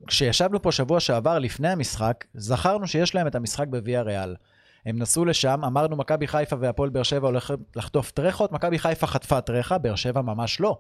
כשישבנו 0.08 0.62
פה 0.62 0.72
שבוע 0.72 1.00
שעבר 1.00 1.40
לפני 1.40 1.70
המשחק, 1.70 2.26
זכרנו 2.34 2.88
שיש 2.88 3.16
להם 3.16 3.28
את 3.28 3.36
המשחק 3.36 3.68
בוויה 3.70 4.02
ריאל. 4.02 4.36
הם 4.86 5.00
נסעו 5.00 5.26
לשם, 5.26 5.62
אמרנו 5.66 5.96
מכבי 5.96 6.28
חיפה 6.28 6.56
והפועל 6.60 6.90
באר 6.90 7.04
שבע 7.04 7.28
הולך 7.28 7.54
לחטוף 7.76 8.12
טרחות, 8.12 8.52
מכבי 8.52 8.80
חיפה 8.80 9.08
חטפה 9.08 9.42
טרחה, 9.42 9.78
באר 9.78 9.96
שבע 9.96 10.22
ממש 10.22 10.60
לא. 10.60 10.78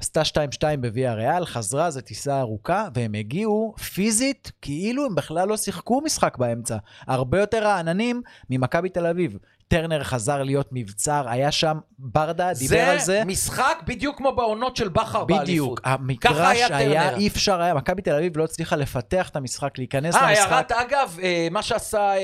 עשתה 0.00 0.22
2-2 0.22 0.62
בוויה 0.80 1.14
ריאל, 1.14 1.44
חזרה, 1.44 1.90
זו 1.90 2.00
טיסה 2.00 2.40
ארוכה, 2.40 2.88
והם 2.94 3.14
הגיעו 3.14 3.74
פיזית 3.94 4.52
כאילו 4.62 5.06
הם 5.06 5.14
בכלל 5.14 5.48
לא 5.48 5.56
שיחקו 5.56 6.00
משחק 6.04 6.36
באמצע. 6.36 6.76
הרבה 7.06 7.40
יותר 7.40 7.64
רעננים 7.64 8.22
ממכבי 8.50 8.88
תל 8.88 9.06
אביב. 9.06 9.38
טרנר 9.68 10.04
חזר 10.04 10.42
להיות 10.42 10.68
מבצר, 10.72 11.24
היה 11.28 11.52
שם, 11.52 11.78
ברדה 11.98 12.52
דיבר 12.58 12.80
על 12.80 12.98
זה. 12.98 13.04
זה 13.04 13.24
משחק 13.24 13.82
בדיוק 13.86 14.16
כמו 14.16 14.36
בעונות 14.36 14.76
של 14.76 14.88
בכר 14.88 15.24
באליפות. 15.24 15.42
בדיוק, 15.48 15.80
המגרש 15.84 16.58
היה 16.70 16.76
היה. 16.76 17.16
אי 17.16 17.28
אפשר 17.28 17.62
היה, 17.62 17.74
מכבי 17.74 18.02
תל 18.02 18.14
אביב 18.14 18.38
לא 18.38 18.44
הצליחה 18.44 18.76
לפתח 18.76 19.28
את 19.28 19.36
המשחק, 19.36 19.78
להיכנס 19.78 20.14
אה, 20.14 20.30
למשחק. 20.30 20.52
הערת 20.52 20.72
אגב, 20.72 21.18
אה, 21.22 21.48
מה 21.50 21.62
שעשה 21.62 22.00
אה, 22.00 22.18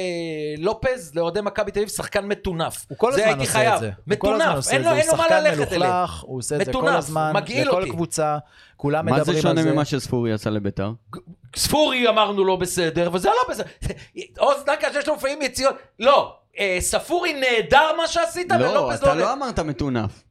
לופז 0.58 1.14
לאוהדי 1.14 1.40
מכבי 1.40 1.70
תל 1.70 1.78
אביב, 1.78 1.88
שחקן 1.88 2.26
מטונף. 2.26 2.86
הוא 2.88 2.98
כל 2.98 3.12
זה 3.12 3.26
הזמן 3.26 3.38
עושה 3.40 3.52
חייב. 3.52 3.74
את 3.74 3.80
זה. 3.80 3.90
מטונף, 4.06 4.68
אין 4.70 4.82
לו 4.82 4.90
זה. 5.02 5.16
מה 5.16 5.24
הוא 5.24 5.34
ללכת. 5.34 5.72
מלוכלך, 5.72 6.20
הוא 6.22 6.38
עושה 6.38 6.56
את 6.56 6.64
זה 6.64 6.72
כל 6.72 6.88
הזמן, 6.88 7.32
מגעיל 7.34 7.68
לכל 7.68 7.80
אותי. 7.80 7.90
קבוצה, 7.90 8.38
כולם 8.76 9.06
מה 9.06 9.12
זה 9.12 9.20
מדברים 9.20 9.42
שונה 9.42 9.60
על 9.60 9.66
זה. 9.66 9.72
ממה 9.72 9.84
שספורי 9.84 10.32
עשה 10.32 10.50
לביתר? 10.50 10.92
ספורי 11.56 12.08
אמרנו 12.08 12.44
לא 12.44 12.56
בסדר, 12.56 13.10
וזה 13.12 13.28
לא 13.28 13.54
בסדר. 13.54 13.64
עוז 14.38 14.64
נקש 14.72 14.96
יש 14.96 15.08
לו 15.08 15.14
לפעמים 15.14 15.42
יציאות. 15.42 15.74
לא, 15.98 16.36
אה, 16.58 16.76
ספורי 16.80 17.32
נהדר 17.32 17.92
מה 17.96 18.06
שעשית, 18.08 18.52
לא, 18.52 18.66
ולופז 18.70 18.98
אתה 18.98 19.14
לא... 19.14 19.20
לא 19.20 19.32
אמרת 19.32 19.58
מטונף. 19.58 20.22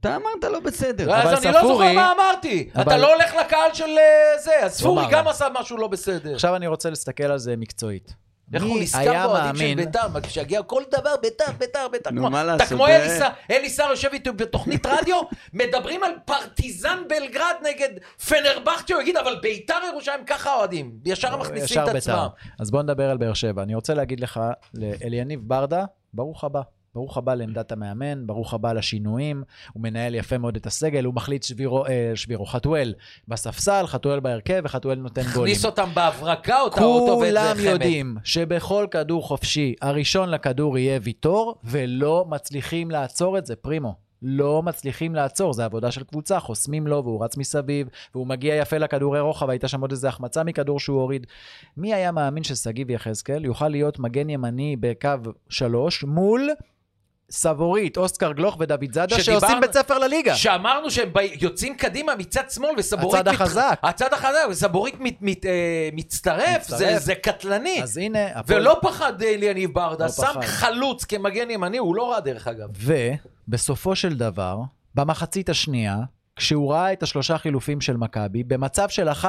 אתה 0.00 0.16
אמרת 0.16 0.44
לא 0.52 0.60
בסדר. 0.60 1.04
אבל 1.22 1.28
אז 1.34 1.44
אני 1.44 1.52
לא 1.54 1.60
זוכר 1.60 1.68
ספורי- 1.74 1.94
מה 1.96 2.12
אמרתי. 2.12 2.70
אתה 2.80 2.96
לא 2.96 3.14
הולך 3.14 3.34
לקהל 3.34 3.74
של 3.74 3.84
אה, 3.98 4.38
זה, 4.38 4.52
אז 4.64 4.74
ספורי 4.78 5.02
אמר. 5.04 5.12
גם 5.12 5.28
עשה 5.28 5.46
משהו 5.60 5.76
לא 5.76 5.86
בסדר. 5.86 6.34
עכשיו 6.34 6.56
אני 6.56 6.66
רוצה 6.66 6.90
להסתכל 6.90 7.24
על 7.24 7.38
זה 7.38 7.54
מקצועית. 7.56 8.14
איך 8.54 8.62
הוא 8.62 8.80
נזכר 8.80 9.26
באוהדים 9.28 9.56
של 9.68 9.84
בית"ר, 9.84 10.08
מה, 10.12 10.20
כשיגיע 10.20 10.62
כל 10.62 10.82
דבר 10.90 11.14
בית"ר, 11.22 11.44
בית"ר, 11.58 11.88
בית"ר. 11.92 12.10
נו, 12.10 12.20
כמו- 12.20 12.30
מה 12.30 12.40
אתה 12.42 12.52
לעשות, 12.56 12.68
כמו 12.68 12.86
זה- 12.86 12.96
אלי 12.96 13.18
סער, 13.18 13.30
אלי 13.50 13.68
סער 13.70 13.90
יושב 13.90 14.08
איתו 14.12 14.32
בתוכנית 14.32 14.86
רדיו, 14.86 15.16
מדברים 15.52 16.02
על 16.04 16.10
פרטיזן 16.24 16.98
בלגרד 17.08 17.54
נגד 17.68 17.88
פנרבכצ'ה, 18.28 18.94
הוא 18.94 19.02
יגיד, 19.02 19.16
אבל 19.16 19.38
בית"ר 19.42 19.74
ירושלים 19.92 20.24
ככה 20.26 20.54
אוהדים, 20.54 20.92
ישר 21.04 21.34
הם 21.34 21.40
מכניסים 21.40 21.78
את 21.82 21.84
בית"ר. 21.84 21.96
עצמם. 21.96 22.26
אז 22.60 22.70
בוא 22.70 22.82
נדבר 22.82 23.10
על 23.10 23.16
באר 23.16 23.34
שבע. 23.34 23.62
אני 23.62 23.74
רוצה 23.74 23.94
להגיד 23.94 24.20
לך, 24.20 24.40
לאליניב 24.74 25.40
ברדה, 25.44 25.84
ברוך 26.14 26.44
הבא. 26.44 26.60
ברוך 26.96 27.16
הבא 27.16 27.34
לעמדת 27.34 27.72
המאמן, 27.72 28.26
ברוך 28.26 28.54
הבא 28.54 28.72
לשינויים, 28.72 29.42
הוא 29.72 29.82
מנהל 29.82 30.14
יפה 30.14 30.38
מאוד 30.38 30.56
את 30.56 30.66
הסגל, 30.66 31.04
הוא 31.04 31.14
מחליט 31.14 31.42
שבירו, 31.42 31.86
אה, 31.86 32.12
שבירו, 32.14 32.46
חתואל 32.46 32.94
בספסל, 33.28 33.86
חתואל 33.86 34.20
בהרכב, 34.20 34.62
וחתואל 34.64 34.98
נותן 34.98 35.22
גולים. 35.22 35.52
הכניס 35.52 35.64
אותם 35.64 35.88
בהברקה, 35.94 36.60
אותה 36.60 36.84
אותו 36.84 37.18
ואת 37.18 37.28
כולם 37.28 37.54
חמד. 37.56 37.64
יודעים 37.64 38.16
שבכל 38.24 38.86
כדור 38.90 39.22
חופשי, 39.22 39.74
הראשון 39.82 40.28
לכדור 40.30 40.78
יהיה 40.78 40.98
ויטור, 41.02 41.54
ולא 41.64 42.24
מצליחים 42.28 42.90
לעצור 42.90 43.38
את 43.38 43.46
זה, 43.46 43.56
פרימו. 43.56 44.06
לא 44.22 44.62
מצליחים 44.62 45.14
לעצור, 45.14 45.52
זה 45.52 45.64
עבודה 45.64 45.90
של 45.90 46.04
קבוצה, 46.04 46.40
חוסמים 46.40 46.86
לו 46.86 47.04
והוא 47.04 47.24
רץ 47.24 47.36
מסביב, 47.36 47.88
והוא 48.14 48.26
מגיע 48.26 48.54
יפה 48.54 48.78
לכדורי 48.78 49.20
רוחב, 49.20 49.50
הייתה 49.50 49.68
שם 49.68 49.80
עוד 49.80 49.90
איזה 49.90 50.08
החמצה 50.08 50.44
מכדור 50.44 50.80
שהוא 50.80 51.00
הוריד. 51.00 51.26
מי 51.76 51.94
היה 51.94 52.12
מאמין 52.12 52.44
ששגיב 52.44 52.90
יחזקאל 52.90 53.44
יוכל 53.44 53.68
להיות 53.68 53.98
מגן 53.98 54.30
ימני 54.30 54.76
בקו 54.80 55.08
שלוש 55.48 56.04
מול 56.04 56.50
סבורית, 57.30 57.96
אוסקר 57.96 58.32
גלוך 58.32 58.56
ודוד 58.60 58.92
זאדה, 58.92 59.18
שדיברנו- 59.18 59.40
שעושים 59.40 59.60
בית 59.60 59.72
ספר 59.72 59.98
לליגה. 59.98 60.34
שאמרנו 60.36 60.90
שהם 60.90 61.12
ב- 61.12 61.18
יוצאים 61.40 61.74
קדימה 61.76 62.14
מצד 62.14 62.50
שמאל 62.50 62.70
וסבורית... 62.78 63.20
הצד 63.20 63.28
החזק. 63.28 63.78
הצד 63.82 64.12
החזק, 64.12 64.38
וסבורית 64.50 64.94
מת, 65.00 65.16
מת, 65.20 65.46
אה, 65.46 65.50
מצטרף, 65.92 66.56
מצטרף. 66.60 66.78
זה, 66.78 66.98
זה 66.98 67.14
קטלני. 67.14 67.82
אז 67.82 67.96
הנה, 67.96 68.18
ולא 68.46 68.78
פחד 68.82 69.22
אה, 69.22 69.28
אליניב 69.34 69.74
ברדה, 69.74 70.04
לא 70.04 70.10
שם 70.12 70.22
פחד. 70.22 70.40
חלוץ 70.42 71.04
כמגן 71.04 71.50
ימני, 71.50 71.78
הוא 71.78 71.94
לא 71.96 72.10
רע 72.12 72.20
דרך 72.20 72.48
אגב. 72.48 72.68
ובסופו 73.48 73.96
של 73.96 74.16
דבר, 74.16 74.58
במחצית 74.94 75.48
השנייה, 75.48 75.96
כשהוא 76.36 76.72
ראה 76.72 76.92
את 76.92 77.02
השלושה 77.02 77.38
חילופים 77.38 77.80
של 77.80 77.96
מכבי, 77.96 78.44
במצב 78.44 78.88
של 78.88 79.08
1-0 79.08 79.24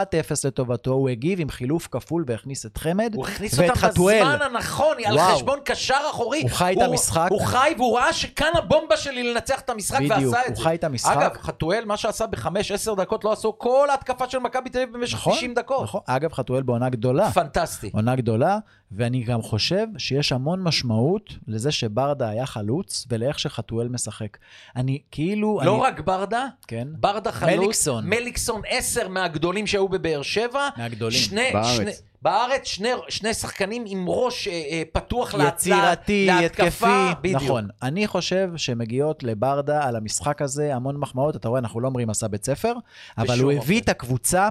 לטובתו, 0.46 0.92
הוא 0.92 1.10
הגיב 1.10 1.40
עם 1.40 1.50
חילוף 1.50 1.88
כפול 1.92 2.24
והכניס 2.28 2.66
את 2.66 2.78
חמד 2.78 3.12
הוא 3.16 3.28
הכניס 3.28 3.60
ואת 3.60 3.70
אותם 3.70 3.80
חתואל. 3.80 4.22
בזמן 4.22 4.42
הנכון, 4.42 4.98
על 5.06 5.16
וואו. 5.16 5.36
חשבון 5.36 5.60
קשר 5.66 5.98
אחורי. 6.10 6.42
הוא 6.42 6.50
חי 6.50 6.74
את 6.78 6.82
המשחק. 6.82 7.28
הוא 7.30 7.42
חי 7.42 7.74
והוא 7.78 7.98
ראה 7.98 8.14
שכאן 8.14 8.52
הבומבה 8.54 8.98
שלי 8.98 9.34
לנצח 9.34 9.60
את 9.60 9.70
המשחק 9.70 10.00
בדיוק, 10.00 10.34
ועשה 10.34 10.42
את 10.42 10.48
הוא 10.48 10.56
זה. 10.56 10.64
חי 10.64 10.76
את 10.76 10.84
המשחק. 10.84 11.18
אגב, 11.18 11.38
חתואל, 11.42 11.84
מה 11.86 11.98
שעשה 11.98 12.28
בחמש, 12.28 12.72
עשר 12.72 12.94
דקות 12.94 13.24
לא 13.24 13.32
עשו 13.32 13.58
כל 13.58 13.88
ההתקפה 13.90 14.30
של 14.30 14.40
מכבי 14.40 14.70
תל 14.70 14.80
אביב 14.80 14.98
במשך 14.98 15.16
נכון, 15.18 15.34
90 15.34 15.54
דקות. 15.54 15.84
נכון. 15.84 16.02
אגב, 16.06 16.34
חתואל 16.34 16.64
בעונה 16.64 16.90
גדולה. 16.90 17.32
פנטסטי. 17.32 17.90
עונה 17.94 18.16
גדולה, 18.16 18.58
ואני 18.92 19.24
גם 19.24 19.42
חושב 19.42 19.88
שיש 19.98 20.32
המון 20.32 20.64
משמעות 20.64 21.34
לזה 21.48 21.72
שברדה 21.72 22.30
היה 22.30 22.46
חלוץ 22.46 23.06
ולאיך 23.10 23.40
שחתואל 23.40 23.88
משחק. 23.88 24.38
אני 24.76 25.02
כאילו... 25.12 25.60
לא 25.64 25.76
אני, 25.76 25.84
רק 25.84 26.00
ברדה, 26.00 26.48
כן, 26.68 26.88
ברדה 27.00 27.32
חלוץ, 27.32 27.58
מליקסון. 27.60 28.10
מליקסון 28.10 28.62
עשר 28.68 29.08
מהגדולים 29.08 29.68
שהיו 29.68 29.88
בבאר 29.90 30.22
שבע. 30.22 30.70
מהגדולים. 30.78 31.18
שני, 31.20 31.50
בארץ. 31.54 31.76
שני, 31.78 31.92
בארץ, 32.22 32.66
שני, 32.68 32.90
שני 33.10 33.34
שחקנים 33.34 33.84
עם 33.88 34.06
ראש 34.10 34.48
אה, 34.48 34.54
אה, 34.54 34.84
פתוח 34.92 35.34
לה- 35.36 35.48
יצירתי, 35.48 36.26
לה- 36.28 36.40
התקפי. 36.40 36.62
להתקפה. 36.64 37.10
בדיוק. 37.22 37.42
נכון. 37.44 37.68
אני 37.84 38.08
חושב 38.08 38.50
שמגיעות 38.56 39.24
לברדה 39.24 39.84
על 39.88 39.96
המשחק 39.96 40.42
הזה 40.42 40.76
המון 40.76 40.98
מחמאות. 40.98 41.36
אתה 41.36 41.48
רואה, 41.48 41.60
אנחנו 41.60 41.80
לא 41.80 41.88
אומרים 41.88 42.10
עשה 42.10 42.28
בית 42.28 42.46
ספר, 42.46 42.74
אבל 43.18 43.40
הוא. 43.40 43.52
הביא 43.52 43.82
את 43.82 43.90
הקבוצה 43.90 44.50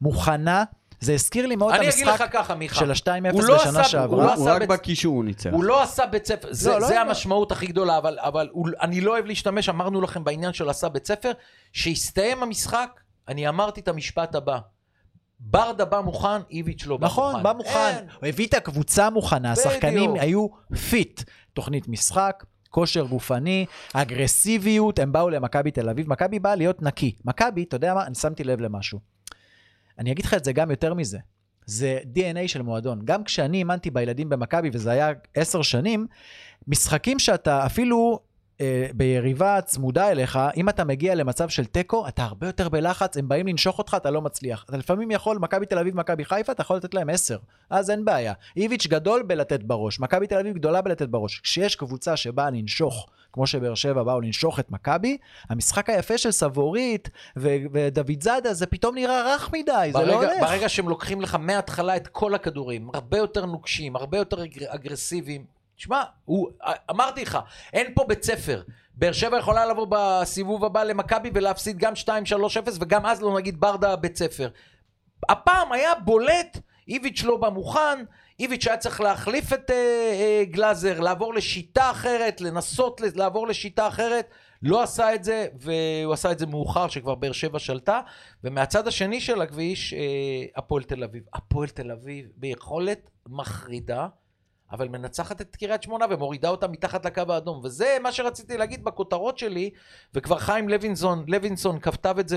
מוכנה. 0.00 0.64
זה 1.00 1.12
הזכיר 1.14 1.46
לי 1.46 1.56
מאוד 1.56 1.74
את 1.74 1.80
אני 1.80 1.88
אגיד 1.88 2.06
לך 2.06 2.08
המשחק 2.20 2.32
ככה, 2.32 2.54
מיכה. 2.54 2.74
של 2.74 2.90
ה-2-0 2.90 3.32
הוא 3.32 3.42
לא 3.42 3.54
בשנה 3.56 3.80
עשה- 3.80 3.84
שעברה. 3.84 4.16
הוא 4.24 4.30
לא 4.30 4.34
הוא 4.34 4.50
רק 4.50 4.58
בית- 4.58 4.68
בקישור 4.68 5.14
הוא 5.14 5.24
ניצח. 5.24 5.50
הוא 5.52 5.64
לא 5.64 5.82
עשה 5.82 6.06
בית 6.06 6.26
ספר, 6.26 6.48
זה, 6.50 6.70
לא, 6.70 6.80
זה 6.88 6.94
לא. 6.94 7.00
המשמעות 7.00 7.52
הכי 7.52 7.66
גדולה, 7.66 7.98
אבל, 7.98 8.18
אבל 8.20 8.48
הוא, 8.52 8.68
אני 8.80 9.00
לא 9.00 9.10
אוהב 9.12 9.24
להשתמש, 9.26 9.68
אמרנו 9.68 10.00
לכם 10.00 10.24
בעניין 10.24 10.52
של 10.52 10.68
עשה 10.70 10.88
בית 10.88 11.06
ספר, 11.06 11.32
שהסתיים 11.72 12.42
המשחק, 12.42 12.90
אני 13.28 13.48
אמרתי 13.48 13.80
את 13.80 13.88
המשפט 13.88 14.34
הבא, 14.34 14.58
ברדה 15.40 15.84
בא 15.84 16.00
מוכן, 16.00 16.28
איביץ' 16.50 16.86
לא 16.86 16.96
בא 16.96 17.06
מוכן. 17.06 17.22
נכון, 17.22 17.42
בא 17.42 17.52
מוכן. 17.52 18.06
הוא 18.20 18.28
הביא 18.28 18.46
את 18.46 18.54
הקבוצה 18.54 19.10
מוכנה, 19.10 19.52
השחקנים. 19.52 20.14
היו 20.14 20.46
fit. 20.90 21.22
תוכנית 21.54 21.88
משחק, 21.88 22.44
כושר 22.70 23.04
גופני, 23.04 23.66
אגרסיביות, 23.94 24.98
הם 24.98 25.12
באו 25.12 25.30
למכבי 25.30 25.70
תל 25.70 25.88
אביב. 25.88 26.08
מכבי 26.10 26.38
באה 26.38 26.54
להיות 26.54 26.82
נקי. 26.82 27.14
מכבי, 27.24 27.62
אתה 27.62 27.76
יודע 27.76 27.94
מה? 27.94 28.06
אני 28.06 28.14
שמתי 28.14 28.44
לב 28.44 28.60
למשהו. 28.60 29.15
אני 29.98 30.12
אגיד 30.12 30.24
לך 30.24 30.34
את 30.34 30.44
זה 30.44 30.52
גם 30.52 30.70
יותר 30.70 30.94
מזה. 30.94 31.18
זה 31.66 31.98
DNA 32.14 32.48
של 32.48 32.62
מועדון. 32.62 33.00
גם 33.04 33.24
כשאני 33.24 33.58
אימנתי 33.58 33.90
בילדים 33.90 34.28
במכבי, 34.28 34.70
וזה 34.72 34.90
היה 34.90 35.12
עשר 35.34 35.62
שנים, 35.62 36.06
משחקים 36.68 37.18
שאתה 37.18 37.66
אפילו 37.66 38.20
אה, 38.60 38.86
ביריבה 38.94 39.60
צמודה 39.60 40.10
אליך, 40.10 40.38
אם 40.56 40.68
אתה 40.68 40.84
מגיע 40.84 41.14
למצב 41.14 41.48
של 41.48 41.64
תיקו, 41.64 42.08
אתה 42.08 42.24
הרבה 42.24 42.46
יותר 42.46 42.68
בלחץ, 42.68 43.16
הם 43.16 43.28
באים 43.28 43.46
לנשוך 43.46 43.78
אותך, 43.78 43.96
אתה 43.96 44.10
לא 44.10 44.22
מצליח. 44.22 44.64
אתה 44.68 44.76
לפעמים 44.76 45.10
יכול, 45.10 45.38
מכבי 45.38 45.66
תל 45.66 45.78
אביב, 45.78 45.96
מכבי 45.96 46.24
חיפה, 46.24 46.52
אתה 46.52 46.62
יכול 46.62 46.76
לתת 46.76 46.94
להם 46.94 47.10
עשר. 47.10 47.38
אז 47.70 47.90
אין 47.90 48.04
בעיה. 48.04 48.32
איביץ' 48.56 48.86
גדול 48.86 49.22
בלתת 49.22 49.62
בראש, 49.62 50.00
מכבי 50.00 50.26
תל 50.26 50.38
אביב 50.38 50.54
גדולה 50.54 50.82
בלתת 50.82 51.08
בראש. 51.08 51.40
כשיש 51.40 51.76
קבוצה 51.76 52.16
שבאה 52.16 52.50
לנשוך, 52.50 53.08
כמו 53.36 53.46
שבאר 53.46 53.74
שבע 53.74 54.02
באו 54.02 54.20
לנשוך 54.20 54.60
את 54.60 54.70
מכבי, 54.70 55.16
המשחק 55.50 55.90
היפה 55.90 56.18
של 56.18 56.30
סבורית 56.30 57.08
ו- 57.36 57.48
ודוד 57.72 58.20
זאדה, 58.22 58.54
זה 58.54 58.66
פתאום 58.66 58.94
נראה 58.94 59.34
רך 59.34 59.50
מדי, 59.52 59.90
זה 59.92 59.98
לא 59.98 60.04
ברגע, 60.16 60.32
הולך. 60.32 60.48
ברגע 60.50 60.68
שהם 60.68 60.88
לוקחים 60.88 61.20
לך 61.20 61.34
מההתחלה 61.34 61.96
את 61.96 62.06
כל 62.08 62.34
הכדורים, 62.34 62.88
הרבה 62.94 63.18
יותר 63.18 63.46
נוקשים, 63.46 63.96
הרבה 63.96 64.18
יותר 64.18 64.44
אגר- 64.44 64.66
אגרסיביים. 64.74 65.44
תשמע, 65.76 66.02
אמרתי 66.90 67.22
לך, 67.22 67.38
אין 67.72 67.86
פה 67.94 68.04
בית 68.08 68.22
ספר. 68.22 68.62
באר 68.94 69.12
שבע 69.12 69.38
יכולה 69.38 69.66
לבוא 69.66 69.86
בסיבוב 69.90 70.64
הבא 70.64 70.82
למכבי 70.82 71.30
ולהפסיד 71.34 71.78
גם 71.78 71.92
2-3-0, 71.94 72.08
וגם 72.80 73.06
אז 73.06 73.22
לא 73.22 73.36
נגיד 73.36 73.60
ברדה 73.60 73.96
בית 73.96 74.16
ספר. 74.16 74.48
הפעם 75.28 75.72
היה 75.72 75.94
בולט, 76.04 76.58
איביץ' 76.88 77.22
לא 77.22 77.36
בא 77.36 77.48
מוכן, 77.48 78.04
איביץ' 78.40 78.66
היה 78.66 78.76
צריך 78.76 79.00
להחליף 79.00 79.52
את 79.52 79.70
אה, 79.70 79.76
אה, 79.76 80.44
גלאזר, 80.44 81.00
לעבור 81.00 81.34
לשיטה 81.34 81.90
אחרת, 81.90 82.40
לנסות 82.40 83.00
לעבור 83.14 83.46
לשיטה 83.46 83.88
אחרת. 83.88 84.30
לא 84.62 84.82
עשה 84.82 85.14
את 85.14 85.24
זה, 85.24 85.46
והוא 85.54 86.12
עשה 86.12 86.32
את 86.32 86.38
זה 86.38 86.46
מאוחר, 86.46 86.88
שכבר 86.88 87.14
באר 87.14 87.32
שבע 87.32 87.58
שלטה. 87.58 88.00
ומהצד 88.44 88.88
השני 88.88 89.20
של 89.20 89.40
הכביש, 89.40 89.94
אה, 89.94 89.98
הפועל 90.56 90.82
תל 90.82 91.04
אביב. 91.04 91.22
הפועל 91.34 91.68
תל 91.68 91.90
אביב 91.90 92.26
ביכולת 92.36 93.10
מחרידה, 93.28 94.08
אבל 94.72 94.88
מנצחת 94.88 95.40
את 95.40 95.56
קריית 95.56 95.82
שמונה 95.82 96.04
ומורידה 96.10 96.48
אותה 96.48 96.68
מתחת 96.68 97.06
לקו 97.06 97.22
האדום. 97.28 97.60
וזה 97.64 97.96
מה 98.02 98.12
שרציתי 98.12 98.56
להגיד 98.56 98.84
בכותרות 98.84 99.38
שלי, 99.38 99.70
וכבר 100.14 100.38
חיים 100.38 100.68
לוינסון, 100.68 101.24
לוינסון 101.28 101.80
כתב 101.80 102.16
את 102.20 102.28
זה 102.28 102.36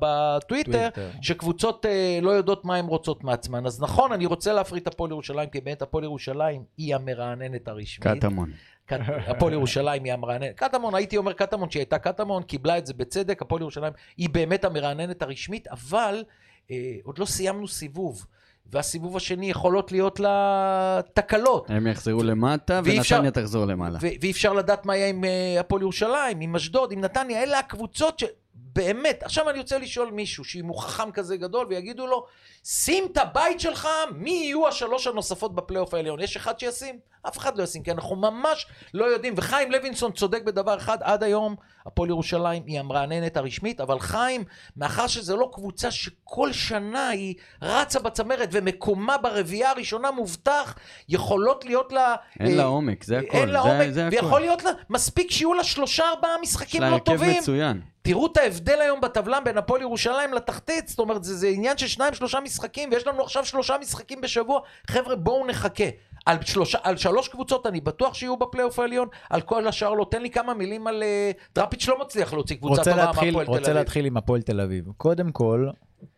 בטוויטר, 0.00 0.70
טוויטר. 0.90 1.10
שקבוצות 1.22 1.86
אה, 1.86 2.18
לא 2.22 2.30
יודעות 2.30 2.64
מה 2.64 2.76
הן 2.76 2.86
רוצות 2.86 3.24
מעצמן. 3.24 3.66
אז 3.66 3.82
נכון, 3.82 4.12
אני 4.12 4.26
רוצה 4.26 4.52
להפריט 4.52 4.82
את 4.88 4.94
הפועל 4.94 5.10
ירושלים, 5.10 5.48
כי 5.50 5.60
באמת 5.60 5.82
הפועל 5.82 6.04
ירושלים 6.04 6.64
היא 6.76 6.94
המרעננת 6.94 7.68
הרשמית. 7.68 8.08
קטמון. 8.18 8.50
קט- 8.86 8.96
הפועל 9.26 9.52
ירושלים 9.52 10.04
היא 10.04 10.12
המרעננת. 10.12 10.56
קטמון, 10.56 10.94
הייתי 10.94 11.16
אומר 11.16 11.32
קטמון 11.32 11.70
שהיא 11.70 11.80
הייתה 11.80 11.98
קטמון, 11.98 12.42
קיבלה 12.42 12.78
את 12.78 12.86
זה 12.86 12.94
בצדק, 12.94 13.42
הפועל 13.42 13.60
ירושלים 13.62 13.92
היא 14.16 14.28
באמת 14.30 14.64
המרעננת 14.64 15.22
הרשמית, 15.22 15.68
אבל 15.68 16.24
אה, 16.70 16.76
עוד 17.02 17.18
לא 17.18 17.24
סיימנו 17.24 17.68
סיבוב. 17.68 18.26
והסיבוב 18.72 19.16
השני 19.16 19.50
יכולות 19.50 19.92
להיות 19.92 20.20
לה 20.20 21.00
תקלות. 21.14 21.70
הם 21.70 21.86
יחזרו 21.86 22.22
למטה 22.22 22.80
ונתניה 22.84 23.30
תחזור 23.30 23.64
למעלה. 23.64 23.98
ואי 24.00 24.30
אפשר 24.30 24.52
לדעת 24.52 24.86
מה 24.86 24.96
יהיה 24.96 25.08
עם 25.08 25.24
אה, 25.24 25.60
הפועל 25.60 25.82
ירושלים, 25.82 26.40
עם 26.40 26.56
אשדוד, 26.56 26.92
עם 26.92 27.00
נתניה, 27.00 27.42
אלה 27.42 27.58
הקבוצות 27.58 28.18
שבאמת, 28.18 29.22
עכשיו 29.22 29.50
אני 29.50 29.58
רוצה 29.58 29.78
לשאול 29.78 30.10
מישהו 30.10 30.44
שאם 30.44 30.66
הוא 30.66 30.78
חכם 30.78 31.10
כזה 31.10 31.36
גדול 31.36 31.66
ויגידו 31.70 32.06
לו, 32.06 32.26
שים 32.64 33.04
את 33.12 33.16
הבית 33.16 33.60
שלך, 33.60 33.88
מי 34.14 34.30
יהיו 34.30 34.68
השלוש 34.68 35.06
הנוספות 35.06 35.54
בפלייאוף 35.54 35.94
העליון? 35.94 36.20
יש 36.20 36.36
אחד 36.36 36.58
שישים? 36.58 36.98
אף 37.28 37.38
אחד 37.38 37.58
לא 37.58 37.62
ישים, 37.62 37.82
כי 37.82 37.90
אנחנו 37.92 38.16
ממש 38.16 38.66
לא 38.94 39.04
יודעים. 39.04 39.34
וחיים 39.36 39.72
לוינסון 39.72 40.12
צודק 40.12 40.42
בדבר 40.42 40.76
אחד, 40.78 40.98
עד 41.00 41.22
היום 41.22 41.56
הפועל 41.86 42.08
ירושלים 42.08 42.62
היא 42.66 42.80
המרעננת 42.80 43.36
הרשמית, 43.36 43.80
אבל 43.80 44.00
חיים, 44.00 44.44
מאחר 44.76 45.06
שזו 45.06 45.36
לא 45.36 45.50
קבוצה 45.52 45.90
שכל 45.90 46.52
שנה 46.52 47.08
היא 47.08 47.34
רצה 47.62 47.98
בצמרת 48.00 48.48
ומקומה 48.52 49.18
ברביעייה 49.18 49.70
הראשונה 49.70 50.10
מובטח, 50.10 50.74
יכולות 51.08 51.64
להיות 51.64 51.92
לה... 51.92 52.14
אין 52.40 52.46
אה, 52.50 52.54
לה 52.56 52.64
עומק, 52.64 53.04
זה 53.04 53.18
הכל. 53.18 53.36
אין 53.36 53.48
לה 53.48 53.62
זה- 53.62 53.68
עומק, 53.68 53.90
זה 53.90 54.06
הכל. 54.06 54.16
ויכול 54.16 54.40
להיות 54.40 54.64
לה, 54.64 54.70
מספיק 54.90 55.30
שיהיו 55.30 55.54
לה 55.54 55.64
שלושה 55.64 56.04
ארבעה 56.08 56.30
יש 56.34 56.48
משחקים 56.48 56.80
לה 56.80 56.88
לא 56.90 56.94
הרכב 56.94 57.04
טובים. 57.04 57.38
מצוין. 57.38 57.80
תראו 58.02 58.26
את 58.26 58.36
ההבדל 58.36 58.80
היום 58.80 59.00
בטבלה 59.00 59.40
בין 59.40 59.58
הפועל 59.58 59.80
ירושלים 59.80 60.34
לתחתית, 60.34 60.88
זאת 60.88 60.98
אומרת, 60.98 61.24
זה, 61.24 61.34
זה 61.36 61.48
עניין 61.48 61.78
של 61.78 61.86
שניים 61.86 62.14
שלושה 62.14 62.40
משחקים, 62.40 62.90
ויש 62.92 63.06
לנו 63.06 63.22
עכשיו 63.22 63.44
שלושה 63.44 63.76
משחקים 63.80 64.20
בשבוע. 64.20 64.60
חבר'ה, 64.90 65.16
בואו 65.16 65.46
נחכה. 65.46 65.84
על, 66.26 66.42
שלושה, 66.42 66.78
על 66.82 66.96
שלוש 66.96 67.28
קבוצות 67.28 67.66
אני 67.66 67.80
בטוח 67.80 68.14
שיהיו 68.14 68.36
בפלייאוף 68.36 68.78
העליון, 68.78 69.08
על 69.30 69.40
כל 69.40 69.68
השאר 69.68 69.94
לא. 69.94 70.06
תן 70.10 70.22
לי 70.22 70.30
כמה 70.30 70.54
מילים 70.54 70.86
על... 70.86 71.02
אה, 71.02 71.30
דראפיץ' 71.54 71.88
לא 71.88 72.00
מצליח 72.00 72.32
להוציא 72.32 72.56
קבוצה 72.56 72.80
רוצה 72.80 72.90
טובה 72.90 73.06
מהפועל 73.06 73.32
תל 73.32 73.50
רוצה 73.50 73.58
אביב. 73.58 73.76
להתחיל 73.76 74.04
עם 74.06 74.16
הפועל 74.16 74.42
תל 74.42 74.60
אביב. 74.60 74.84
קודם 74.96 75.32
כל, 75.32 75.68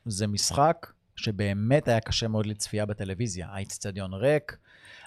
זה 0.07 0.27
משחק 0.27 0.87
שבאמת 1.17 1.89
היה 1.89 2.01
קשה 2.01 2.29
מאוד 2.29 2.47
לצפייה 2.47 2.87
בטלוויזיה. 2.87 3.49
האיצטדיון 3.51 4.15
ריק, 4.15 4.57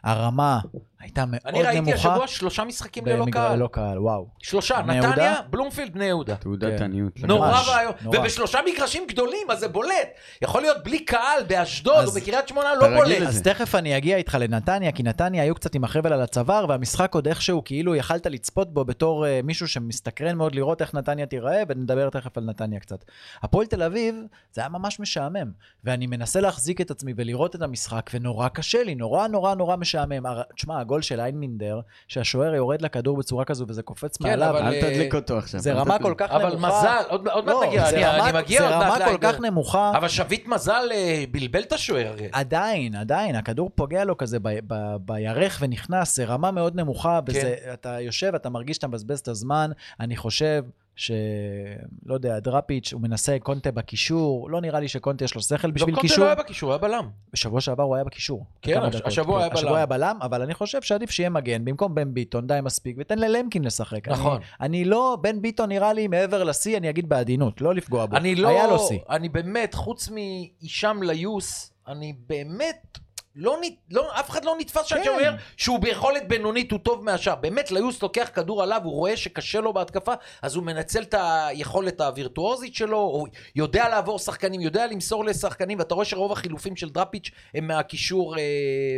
הרמה 0.04 0.60
הייתה 1.00 1.26
מאוד 1.26 1.42
אני 1.46 1.64
ראיתי 1.64 1.82
נמוכה. 1.82 1.96
השבוע 1.96 2.28
שלושה 2.28 2.64
משחקים 2.64 3.06
ללא 3.06 3.26
קהל. 3.32 3.56
ללא 3.56 3.68
קהל, 3.72 4.00
וואו. 4.00 4.28
שלושה, 4.40 4.82
נתניה? 4.82 5.36
בלומפילד, 5.50 5.94
בני 5.94 6.06
יהודה. 6.06 6.36
תעודת 6.36 6.78
כן. 6.78 6.84
עניות. 6.84 7.20
נורא 7.20 7.62
ואיום. 7.70 7.94
ובשלושה 8.06 8.60
מגרשים 8.74 9.04
גדולים, 9.08 9.52
אז 9.52 9.60
זה 9.60 9.68
בולט. 9.68 10.10
יכול 10.42 10.62
להיות 10.62 10.84
בלי 10.84 11.00
קהל 11.06 11.44
באשדוד 11.48 12.06
או 12.06 12.12
בקריית 12.12 12.48
שמונה, 12.48 12.76
לא 12.76 12.88
בולט. 12.98 13.22
אז 13.22 13.42
תכף 13.42 13.76
אני 13.76 13.98
אגיע 13.98 14.18
איתך 14.18 14.38
לנתניה, 14.40 14.92
כי 14.92 15.04
נתניה 15.04 15.44
היו 15.44 15.56
קצת 15.56 15.76
עם 15.76 15.84
החבל 15.84 16.14
על 16.14 16.22
הצוואר, 16.22 16.66
והמשחק 16.70 17.16
עוד 17.16 17.28
איכשהו, 17.28 17.62
כאילו 17.66 17.96
יכלת 17.96 18.26
לצפות 18.26 18.74
בו 18.74 18.86
בתור 18.86 19.26
uh, 19.26 19.30
מישהו 19.44 19.68
שמסתקרן 19.68 20.36
מאוד 20.36 20.56
לראות 20.56 20.82
איך 20.82 20.94
נתניה 20.94 21.26
תיראה, 21.26 21.64
ונדבר 21.70 22.10
תכף 22.10 22.38
על 22.38 22.44
נתניה 22.44 22.80
קצת. 22.80 23.06
הפועל 23.44 23.66
תל 23.66 23.84
אביב, 23.84 24.16
זה 24.54 24.62
היה 24.62 24.70
ממש 24.70 25.00
משעמם, 25.00 25.52
ואני 25.84 26.08
מנסה 26.08 26.42
להחזיק 26.42 26.82
את 26.82 26.92
עצמי 26.92 27.14
ולראות 27.18 27.56
את 27.56 27.62
המשחק, 27.62 28.10
ונורא 28.14 28.48
קשה 28.48 28.84
לי, 28.84 28.96
נורא 28.96 29.28
נורא 29.28 29.56
נורא 29.56 29.76
משעמם. 29.76 30.26
הר- 30.26 30.42
תשמע, 30.56 30.80
הגול 30.88 31.02
של 31.02 31.20
איינמינדר, 31.20 31.80
שהשוער 32.08 32.56
יורד 32.56 32.82
לכדור 32.82 33.18
בצורה 33.18 33.46
כזו 33.46 33.66
וזה 33.68 33.82
קופץ 33.82 34.18
כן, 34.18 34.30
מעליו, 34.30 34.50
אבל- 34.50 34.62
אל 34.74 34.82
תדליק 34.82 35.16
אותו 35.16 35.38
עכשיו. 35.38 35.60
זה 35.60 35.74
רמה. 35.74 36.00
כל 36.00 36.14
כך 36.18 36.32
אבל 36.32 36.50
נמוכה. 36.56 36.68
מזל, 36.80 37.04
עוד 37.10 37.28
עוד 37.28 37.46
מעט 37.46 37.56
לא, 37.56 37.64
נגיע, 37.68 37.90
זה 37.90 38.12
אני 38.12 38.38
מגיע 38.40 38.60
זה 38.62 38.68
עוד 38.76 38.78
מעט 38.78 39.02
רמה 39.02 39.12
כל. 39.12 39.18
כך 39.22 39.40
נמוכה. 39.40 39.92
אבל 39.98 40.08
שביט 40.08 40.48
מזל 40.48 40.90
אה, 40.92 41.24
בלבל 41.32 41.62
את 41.62 41.74
השוער. 41.74 42.14
עדיין, 42.32 42.96
עדיין, 42.96 43.36
הכדור 43.36 43.72
פוגע 43.76 44.04
לו 44.04 44.18
כזה 44.18 44.40
ב, 44.40 44.50
ב, 44.68 44.96
בירך 45.06 45.58
ונכנס, 45.62 46.16
זה 46.16 46.26
רמה 46.26 46.52
מאוד 46.52 46.76
נמוכה, 46.76 47.20
וזה, 47.28 47.56
אתה 47.74 48.02
יושב, 48.02 48.32
אתה 48.36 48.50
מרגיש 48.50 48.76
שאתה 48.76 48.88
מבזבז 48.88 49.20
את 49.20 49.28
הזמן, 49.28 49.72
אני 50.00 50.16
חושב 50.16 50.64
שלא 50.98 52.14
יודע, 52.14 52.40
דראפיץ', 52.40 52.94
הוא 52.94 53.02
מנסה 53.02 53.38
קונטה 53.40 53.72
בקישור, 53.72 54.50
לא 54.50 54.62
נראה 54.62 54.80
לי 54.80 54.88
שקונטה 54.88 55.26
יש 55.26 55.36
לו 55.36 55.42
שכל 55.42 55.68
גם 55.68 55.74
בשביל 55.74 55.96
קונטה 55.96 56.02
קישור. 56.08 56.24
לא 56.24 56.30
היה 56.30 56.36
בקישור, 56.36 56.70
היה 56.72 56.78
בלם. 56.78 57.10
בשבוע 57.34 57.62
שעבר 57.62 57.84
הוא 57.84 57.96
היה 57.96 58.04
בקישור. 58.04 58.46
כן, 58.62 58.82
הש- 58.82 59.02
השבוע 59.06 59.36
כן. 59.36 59.42
היה 59.42 59.50
בלם. 59.50 59.58
השבוע 59.58 59.78
היה 59.78 59.86
בלם, 59.86 60.18
אבל 60.22 60.42
אני 60.42 60.54
חושב 60.54 60.82
שעדיף 60.82 61.12
שיהיה 61.12 61.30
מגן, 61.30 61.66
במקום 61.66 61.96
בן 61.96 62.14
ביטון, 62.14 62.48
די 62.48 62.60
מספיק, 62.64 62.96
ותן 63.00 63.20
ללמקין 63.20 63.64
לשחק. 63.64 64.08
נכון. 64.08 64.36
אני, 64.62 64.68
אני 64.68 64.86
לא, 64.86 65.18
בן 65.22 65.42
ביטון 65.42 65.70
נראה 65.70 65.94
לי 65.94 66.08
מעבר 66.08 66.44
לשיא, 66.44 66.78
אני 66.78 66.90
אגיד 66.90 67.10
בעדינות, 67.10 67.62
לא 67.62 67.76
לפגוע 67.76 68.06
בו. 68.06 68.18
אני 68.18 68.36
לא... 68.36 68.48
היה 68.50 68.68
לו 68.68 68.80
שיא. 68.80 69.00
אני 69.10 69.30
באמת, 69.30 69.74
חוץ 69.74 70.10
מהישאם 70.10 71.04
ליוס, 71.04 71.74
אני 71.88 72.14
באמת... 72.28 72.98
לא, 73.38 73.58
לא, 73.92 74.20
אף 74.20 74.30
אחד 74.30 74.46
לא 74.46 74.56
נתפס 74.60 74.94
כן. 74.94 75.04
שאומר 75.04 75.36
שהוא 75.58 75.80
ביכולת 75.80 76.28
בינונית, 76.28 76.72
הוא 76.72 76.80
טוב 76.80 77.04
מהשאר. 77.04 77.36
באמת, 77.36 77.72
ליוס 77.72 78.02
לוקח 78.02 78.30
כדור 78.34 78.64
עליו, 78.64 78.82
הוא 78.84 78.94
רואה 78.94 79.18
שקשה 79.18 79.62
לו 79.62 79.74
בהתקפה, 79.74 80.14
אז 80.42 80.56
הוא 80.56 80.64
מנצל 80.64 81.02
את 81.02 81.16
היכולת 81.18 82.02
הווירטואוזית 82.02 82.76
שלו, 82.76 82.98
הוא 82.98 83.28
יודע 83.56 83.90
לעבור 83.90 84.20
שחקנים, 84.20 84.62
יודע 84.62 84.88
למסור 84.88 85.26
לשחקנים, 85.26 85.80
ואתה 85.80 85.96
רואה 85.96 86.06
שרוב 86.06 86.32
החילופים 86.32 86.76
של 86.76 86.90
דראפיץ' 86.90 87.32
הם 87.54 87.68
מהקישור 87.68 88.38
אה, 88.38 88.42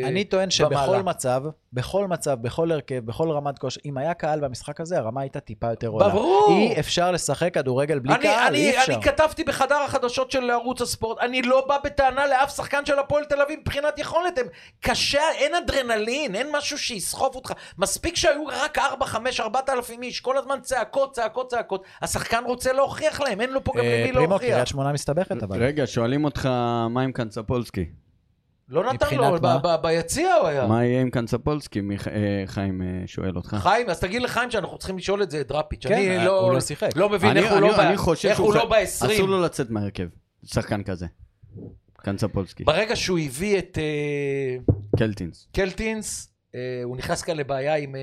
אני 0.04 0.24
טוען 0.24 0.50
שבכל 0.50 0.76
במעלה. 0.76 1.04
מצב, 1.04 1.44
בכל 1.74 2.08
מצב, 2.08 2.38
בכל 2.42 2.72
הרכב, 2.72 3.06
בכל 3.06 3.32
רמת 3.32 3.60
כושר, 3.60 3.82
אם 3.86 3.98
היה 3.98 4.14
קהל 4.14 4.40
במשחק 4.40 4.82
הזה, 4.82 4.98
הרמה 4.98 5.22
הייתה 5.22 5.40
טיפה 5.40 5.70
יותר 5.70 5.88
עולה. 5.88 6.10
ברור. 6.10 6.48
אי 6.50 6.80
אפשר 6.80 7.12
לשחק 7.12 7.54
כדורגל 7.54 8.00
בלי 8.00 8.14
אני, 8.14 8.24
קהל, 8.24 8.48
אני, 8.48 8.58
אי 8.58 8.78
אפשר. 8.80 8.94
אני 8.94 9.04
כתבתי 9.04 9.44
בחדר 9.44 9.76
החדשות 9.76 10.32
של 10.32 10.50
ערוץ 10.50 10.82
הספורט, 10.82 11.18
אני 11.22 11.42
לא 11.42 11.66
בא 11.68 11.78
בטענה 11.84 12.28
לאף 12.28 12.56
שחקן 12.56 12.86
של 12.86 13.00
הפועל 13.00 13.26
תל 13.26 13.42
אביב 13.42 13.60
מבחינת 13.60 14.00
יכולת, 14.00 14.38
הם 14.38 14.46
קשה, 14.80 15.32
אין 15.36 15.56
אדרנלין, 15.56 16.36
אין 16.36 16.48
משהו 16.52 16.78
שיסחוף 16.78 17.36
אותך. 17.36 17.54
מספיק 17.78 18.16
שהיו 18.16 18.46
רק 18.46 18.78
4, 18.78 19.06
5, 19.06 19.40
4,000 19.40 20.02
איש, 20.04 20.20
כל 20.20 20.38
הזמן 20.38 20.60
צעקות, 20.62 21.12
צעקות, 21.16 21.50
צעקות. 21.50 21.84
השחקן 22.02 22.44
רוצה 22.46 22.74
להוכיח 22.74 23.22
להם, 23.22 23.42
אין 23.42 23.50
לו 23.50 23.64
פה 23.64 23.72
גם 23.76 23.84
אה, 23.84 24.02
למי 24.04 24.14
פרימו, 24.14 24.30
להוכיח. 24.30 24.50
קריית 24.50 24.68
שמונה 24.68 24.92
מסתבכת, 24.94 25.44
אבל. 25.44 25.64
רגע, 25.64 25.84
שואלים 25.88 26.26
אותך 26.26 26.46
מה 26.90 27.02
עם 27.02 27.12
קנצפולסקי. 27.12 27.86
לא 28.70 28.94
נתן 28.94 29.16
לו, 29.16 29.38
ביציע 29.82 30.34
הוא 30.34 30.48
היה. 30.48 30.68
מה 30.68 30.86
יהיה 30.86 31.02
עם 31.02 31.10
קנצפולסקי? 31.10 31.80
אה, 31.80 31.84
חיים 32.46 32.82
אה, 32.82 32.88
שואל 33.06 33.36
אותך. 33.36 33.56
חיים, 33.60 33.90
אז 33.90 34.00
תגיד 34.00 34.22
לחיים 34.22 34.52
שאנחנו 34.52 34.78
צריכים 34.78 34.98
לשאול 34.98 35.24
את 35.24 35.32
זה 35.32 35.42
את 35.42 35.48
דראפיץ'. 35.48 35.88
כן, 35.88 35.94
אני 35.94 36.18
אה, 36.18 36.26
לא, 36.26 36.40
הוא 36.42 36.54
לא 36.54 36.60
שיחק. 36.62 36.90
לא 36.96 37.10
מבין 37.10 37.30
אני- 37.30 37.40
איך 37.40 37.50
הוא 37.52 37.58
אני- 37.60 37.68
לא 37.68 37.78
ב- 37.78 37.80
אני 37.80 37.98
חושב 37.98 38.28
איך 38.28 38.38
שהוא 38.38 38.48
הוא 38.48 38.56
לא 38.56 38.62
ח- 38.62 38.72
ב-20. 38.72 39.12
אסור 39.14 39.28
לו 39.28 39.42
לצאת 39.42 39.70
מהרכב, 39.70 40.08
שחקן 40.46 40.84
כזה. 40.84 41.06
קנצפולסקי. 41.98 42.64
ברגע 42.64 42.96
שהוא 42.96 43.20
הביא 43.20 43.58
את... 43.58 43.78
קלטינס. 44.98 45.48
קלטינס, 45.56 46.34
הוא 46.84 46.98
נכנס 46.98 47.22
כאן 47.22 47.38
לבעיה 47.38 47.76
עם 47.76 47.96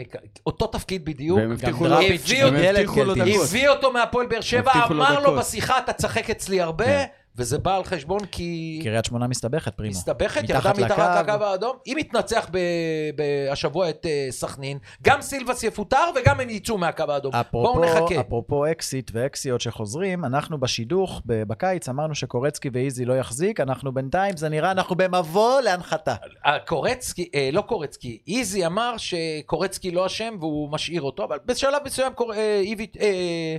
אותו 0.46 0.66
תפקיד 0.66 1.04
בדיוק. 1.04 1.38
והם 1.38 1.52
הבטיחו 1.52 1.84
לו- 1.86 1.96
הביא 1.96 2.44
אותו-. 2.44 3.14
דקות. 3.14 3.42
הביא 3.44 3.68
אותו 3.68 3.92
מהפועל 3.92 4.26
באר 4.26 4.40
שבע, 4.40 4.72
אמר 4.90 5.20
לו. 5.20 5.36
בשיחה, 5.36 5.78
אתה 5.78 5.92
תשחק 5.92 6.30
אצלי 6.30 6.60
הרבה, 6.60 6.84
כן. 6.84 7.04
וזה 7.38 7.58
בא 7.58 7.76
על 7.76 7.84
חשבון 7.84 8.26
כי... 8.26 8.80
קריית 8.82 9.04
שמונה 9.04 9.26
מסתבכת, 9.26 9.74
פרימו. 9.74 9.90
מסתבכת, 9.90 10.48
ירדה 10.48 10.72
מתחת 10.72 11.28
לקו. 11.28 11.44
האדום. 11.44 11.76
אם 11.86 11.96
יתנצח 11.98 12.48
ב- 12.52 13.50
השבוע 13.50 13.90
את 13.90 14.06
אה, 14.06 14.26
סכנין, 14.30 14.78
גם 15.02 15.22
סילבס 15.22 15.62
יפוטר 15.62 16.04
וגם 16.16 16.40
הם 16.40 16.50
יצאו 16.50 16.78
מהקו 16.78 17.04
האדום. 17.08 17.32
בואו 17.52 17.84
נחכה. 17.84 18.20
אפרופו 18.20 18.66
אקסיט 18.70 19.10
ואקסיות 19.14 19.60
שחוזרים, 19.60 20.24
אנחנו 20.24 20.60
בשידוך 20.60 21.22
בקיץ 21.26 21.88
אמרנו 21.88 22.14
שקורצקי 22.14 22.70
ואיזי 22.72 23.04
לא 23.04 23.18
יחזיק, 23.18 23.60
אנחנו 23.60 23.92
בינתיים, 23.92 24.36
זה 24.36 24.48
נראה, 24.48 24.70
אנחנו 24.70 24.96
במבוא 24.96 25.60
להנחתה. 25.60 26.14
אה, 26.46 26.58
קורצקי, 26.58 27.28
אה, 27.34 27.50
לא 27.52 27.60
קורצקי, 27.60 28.18
איזי 28.28 28.66
אמר 28.66 28.94
שקורצקי 28.96 29.90
לא 29.90 30.06
אשם 30.06 30.36
והוא 30.40 30.70
משאיר 30.70 31.02
אותו, 31.02 31.24
אבל 31.24 31.38
בשלב 31.46 31.82
מסוים 31.84 32.12
קור... 32.12 32.34
אה. 32.34 32.62
אה, 33.00 33.56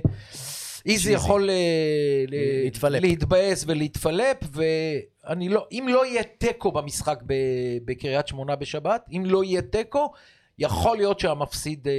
איזי. 0.86 1.12
יכול 1.12 1.50
אה, 1.50 2.24
להתפלפ. 2.28 3.02
להתבאס 3.02 3.64
ולהתפלפ, 3.66 4.36
ואני 4.52 5.48
לא, 5.48 5.66
אם 5.72 5.86
לא 5.88 6.06
יהיה 6.06 6.22
תיקו 6.22 6.72
במשחק 6.72 7.18
בקריית 7.84 8.28
שמונה 8.28 8.56
בשבת, 8.56 9.04
אם 9.12 9.22
לא 9.26 9.44
יהיה 9.44 9.62
תיקו, 9.62 10.12
יכול 10.58 10.96
להיות 10.96 11.20
שהמפסיד 11.20 11.88
אה, 11.88 11.92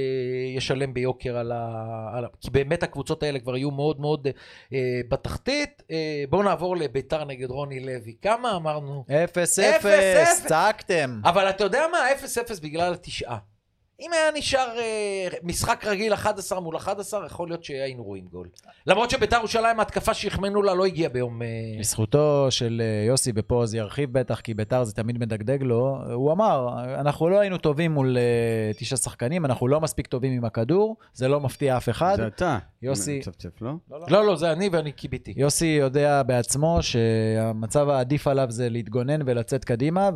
ישלם 0.56 0.94
ביוקר 0.94 1.36
על 1.36 1.52
ה... 1.52 2.10
על 2.14 2.24
ה... 2.24 2.28
כי 2.40 2.50
באמת 2.50 2.82
הקבוצות 2.82 3.22
האלה 3.22 3.38
כבר 3.38 3.56
יהיו 3.56 3.70
מאוד 3.70 4.00
מאוד 4.00 4.28
אה, 4.72 5.00
בתחתית. 5.08 5.82
אה, 5.90 6.24
בואו 6.30 6.42
נעבור 6.42 6.76
לביתר 6.76 7.24
נגד 7.24 7.50
רוני 7.50 7.80
לוי. 7.80 8.14
כמה 8.22 8.56
אמרנו? 8.56 9.04
אפס 9.24 9.58
אפס, 9.58 9.86
אפס, 9.86 9.86
אפס. 9.86 10.46
צעקתם. 10.46 11.20
אבל 11.24 11.50
אתה 11.50 11.64
יודע 11.64 11.82
מה? 11.92 11.98
0-0 12.56 12.62
בגלל 12.62 12.92
התשעה. 12.92 13.38
אם 14.00 14.10
היה 14.12 14.30
נשאר 14.34 14.78
אה, 14.78 15.28
משחק 15.42 15.84
רגיל 15.86 16.14
11 16.14 16.60
מול 16.60 16.76
11, 16.76 17.26
יכול 17.26 17.48
להיות 17.48 17.64
שהיינו 17.64 18.02
רואים 18.04 18.24
גול. 18.32 18.48
למרות 18.86 19.10
שביתר 19.10 19.36
ירושלים, 19.36 19.78
ההתקפה 19.78 20.14
שהחמאנו 20.14 20.62
לה 20.62 20.74
לא 20.74 20.86
הגיעה 20.86 21.08
ביום... 21.08 21.42
אה, 21.42 21.46
לזכותו 21.78 22.46
של 22.50 22.82
אה, 22.84 23.06
יוסי, 23.06 23.32
ופה 23.34 23.62
אז 23.62 23.74
ירחיב 23.74 24.12
בטח, 24.18 24.40
כי 24.40 24.54
ביתר 24.54 24.84
זה 24.84 24.92
תמיד 24.94 25.18
מדגדג 25.18 25.62
לו, 25.62 25.96
הוא 26.14 26.32
אמר, 26.32 26.68
אנחנו 27.00 27.28
לא 27.28 27.38
היינו 27.38 27.58
טובים 27.58 27.92
מול 27.92 28.16
אה, 28.18 28.22
תשעה 28.78 28.96
שחקנים, 28.98 29.44
אנחנו 29.44 29.68
לא 29.68 29.80
מספיק 29.80 30.06
טובים 30.06 30.32
עם 30.32 30.44
הכדור, 30.44 30.96
זה 31.12 31.28
לא 31.28 31.40
מפתיע 31.40 31.76
אף 31.76 31.88
אחד. 31.88 32.14
זה 32.16 32.26
אתה. 32.26 32.58
יוסי- 32.82 33.18
מצפצף, 33.18 33.62
לא? 33.62 33.70
לא, 34.08 34.26
לא, 34.26 34.36
זה 34.36 34.52
אני 34.52 34.68
ואני 34.72 34.92
קיביתי. 34.92 35.34
יוסי 35.36 35.66
יודע 35.66 36.22
בעצמו 36.22 36.78
שהמצב 36.82 37.88
העדיף 37.88 38.26
עליו 38.26 38.46
זה 38.50 38.68
להתגונן 38.68 39.20
ולצאת 39.26 39.64
קדימה, 39.64 40.10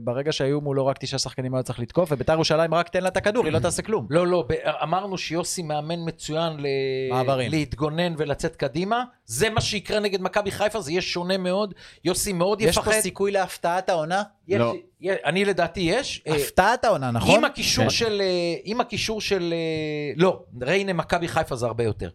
וברגע 0.00 0.32
שהיו 0.32 0.60
מולו 0.60 0.86
רק 0.86 0.98
תשעה 0.98 1.18
שחקנים 1.18 1.54
היה 1.54 1.62
צריך 1.62 1.78
לתקוף, 1.80 2.12
וביתר 2.12 2.32
ירושלים 2.32 2.74
רק 2.74 2.79
תן 2.88 3.02
לה 3.02 3.08
את 3.08 3.16
הכדור, 3.16 3.44
היא 3.44 3.52
לא 3.52 3.58
תעשה 3.58 3.82
כלום. 3.82 4.06
לא, 4.10 4.26
לא, 4.26 4.44
אמרנו 4.82 5.18
שיוסי 5.18 5.62
מאמן 5.62 6.08
מצוין 6.08 6.52
ל... 6.60 6.66
מעברים. 7.10 7.50
להתגונן 7.50 8.14
ולצאת 8.18 8.56
קדימה. 8.56 9.04
זה 9.24 9.50
מה 9.50 9.60
שיקרה 9.60 10.00
נגד 10.00 10.22
מכבי 10.22 10.50
חיפה, 10.50 10.80
זה 10.80 10.90
יהיה 10.90 11.02
שונה 11.02 11.38
מאוד. 11.38 11.74
יוסי 12.04 12.32
מאוד 12.32 12.60
יש 12.60 12.76
יפחד. 12.76 12.92
פה 12.92 13.00
סיכוי 13.00 13.30
להפתעת 13.32 13.88
העונה? 13.88 14.22
יש- 14.48 14.58
לא. 14.58 14.74
יש- 15.00 15.18
אני 15.24 15.44
לדעתי 15.44 15.80
יש. 15.80 16.22
אה, 16.26 16.34
הפתעת 16.36 16.84
העונה, 16.84 17.10
נכון? 17.10 17.36
עם 17.38 17.44
הקישור 17.44 17.84
כן. 17.84 17.90
של... 17.90 18.20
אה, 18.20 18.26
עם 18.64 18.80
הקישור 18.80 19.20
של... 19.20 19.52
אה, 19.56 20.12
לא, 20.16 20.42
ריינה 20.62 20.92
מכבי 20.92 21.28
חיפה 21.28 21.56
זה 21.56 21.66
הרבה 21.66 21.84
יותר. 21.84 22.10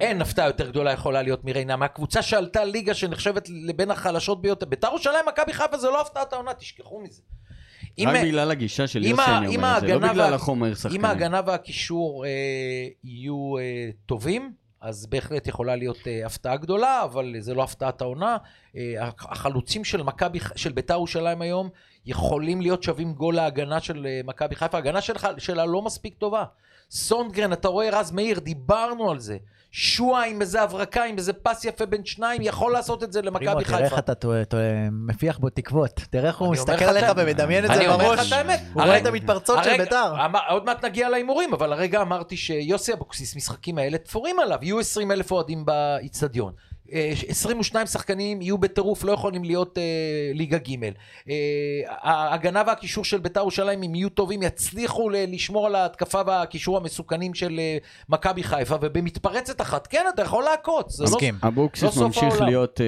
אין 0.00 0.22
הפתעה 0.22 0.46
יותר 0.46 0.68
גדולה 0.70 0.92
יכולה 0.92 1.22
להיות 1.22 1.44
מריינה. 1.44 1.76
מהקבוצה 1.76 2.22
שעלתה 2.22 2.64
ליגה 2.64 2.94
שנחשבת 2.94 3.48
לבין 3.48 3.90
החלשות 3.90 4.42
ביותר. 4.42 4.66
בית"ר 4.66 4.88
ירושלים, 4.88 5.24
מכבי 5.28 5.52
חיפה 5.52 5.78
זה 5.78 5.88
לא 5.90 6.00
הפתעת 6.00 6.32
העונה, 6.32 6.54
תשכחו 6.54 7.00
מזה. 7.00 7.22
אם- 7.98 8.08
רק 8.08 8.16
בגלל 8.24 8.50
הגישה 8.50 8.86
של 8.86 9.04
יוסי 9.04 9.22
אני 9.28 9.56
אומר 9.56 9.74
את 9.76 9.80
זה, 9.80 9.86
לא 9.86 9.98
בגלל 9.98 10.30
וה- 10.30 10.34
החומר 10.34 10.74
שחקנים. 10.74 11.00
אם 11.00 11.10
ההגנה 11.10 11.40
והקישור 11.46 12.24
אה, 12.24 12.30
יהיו 13.04 13.58
אה, 13.58 13.62
טובים, 14.06 14.52
אז 14.80 15.06
בהחלט 15.06 15.46
יכולה 15.46 15.76
להיות 15.76 15.98
אה, 16.06 16.26
הפתעה 16.26 16.56
גדולה, 16.56 17.02
אבל 17.04 17.34
זה 17.38 17.54
לא 17.54 17.62
הפתעת 17.62 18.00
העונה. 18.00 18.36
אה, 18.76 18.94
החלוצים 19.20 19.84
של 19.84 20.02
מכבי, 20.02 20.38
של 20.56 20.72
בית"ר 20.72 20.94
ירושלים 20.94 21.42
היום, 21.42 21.68
יכולים 22.06 22.60
להיות 22.60 22.82
שווים 22.82 23.12
גול 23.12 23.34
להגנה 23.34 23.80
של 23.80 24.06
אה, 24.06 24.20
מכבי 24.24 24.54
חיפה. 24.54 24.76
ההגנה 24.76 25.00
שלך, 25.00 25.28
שלה 25.38 25.66
לא 25.66 25.82
מספיק 25.82 26.14
טובה. 26.14 26.44
סונדגרן, 26.90 27.52
אתה 27.52 27.68
רואה 27.68 28.00
רז 28.00 28.12
מאיר, 28.12 28.38
דיברנו 28.38 29.10
על 29.10 29.18
זה. 29.18 29.36
שועה 29.70 30.26
עם 30.26 30.40
איזה 30.40 30.62
הברקה, 30.62 31.04
עם 31.04 31.16
איזה 31.18 31.32
פס 31.32 31.64
יפה 31.64 31.86
בין 31.86 32.04
שניים, 32.04 32.42
יכול 32.42 32.72
לעשות 32.72 33.04
את 33.04 33.12
זה 33.12 33.22
למכבי 33.22 33.64
תראה 33.64 33.78
איך 33.78 33.94
חיפה. 33.94 34.12
אתה 34.42 34.56
מפיח 34.92 35.38
בו 35.38 35.50
תקוות. 35.50 36.00
תראה 36.10 36.28
איך 36.28 36.38
הוא 36.38 36.52
מסתכל 36.52 36.84
עליך. 36.84 37.12
ומדמיין 37.16 37.64
את 37.64 37.70
זה 37.70 37.76
אני 37.76 37.88
אומר 37.88 38.12
לך 38.12 38.18
בראש. 38.18 38.32
את 38.32 38.38
האמת. 38.38 38.60
הוא 38.72 38.82
רואה 38.82 38.98
את 38.98 39.06
המתפרצות 39.06 39.64
של 39.64 39.76
ביתר. 39.76 40.14
עוד 40.48 40.64
מעט 40.64 40.84
נגיע 40.84 41.08
להימורים, 41.08 41.52
אבל 41.54 41.72
הרגע 41.72 42.02
אמרתי 42.02 42.36
שיוסי 42.36 42.92
אבוקסיס, 42.92 43.36
משחקים 43.36 43.78
האלה 43.78 43.98
תפורים 43.98 44.40
עליו, 44.40 44.58
יהיו 44.62 44.78
20 44.78 45.12
אלף 45.12 45.30
אוהדים 45.30 45.64
באיצטדיון. 45.64 46.52
אה, 46.92 47.12
22 47.28 47.86
שחקנים 47.86 48.42
יהיו 48.42 48.58
בטירוף, 48.58 49.04
לא 49.04 49.12
יכולים 49.12 49.44
להיות 49.44 49.78
אה, 49.78 49.82
ליגה 50.34 50.58
ג'. 50.58 50.84
אה, 51.28 51.34
ההגנה 51.86 52.62
והקישור 52.66 53.04
של 53.04 53.18
בית"ר 53.18 53.40
ירושלים, 53.40 53.82
אם 53.82 53.94
יהיו 53.94 54.08
טובים, 54.08 54.42
יצליחו 54.42 55.10
ל- 55.10 55.34
לשמור 55.34 55.66
על 55.66 55.74
ההתקפה 55.74 56.20
והקישור 56.26 56.76
המסוכנים 56.76 57.34
של 57.34 57.58
אה, 57.58 57.78
מכבי 58.08 58.42
חיפה, 58.42 58.76
ובמתפרצת 58.80 59.60
אחת, 59.60 59.86
כן, 59.86 60.04
אתה 60.14 60.22
יכול 60.22 60.44
לעקוץ. 60.44 60.96
זה 60.96 61.04
לא- 61.04 61.10
מסכים. 61.10 61.34
לא 61.42 61.48
אבוקסיס 61.48 61.90
סוף 61.90 62.02
ממשיך 62.02 62.22
העולם. 62.34 62.46
להיות 62.46 62.80
אה, 62.80 62.86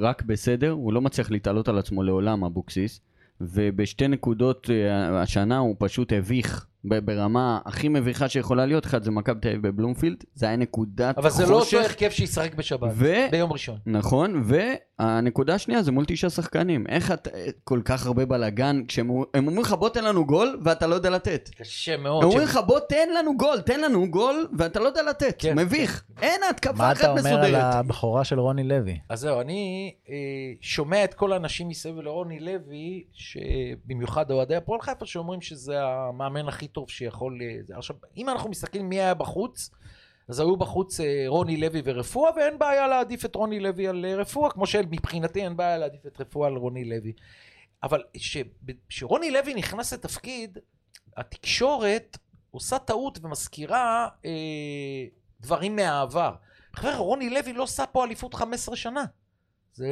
רק 0.00 0.22
בסדר, 0.22 0.70
הוא 0.70 0.92
לא 0.92 1.00
מצליח 1.00 1.30
להתעלות 1.30 1.68
על 1.68 1.78
עצמו 1.78 2.02
לעולם, 2.02 2.44
אבוקסיס, 2.44 3.00
ובשתי 3.40 4.08
נקודות 4.08 4.70
אה, 4.70 5.22
השנה 5.22 5.58
הוא 5.58 5.76
פשוט 5.78 6.12
הביך 6.12 6.66
ברמה 6.84 7.58
הכי 7.64 7.88
מביכה 7.88 8.28
שיכולה 8.28 8.66
להיות, 8.66 8.86
אחד 8.86 9.02
זה 9.02 9.10
מכבי 9.10 9.40
תל 9.40 9.48
אביב 9.48 9.66
בבלומפילד, 9.68 10.24
זה 10.34 10.46
היה 10.46 10.56
נקודת 10.56 11.18
אבל 11.18 11.30
זה 11.30 11.46
לא 11.46 11.48
אותו 11.54 11.64
חושך, 11.64 11.78
הרכב 11.84 12.10
שישחק 12.10 12.54
בשבת, 12.54 12.90
ו- 12.94 13.14
ביום 13.30 13.52
ראשון. 13.52 13.78
נכון, 13.86 14.42
והנקודה 14.44 15.54
השנייה 15.54 15.82
זה 15.82 15.92
מול 15.92 16.04
תשעה 16.08 16.30
שחקנים. 16.30 16.86
איך 16.88 17.12
אתה, 17.12 17.30
כל 17.64 17.80
כך 17.84 18.06
הרבה 18.06 18.24
בלאגן, 18.26 18.82
כשהם 18.88 19.10
הם 19.34 19.46
אומרים 19.46 19.58
לך 19.62 19.72
בוא 19.72 19.88
תן 19.88 20.04
לנו 20.04 20.26
גול, 20.26 20.58
ואתה 20.64 20.86
לא 20.86 20.94
יודע 20.94 21.10
לתת. 21.10 21.50
קשה 21.56 21.94
הם 21.94 22.02
מאוד. 22.02 22.24
אומרים 22.24 22.48
ש- 22.48 22.50
לך 22.50 22.58
בוא 22.66 22.80
תן 22.88 23.08
לנו 23.18 23.36
גול, 23.36 23.60
תן 23.60 23.80
לנו 23.80 24.10
גול, 24.10 24.48
ואתה 24.58 24.80
לא 24.80 24.86
יודע 24.86 25.02
לתת. 25.02 25.34
כן, 25.38 25.58
מביך. 25.58 26.04
אין 26.22 26.40
מה 26.40 26.50
התקפה 26.50 26.92
אתה 26.92 26.92
אחת 26.92 27.04
אומר 27.18 27.28
על 27.34 27.40
מסודרת. 27.42 27.74
הבכורה 27.74 28.24
של 28.24 28.40
רוני 28.40 28.64
לוי? 28.64 28.98
אז 29.08 29.20
זהו, 29.20 29.40
אני 29.40 29.94
אה, 30.08 30.14
שומע 30.60 31.04
את 31.04 31.14
כל 31.14 31.32
האנשים 31.32 31.68
מסביב 31.68 31.96
לרוני 31.98 32.40
לוי, 32.40 33.04
שבמיוחד 33.12 34.30
אוהדי 34.30 34.56
הפועל 34.56 34.80
חיפה, 34.80 35.06
שאומרים 35.06 35.40
שזה 35.40 35.74
המאמן 35.82 36.48
הכי 36.48 36.67
טוב 36.72 36.90
שיכול... 36.90 37.38
אה. 37.42 37.76
עכשיו, 37.76 37.96
אם 38.16 38.28
אנחנו 38.28 38.50
מסתכלים 38.50 38.88
מי 38.88 39.00
היה 39.00 39.14
בחוץ, 39.14 39.70
אז 40.28 40.40
היו 40.40 40.56
בחוץ 40.56 41.00
אה, 41.00 41.24
רוני 41.26 41.56
לוי 41.56 41.82
ורפואה, 41.84 42.30
ואין 42.36 42.58
בעיה 42.58 42.88
להעדיף 42.88 43.24
את 43.24 43.34
רוני 43.34 43.60
לוי 43.60 43.88
על 43.88 44.04
אה, 44.04 44.16
רפואה, 44.16 44.50
כמו 44.50 44.66
שמבחינתי 44.66 45.44
אין 45.44 45.56
בעיה 45.56 45.78
להעדיף 45.78 46.06
את 46.06 46.20
רפואה 46.20 46.48
על 46.48 46.56
רוני 46.56 46.84
לוי. 46.84 47.12
אבל 47.82 48.02
כשרוני 48.88 49.30
לוי 49.30 49.54
נכנס 49.54 49.92
לתפקיד, 49.92 50.58
התקשורת 51.16 52.18
עושה 52.50 52.78
טעות 52.78 53.18
ומזכירה 53.22 54.08
אה, 54.24 54.30
דברים 55.40 55.76
מהעבר. 55.76 56.34
חבר'ה, 56.72 56.96
רוני 56.96 57.30
לוי 57.30 57.52
לא 57.52 57.62
עשה 57.62 57.86
פה 57.86 58.04
אליפות 58.04 58.34
15 58.34 58.76
שנה. 58.76 59.04
זה... 59.78 59.86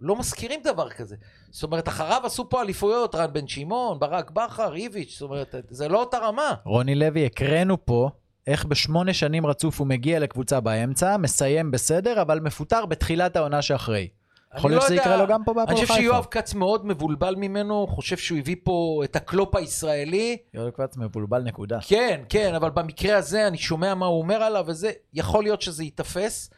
לא 0.00 0.16
מזכירים 0.16 0.60
דבר 0.64 0.90
כזה. 0.90 1.16
זאת 1.50 1.62
אומרת, 1.62 1.88
אחריו 1.88 2.20
עשו 2.24 2.48
פה 2.48 2.62
אליפויות, 2.62 3.14
רן 3.14 3.32
בן 3.32 3.48
שמעון, 3.48 3.98
ברק 3.98 4.30
בכר, 4.30 4.74
איביץ', 4.74 5.12
זאת 5.12 5.22
אומרת, 5.22 5.54
זה 5.70 5.88
לא 5.88 6.00
אותה 6.00 6.18
רמה. 6.18 6.54
רוני 6.64 6.94
לוי, 6.94 7.26
הקראנו 7.26 7.86
פה 7.86 8.10
איך 8.46 8.64
בשמונה 8.64 9.12
שנים 9.12 9.46
רצוף 9.46 9.78
הוא 9.80 9.86
מגיע 9.86 10.18
לקבוצה 10.18 10.60
באמצע, 10.60 11.16
מסיים 11.16 11.70
בסדר, 11.70 12.22
אבל 12.22 12.40
מפוטר 12.40 12.86
בתחילת 12.86 13.36
העונה 13.36 13.62
שאחרי. 13.62 14.08
יכול 14.56 14.70
להיות 14.70 14.82
לא 14.82 14.86
שזה 14.86 14.96
יקרה 14.96 15.16
לו 15.16 15.26
גם 15.26 15.44
פה 15.44 15.54
בהפועל 15.54 15.76
אני 15.76 15.80
חיפה. 15.80 15.92
חושב 15.92 16.02
שיואב 16.02 16.26
כץ 16.30 16.54
מאוד 16.54 16.86
מבולבל 16.86 17.34
ממנו, 17.34 17.86
חושב 17.86 18.16
שהוא 18.16 18.38
הביא 18.38 18.56
פה 18.64 19.00
את 19.04 19.16
הקלופ 19.16 19.56
הישראלי. 19.56 20.36
יואב 20.54 20.70
כץ 20.70 20.96
מבולבל 20.96 21.42
נקודה. 21.42 21.78
כן, 21.86 22.20
כן, 22.28 22.54
אבל 22.54 22.70
במקרה 22.70 23.16
הזה 23.16 23.46
אני 23.46 23.58
שומע 23.58 23.94
מה 23.94 24.06
הוא 24.06 24.18
אומר 24.22 24.42
עליו, 24.42 24.64
וזה, 24.68 24.90
יכול 25.14 25.42
להיות 25.42 25.62
שזה 25.62 25.84
ייתפס. 25.84 26.50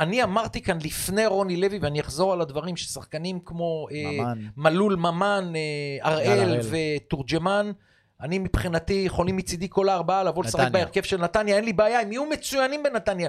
אני 0.00 0.22
אמרתי 0.22 0.62
כאן 0.62 0.78
לפני 0.84 1.26
רוני 1.26 1.56
לוי, 1.56 1.78
ואני 1.82 2.00
אחזור 2.00 2.32
על 2.32 2.40
הדברים, 2.40 2.76
ששחקנים 2.76 3.40
כמו 3.44 3.86
אה, 3.92 4.10
ממן. 4.12 4.38
מלול 4.56 4.96
ממן, 4.96 5.52
אה, 5.56 6.10
הראל. 6.10 6.60
ותורג'מן, 6.70 7.72
אני 8.20 8.38
מבחינתי 8.38 9.02
יכולים 9.06 9.36
מצידי 9.36 9.66
כל 9.70 9.88
הארבעה 9.88 10.24
לבוא 10.24 10.44
לשחק. 10.44 10.72
בהרכב 10.72 11.02
של 11.02 11.20
נתניה, 11.20 11.56
אין 11.56 11.64
לי 11.64 11.72
בעיה, 11.72 12.00
הם 12.00 12.12
יהיו 12.12 12.24
מצוינים 12.26 12.82
בנתניה. 12.82 13.28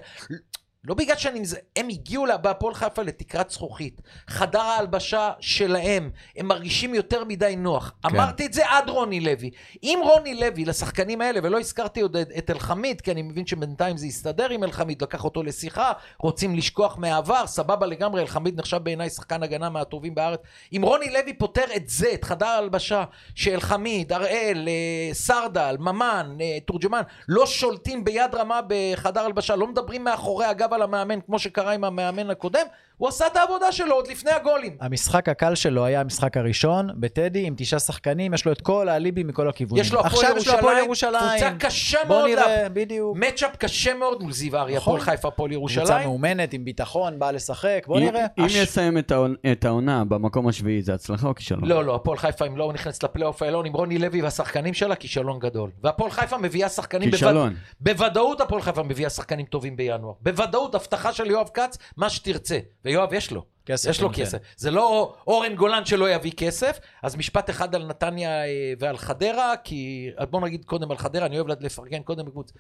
לא 0.86 0.94
בגלל 0.96 1.16
שאני... 1.18 1.40
מזה- 1.40 1.58
הם 1.76 1.88
הגיעו 1.90 2.26
בהפועל 2.42 2.74
חיפה 2.74 3.02
לתקרת 3.02 3.50
זכוכית. 3.50 4.02
חדר 4.28 4.60
ההלבשה 4.62 5.32
שלהם, 5.40 6.10
הם 6.38 6.46
מרגישים 6.48 6.94
יותר 6.96 7.24
מדי 7.24 7.56
נוח. 7.58 7.94
כן. 8.04 8.16
אמרתי 8.16 8.46
את 8.46 8.54
זה 8.54 8.70
עד 8.70 8.90
רוני 8.90 9.20
לוי. 9.20 9.50
אם 9.84 10.00
רוני 10.04 10.36
לוי, 10.36 10.66
לשחקנים 10.66 11.22
האלה, 11.22 11.40
ולא 11.44 11.60
הזכרתי 11.60 12.02
עוד 12.02 12.16
את- 12.18 12.50
אלחמיד, 12.50 13.02
כי 13.02 13.12
אני 13.12 13.22
מבין 13.22 13.46
שבינתיים 13.48 13.98
זה 13.98 14.08
יסתדר 14.08 14.50
עם 14.50 14.64
אלחמיד, 14.64 15.02
לקח 15.04 15.24
אותו 15.24 15.44
לשיחה, 15.44 15.92
רוצים 16.20 16.56
לשכוח 16.56 16.98
מהעבר, 16.98 17.48
סבבה 17.48 17.86
לגמרי, 17.86 18.22
אלחמיד 18.22 18.60
נחשב 18.60 18.78
בעיניי 18.78 19.10
שחקן 19.10 19.44
הגנה 19.44 19.70
מהטובים 19.70 20.16
בארץ. 20.16 20.40
אם 20.74 20.82
רוני 20.84 21.10
לוי 21.14 21.34
פותר 21.34 21.66
את 21.76 21.90
זה, 21.90 22.08
את 22.14 22.24
חדר 22.24 22.46
ההלבשה, 22.46 23.04
שאלחמיד, 23.36 24.14
הראל, 24.14 24.68
אה, 24.68 25.14
סרדל, 25.14 25.76
ממן, 25.80 26.38
אה, 26.42 26.58
תורג'מן, 26.66 27.02
לא 27.28 27.46
שולטים 27.46 28.04
ביד 28.04 28.36
רמה 28.36 28.60
בחדר 28.68 29.22
הלבשה, 29.26 29.56
לא 29.56 29.68
מדברים 29.68 30.04
מאחורי 30.04 30.46
הגב 30.46 30.71
על 30.74 30.82
המאמן, 30.82 31.22
כמו 31.22 31.40
שקרה 31.40 31.72
עם 31.74 31.84
המאמן 31.84 32.30
הקודם, 32.30 32.66
הוא 33.02 33.08
עשה 33.10 33.28
את 33.28 33.38
העבודה 33.38 33.72
שלו 33.72 33.96
עוד 33.96 34.08
לפני 34.08 34.32
הגולים. 34.32 34.76
המשחק 34.82 35.30
הקל 35.30 35.56
שלו 35.56 35.86
היה 35.86 36.02
המשחק 36.02 36.38
הראשון, 36.38 36.90
בטדי, 36.96 37.48
עם 37.48 37.54
תשעה 37.58 37.80
שחקנים, 37.80 38.34
יש 38.34 38.46
לו 38.46 38.52
את 38.52 38.62
כל 38.62 38.90
האליבי 38.90 39.24
מכל 39.24 39.50
הכיוונים. 39.50 39.82
יש 39.82 39.94
לו 39.94 40.00
הפועל 40.00 40.14
עכשיו 40.26 40.38
יש 40.38 40.48
לו 40.48 40.54
הפועל 40.54 40.78
ירושלים, 40.78 41.14
ירושלים. 41.14 41.50
קבוצה 41.52 41.68
קשה 41.68 41.98
בוא 42.08 42.16
מאוד. 42.18 42.30
נראה, 42.30 42.70
בדיוק. 42.70 43.18
מצ'אפ 43.18 43.56
קשה 43.56 43.94
מאוד 43.94 44.22
מול 44.24 44.32
זיו 44.32 44.58
אריה, 44.58 44.78
נכון. 44.78 44.94
הפועל 44.96 45.16
חיפה, 45.16 45.28
הפועל 45.28 45.52
קבוצה 45.54 45.74
ירושלים. 45.80 46.08
מאומנת, 46.08 46.54
עם 46.54 46.66
ביטחון, 46.66 47.20
באה 47.20 47.32
לשחק, 47.32 47.84
בוא 47.88 48.00
נראה. 48.00 48.26
אם 48.38 48.44
הש- 48.44 48.56
יסיים 48.56 48.98
את 48.98 49.12
העונ- 49.12 49.52
את 49.52 49.66
העונה 49.66 50.04
במקום 50.06 50.48
השביעי, 50.48 50.82
זה 50.82 50.94
הצלחה 50.94 51.28
או 51.28 51.36
כישלון? 51.36 51.66
לא, 51.70 51.86
לא, 51.86 51.96
הפועל 51.96 52.18
חיפה, 52.18 52.48
אם 52.48 52.58
לא 52.58 52.74
נכנסת 52.74 53.04
לפלייאוף 53.04 53.42
העליון 53.42 53.66
עם 53.66 53.74
רוני 53.74 53.98
לוי 53.98 54.22
והשחקנים 54.22 54.74
שלה, 54.74 54.96
כישלון 54.96 55.40
גדול. 55.40 55.70
והפועל 55.84 56.12
חיפה 56.12 56.38
מביאה 56.38 56.70
שחקנים... 56.70 57.12
כישלון. 57.12 57.54
בוודאות 57.80 58.42
הפועל 58.42 58.62
חיפה 58.62 58.84
מביאה 58.84 59.10
שחקנים 59.10 59.46
טובים 59.46 59.76
בינואר. 59.76 60.14
בוודאות, 60.22 60.76
הבטחה 60.76 61.14
של 61.14 61.26
יואב 61.32 61.50
כץ, 61.54 61.78
מה 61.98 62.10
שתרצה. 62.10 62.58
ויואב 62.92 63.14
יש 63.14 63.32
לו. 63.32 63.46
כסף, 63.66 63.90
יש 63.90 64.02
לו 64.02 64.10
כן. 64.14 64.22
כסף. 64.22 64.38
זה 64.58 64.72
לא 64.72 65.16
אורן 65.28 65.56
גולן 65.56 65.86
שלא 65.86 66.10
יביא 66.10 66.32
כסף. 66.32 66.80
אז 67.04 67.16
משפט 67.16 67.50
אחד 67.50 67.76
על 67.76 67.86
נתניה 67.86 68.46
אה, 68.46 68.74
ועל 68.80 68.98
חדרה, 68.98 69.58
כי 69.64 70.12
אז 70.18 70.28
בוא 70.28 70.42
נגיד 70.42 70.66
קודם 70.66 70.92
על 70.92 70.98
חדרה, 70.98 71.26
אני 71.26 71.40
אוהב 71.40 71.48
לפרגן 71.48 72.04
קודם 72.04 72.26
בקבוצה. 72.26 72.54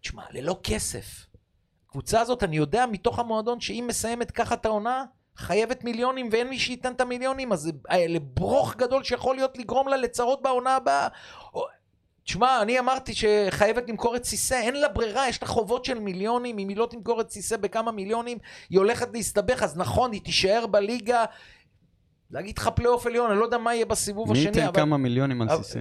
תשמע, 0.00 0.22
ללא 0.30 0.56
כסף. 0.62 1.26
הקבוצה 1.88 2.20
הזאת, 2.20 2.42
אני 2.42 2.56
יודע 2.56 2.86
מתוך 2.86 3.18
המועדון 3.18 3.60
שאם 3.60 3.84
מסיימת 3.88 4.30
ככה 4.30 4.54
את 4.54 4.66
העונה, 4.66 5.04
חייבת 5.36 5.84
מיליונים 5.84 6.28
ואין 6.32 6.48
מי 6.48 6.58
שייתן 6.58 6.92
את 6.92 7.00
המיליונים, 7.00 7.52
אז 7.52 7.60
זה 7.60 7.70
אה, 7.90 8.06
לברוך 8.08 8.76
גדול 8.76 9.04
שיכול 9.04 9.36
להיות 9.36 9.58
לגרום 9.58 9.88
לה 9.88 9.96
לצרות 9.96 10.42
בעונה 10.42 10.76
הבאה. 10.76 11.08
תשמע, 12.28 12.62
אני 12.62 12.78
אמרתי 12.78 13.12
שחייבת 13.14 13.88
למכור 13.88 14.16
את 14.16 14.24
סיסא, 14.24 14.54
אין 14.54 14.80
לה 14.80 14.88
ברירה, 14.88 15.28
יש 15.28 15.42
לה 15.42 15.48
חובות 15.48 15.84
של 15.84 15.98
מיליונים, 15.98 16.58
אם 16.58 16.68
היא 16.68 16.76
לא 16.76 16.86
תמכור 16.90 17.20
את 17.20 17.30
סיסא 17.30 17.56
בכמה 17.56 17.92
מיליונים, 17.92 18.38
היא 18.70 18.78
הולכת 18.78 19.08
להסתבך, 19.14 19.62
אז 19.62 19.76
נכון, 19.76 20.12
היא 20.12 20.20
תישאר 20.20 20.66
בליגה. 20.70 21.24
להגיד 22.30 22.58
לך 22.58 22.68
פלייאוף 22.68 23.06
עליון, 23.06 23.30
אני 23.30 23.38
לא 23.38 23.44
יודע 23.44 23.58
מה 23.58 23.74
יהיה 23.74 23.86
בסיבוב 23.86 24.32
מי 24.32 24.38
השני, 24.38 24.48
ייתן 24.48 24.62
אבל 24.66 24.74
כמה 24.76 24.96
מיליונים 24.96 25.42
על 25.42 25.48
סיסא? 25.62 25.80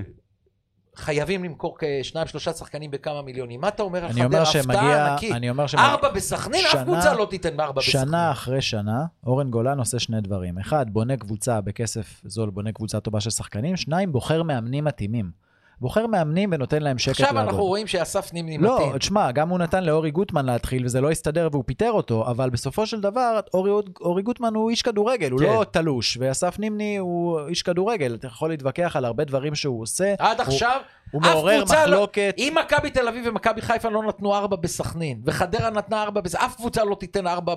חייבים 0.95 1.43
למכור 1.43 1.77
כשניים 1.79 2.27
שלושה 2.27 2.53
שחקנים 2.53 2.91
בכמה 2.91 3.21
מיליונים. 3.21 3.61
מה 3.61 3.67
אתה 3.67 3.83
אומר 3.83 4.05
על 4.05 4.11
אני 4.11 4.25
אומר 4.25 4.45
חדרה? 4.45 4.59
הפתעה 4.61 5.11
ענקית. 5.11 5.31
אני 5.35 5.49
אומר 5.49 5.67
שמגיע, 5.67 5.87
ארבע 5.87 6.09
בסכנין, 6.09 6.65
אף 6.65 6.71
שנה- 6.71 6.83
קבוצה 6.83 7.13
לא 7.13 7.27
תיתן 7.29 7.57
בארבע 7.57 7.81
בסכנין. 7.81 8.05
שנה 8.05 8.31
אחרי 8.31 8.61
שנה, 8.61 9.05
אורן 9.25 9.51
גולן 9.51 9.79
עושה 9.79 9.99
שני 9.99 10.21
דברים. 10.21 10.57
אחד, 10.57 10.85
בונה 10.89 11.17
קבוצה 11.17 11.61
בכסף 11.61 12.21
זול, 12.25 12.49
בונה 12.49 12.71
קבוצה 12.71 12.99
טובה 12.99 13.19
של 13.21 13.29
שחקנים. 13.29 13.77
שניים, 13.77 14.11
בוחר 14.11 14.43
מאמנים 14.43 14.83
מתאימים. 14.83 15.46
בוחר 15.81 16.07
מאמנים 16.07 16.49
ונותן 16.53 16.81
להם 16.83 16.97
שקט 16.97 17.11
עכשיו 17.11 17.25
לעבוד. 17.35 17.41
אנחנו 17.49 17.65
רואים 17.65 17.87
שאסף 17.87 18.33
נימני 18.33 18.57
לא, 18.57 18.75
מתאים. 18.75 18.97
תשמע, 18.97 19.31
גם 19.31 19.49
הוא 19.49 19.59
נתן 19.59 19.83
לאורי 19.83 20.11
גוטמן 20.11 20.45
להתחיל, 20.45 20.85
וזה 20.85 21.01
לא 21.01 21.11
הסתדר 21.11 21.49
והוא 21.51 21.63
פיטר 21.67 21.91
אותו, 21.91 22.27
אבל 22.27 22.49
בסופו 22.49 22.85
של 22.85 23.01
דבר, 23.01 23.39
אורי, 23.53 23.71
אורי 24.01 24.21
גוטמן 24.21 24.53
הוא 24.55 24.69
איש 24.69 24.81
כדורגל, 24.81 25.31
הוא 25.31 25.39
כן. 25.39 25.45
לא 25.45 25.63
תלוש, 25.71 26.17
ואסף 26.21 26.59
נימני 26.59 26.97
הוא 26.97 27.39
איש 27.47 27.61
כדורגל, 27.61 28.15
אתה 28.19 28.27
יכול 28.27 28.49
להתווכח 28.49 28.95
על 28.95 29.05
הרבה 29.05 29.23
דברים 29.23 29.55
שהוא 29.55 29.81
עושה. 29.81 30.13
עד 30.19 30.37
הוא- 30.39 30.47
עכשיו, 30.47 30.81
הוא 31.11 31.21
מעורר 31.21 31.57
לא- 31.59 31.65
מחלוקת. 31.65 32.35
אם 32.37 32.55
מכבי 32.65 32.89
תל 32.89 33.07
אביב 33.07 33.25
ומכבי 33.27 33.61
חיפה 33.61 33.89
לא 33.89 34.03
נתנו 34.03 34.35
ארבע 34.35 34.55
בסכנין, 34.55 35.21
וחדרה 35.25 35.69
נתנה 35.69 36.03
ארבע 36.03 36.21
בסכנין, 36.21 36.45
אף 36.49 36.55
קבוצה 36.55 36.83
לא 36.83 36.95
תיתן 36.95 37.27
ארבע 37.27 37.55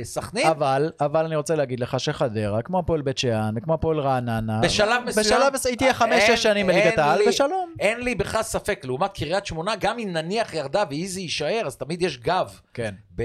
בסכנין. 0.00 0.46
אבל, 0.46 0.90
אבל 1.00 1.24
אני 1.24 1.36
רוצה 1.36 1.54
להגיד 1.56 1.80
לך 1.80 2.00
שחדרה, 2.00 2.62
כמו 2.62 2.78
הפועל 2.78 3.02
בית 3.02 3.18
שאן, 3.18 3.54
וכמו 3.56 3.74
הפועל 3.74 4.00
רעננה, 4.00 4.60
בשלב 4.60 5.02
מסוים... 5.06 5.26
בשלב 5.26 5.52
מסוים, 5.54 5.72
היא 5.72 5.78
תהיה 5.78 5.94
חמש-שש 5.94 6.28
אין- 6.28 6.36
שנים 6.36 6.66
בליגת 6.66 6.98
העל, 6.98 7.20
ושלום. 7.28 7.70
אין 7.80 8.00
לי 8.00 8.14
בכלל 8.14 8.42
ספק, 8.42 8.80
לעומת 8.84 9.12
קריית 9.12 9.46
שמונה, 9.46 9.76
גם 9.76 9.98
אם 9.98 10.08
נניח 10.12 10.54
ירדה 10.54 10.84
ואיזי 10.90 11.20
יישאר, 11.20 11.62
אז 11.66 11.76
תמיד 11.76 12.02
יש 12.02 12.18
גב. 12.18 12.60
כן. 12.74 12.94
ב- 13.16 13.22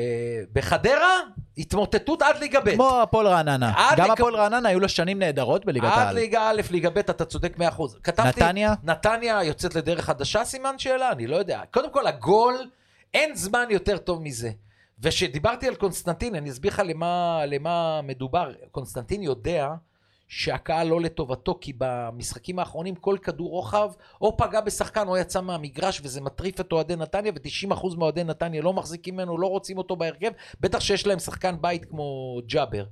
בחדרה, 0.54 1.18
התמוטטות 1.58 2.22
עד 2.22 2.38
ליגה 2.38 2.60
ב'. 2.62 2.74
כמו 2.74 3.02
הפועל 3.02 3.28
רעננה. 3.28 3.74
עד 3.78 3.98
גם 3.98 4.06
לק- 4.06 4.12
הפועל 4.12 4.36
רעננה 4.36 4.70
היו 4.70 4.80
לו 4.80 4.90
שנים 4.90 5.20
נהדרות 5.20 5.66
בליגת 5.66 5.86
עד 5.92 6.00
העל. 6.00 6.16
ליגה 6.16 6.50
א', 6.50 6.62
ליגה 6.72 6.90
ב', 6.90 6.98
אתה 6.98 7.26
צודק 7.26 7.58
100%. 7.58 7.62
כתבתי... 8.04 8.30
נתניה? 8.42 8.74
נתניה 8.84 9.44
יוצאת 9.44 9.76
לדרך 9.76 10.06
חדשה, 10.06 10.46
סימן 10.46 10.80
שאלה? 10.80 11.12
אני 11.12 11.28
לא 11.28 11.36
יודע. 11.36 11.62
קודם 11.72 11.92
כל, 11.92 12.08
הגול, 12.08 12.56
אין 13.14 13.36
זמן 13.36 13.66
יותר 13.70 13.98
טוב 13.98 14.22
מזה. 14.22 14.52
וכשדיברתי 15.00 15.68
על 15.68 15.76
קונסטנטין, 15.76 16.36
אני 16.36 16.50
אסביר 16.52 16.72
לך 16.72 16.82
למה, 16.86 17.42
למה 17.48 18.02
מדובר. 18.02 18.52
קונסטנטין 18.72 19.24
יודע 19.24 19.68
שהקהל 20.34 20.88
לא 20.88 21.02
לטובתו, 21.02 21.58
כי 21.62 21.74
במשחקים 21.78 22.60
האחרונים 22.60 22.96
כל 22.96 23.18
כדור 23.22 23.50
רוחב 23.50 23.92
או 24.22 24.38
פגע 24.38 24.62
בשחקן 24.62 25.08
או 25.08 25.18
יצא 25.18 25.42
מהמגרש, 25.42 26.02
וזה 26.04 26.22
מטריף 26.22 26.62
את 26.62 26.72
אוהדי 26.72 26.96
נתניה, 26.96 27.32
ו-90% 27.32 27.98
מאוהדי 27.98 28.24
נתניה 28.24 28.62
לא 28.62 28.74
מחזיקים 28.74 29.14
ממנו, 29.14 29.38
לא 29.38 29.48
רוצים 29.48 29.78
אותו 29.78 29.96
בהרכב, 29.96 30.32
בטח 30.60 30.80
שיש 30.80 31.08
להם 31.08 31.20
שחקן 31.20 31.56
בית 31.62 31.86
כמו 31.86 32.38
ג'אבר. 32.48 32.84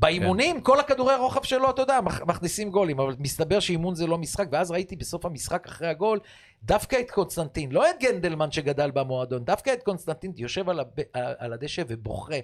באימונים, 0.00 0.60
כל 0.60 0.80
הכדורי 0.80 1.14
הרוחב 1.14 1.42
שלו, 1.42 1.70
אתה 1.70 1.82
יודע, 1.82 2.00
מכ- 2.00 2.22
מכניסים 2.26 2.70
גולים, 2.70 3.00
אבל 3.00 3.14
מסתבר 3.18 3.60
שאימון 3.60 3.94
זה 3.94 4.06
לא 4.06 4.18
משחק, 4.18 4.46
ואז 4.52 4.70
ראיתי 4.70 4.96
בסוף 4.96 5.24
המשחק 5.24 5.66
אחרי 5.66 5.88
הגול, 5.88 6.18
דווקא 6.62 6.96
את 7.00 7.10
קונסטנטין, 7.10 7.72
לא 7.72 7.90
את 7.90 7.94
גנדלמן 8.00 8.50
שגדל 8.50 8.90
במועדון, 8.90 9.44
דווקא 9.44 9.72
את 9.72 9.82
קונסטנטין 9.82 10.32
יושב 10.36 10.68
על, 10.68 10.80
הב... 10.80 10.88
על 11.14 11.52
הדשא 11.52 11.82
ובוכה. 11.88 12.34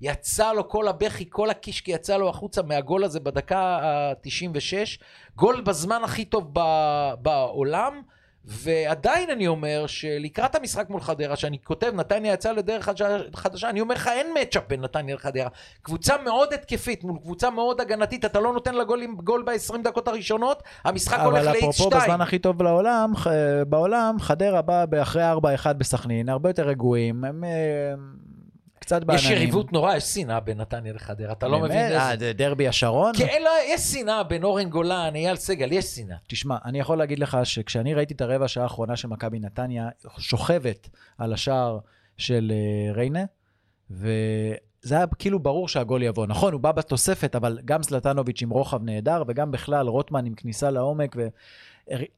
יצא 0.00 0.52
לו 0.52 0.68
כל 0.68 0.88
הבכי, 0.88 1.24
כל 1.30 1.50
הקישקי 1.50 1.90
יצא 1.90 2.16
לו 2.16 2.28
החוצה 2.28 2.62
מהגול 2.62 3.04
הזה 3.04 3.20
בדקה 3.20 3.58
ה-96. 3.58 5.02
גול 5.36 5.60
בזמן 5.60 6.00
הכי 6.04 6.24
טוב 6.24 6.50
ב... 6.52 6.60
בעולם. 7.22 8.02
ועדיין 8.48 9.30
אני 9.30 9.46
אומר 9.46 9.84
שלקראת 9.86 10.54
המשחק 10.54 10.90
מול 10.90 11.00
חדרה, 11.00 11.36
שאני 11.36 11.58
כותב 11.64 11.92
נתניה 11.94 12.32
יצאה 12.32 12.52
לדרך 12.52 12.88
חדשה, 13.34 13.70
אני 13.70 13.80
אומר 13.80 13.94
לך 13.94 14.08
אין 14.08 14.26
מצ'אפ 14.42 14.62
בין 14.68 14.80
נתניה 14.80 15.14
לחדרה. 15.14 15.48
קבוצה 15.82 16.14
מאוד 16.24 16.52
התקפית 16.52 17.04
מול 17.04 17.18
קבוצה 17.22 17.50
מאוד 17.50 17.80
הגנתית, 17.80 18.24
אתה 18.24 18.40
לא 18.40 18.52
נותן 18.52 18.74
לה 18.74 18.84
גול, 18.84 19.06
גול 19.24 19.42
ב-20 19.42 19.82
דקות 19.84 20.08
הראשונות, 20.08 20.62
המשחק 20.84 21.18
הולך 21.18 21.46
אבל 21.46 21.52
ל-X2. 21.52 21.58
אפרופו 21.58 21.90
בזמן 21.90 22.20
הכי 22.20 22.38
טוב 22.38 22.62
לעולם, 22.62 23.12
בעולם, 23.68 24.16
חדרה 24.20 24.62
באה 24.62 25.02
אחרי 25.02 25.32
4-1 25.32 25.72
בסכנין, 25.72 26.28
הרבה 26.28 26.50
יותר 26.50 26.68
רגועים, 26.68 27.24
הם 27.24 27.44
אה, 27.44 27.94
קצת 28.88 29.04
בעננים. 29.04 29.24
יש 29.24 29.30
יריבות 29.30 29.72
נורא, 29.72 29.96
יש 29.96 30.04
שנאה 30.04 30.40
בין 30.40 30.60
נתניה 30.60 30.92
לחדרה, 30.92 31.32
אתה 31.32 31.48
לא 31.48 31.58
באמת? 31.58 31.70
מבין 31.70 31.80
אה, 31.80 32.12
איזה... 32.12 32.26
זה 32.26 32.32
דרבי 32.32 32.68
השרון? 32.68 33.12
כן, 33.18 33.42
לא, 33.44 33.50
יש 33.66 33.80
שנאה 33.80 34.22
בין 34.22 34.44
אורן 34.44 34.70
גולן, 34.70 35.14
אייל 35.14 35.36
סגל, 35.36 35.72
יש 35.72 35.84
שנאה. 35.84 36.16
תשמע, 36.26 36.56
אני 36.64 36.78
יכול 36.80 36.98
להגיד 36.98 37.18
לך 37.18 37.38
שכשאני 37.44 37.94
ראיתי 37.94 38.14
את 38.14 38.20
הרבע 38.20 38.48
שעה 38.48 38.62
האחרונה 38.62 38.96
של 38.96 39.08
מכבי 39.08 39.38
נתניה 39.38 39.88
שוכבת 40.18 40.88
על 41.18 41.32
השער 41.32 41.78
של 42.16 42.52
אה, 42.54 42.92
ריינה, 42.92 43.24
וזה 43.90 44.06
היה 44.90 45.06
כאילו 45.18 45.38
ברור 45.38 45.68
שהגול 45.68 46.02
יבוא. 46.02 46.26
נכון, 46.26 46.52
הוא 46.52 46.60
בא 46.60 46.72
בתוספת, 46.72 47.36
אבל 47.36 47.58
גם 47.64 47.82
זלטנוביץ' 47.82 48.42
עם 48.42 48.50
רוחב 48.50 48.82
נהדר, 48.82 49.22
וגם 49.28 49.50
בכלל 49.50 49.88
רוטמן 49.88 50.26
עם 50.26 50.34
כניסה 50.34 50.70
לעומק, 50.70 51.16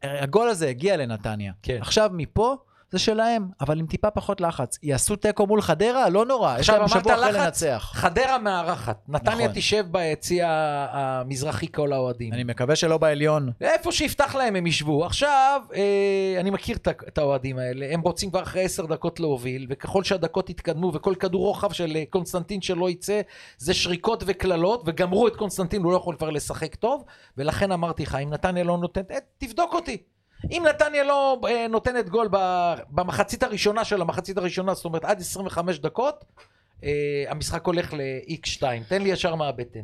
והגול 0.03 0.49
הזה 0.49 0.69
הגיע 0.69 0.97
לנתניה. 0.97 1.53
כן. 1.63 1.79
עכשיו 1.81 2.11
מפה... 2.13 2.57
זה 2.93 2.99
שלהם, 2.99 3.49
אבל 3.61 3.79
עם 3.79 3.87
טיפה 3.87 4.11
פחות 4.11 4.41
לחץ. 4.41 4.79
יעשו 4.83 5.17
תיקו 5.17 5.47
מול 5.47 5.63
חדרה? 5.63 6.09
לא 6.09 6.27
נורא, 6.27 6.59
יש 6.59 6.71
להם 6.71 6.89
שבוע 6.89 7.15
אחרי 7.15 7.33
לנצח. 7.33 7.91
חדרה 7.95 8.39
מארחת. 8.39 9.03
נתניה 9.09 9.47
נכון. 9.47 9.55
תשב 9.55 9.85
ביציע 9.91 10.47
המזרחי 10.93 11.73
כל 11.73 11.93
האוהדים. 11.93 12.33
אני 12.33 12.45
מקווה 12.45 12.77
שלא 12.77 12.99
בעליון. 12.99 13.51
איפה 13.61 13.93
שיפתח 13.93 14.35
להם 14.35 14.57
הם 14.57 14.67
ישבו. 14.67 15.05
עכשיו, 15.05 15.63
אה, 15.75 16.37
אני 16.41 16.51
מכיר 16.51 16.77
את 17.09 17.19
האוהדים 17.19 17.59
האלה, 17.59 17.87
הם 17.91 18.01
רוצים 18.01 18.31
כבר 18.31 18.43
אחרי 18.43 18.65
עשר 18.65 18.87
דקות 18.87 19.21
להוביל, 19.21 19.67
וככל 19.69 20.05
שהדקות 20.05 20.51
יתקדמו, 20.51 20.93
וכל 20.95 21.15
כדור 21.15 21.47
רוחב 21.47 21.73
של 21.73 21.97
אה, 21.97 22.05
קונסטנטין 22.11 22.63
שלא 22.63 22.91
יצא, 22.91 23.21
זה 23.59 23.75
שריקות 23.75 24.23
וקללות, 24.27 24.83
וגמרו 24.87 25.29
את 25.29 25.37
קונסטנטין, 25.37 25.83
הוא 25.83 25.93
לא 25.93 25.97
יכול 25.97 26.17
כבר 26.17 26.31
לשחק 26.31 26.75
טוב, 26.75 27.05
ולכן 27.37 27.73
אמרתי 27.73 28.03
לך, 28.03 28.15
אם 28.15 28.31
נתניה 28.31 28.65
לא 28.65 28.79
נותנת, 28.79 29.11
אה, 29.11 29.17
תבדוק 29.39 29.75
אותי. 29.75 30.03
אם 30.51 30.63
נתניה 30.69 31.05
לא 31.05 31.41
אה, 31.49 31.67
נותנת 31.69 32.09
גול 32.09 32.29
ב- 32.31 32.75
במחצית 32.91 33.43
הראשונה 33.43 33.85
של 33.85 34.01
המחצית 34.01 34.39
הראשונה, 34.39 34.75
זאת 34.75 34.85
אומרת 34.85 35.05
עד 35.05 35.21
25 35.21 35.79
דקות, 35.79 36.25
אה, 36.85 37.25
המשחק 37.29 37.67
הולך 37.67 37.93
ל-X2. 37.93 38.63
תן 38.89 39.03
לי 39.03 39.09
ישר 39.09 39.35
מהבטן. 39.35 39.81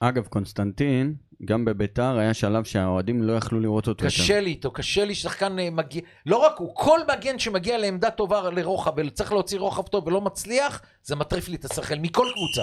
אגב, 0.00 0.26
קונסטנטין, 0.26 1.14
גם 1.44 1.64
בביתר 1.64 2.18
היה 2.18 2.34
שלב 2.34 2.64
שהאוהדים 2.64 3.22
לא 3.22 3.32
יכלו 3.32 3.60
לראות 3.60 3.88
אותו 3.88 4.04
יותר. 4.04 4.16
קשה 4.16 4.40
לי 4.40 4.50
איתו, 4.50 4.70
קשה 4.70 5.04
לי 5.04 5.14
ששחקן 5.14 5.58
אה, 5.58 5.70
מגיע, 5.70 6.02
לא 6.26 6.36
רק 6.36 6.58
הוא, 6.58 6.74
כל 6.74 7.00
מגן 7.12 7.38
שמגיע 7.38 7.78
לעמדה 7.78 8.10
טובה 8.10 8.50
לרוחב 8.50 8.92
וצריך 8.96 9.32
להוציא 9.32 9.58
רוחב 9.58 9.86
טוב 9.86 10.06
ולא 10.06 10.20
מצליח, 10.20 10.82
זה 11.02 11.16
מטריף 11.16 11.48
לי 11.48 11.56
את 11.56 11.64
השכל 11.64 11.94
מכל 11.94 12.26
קבוצה. 12.34 12.62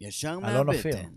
ישר. 0.00 0.38
מהבטן. 0.38 1.08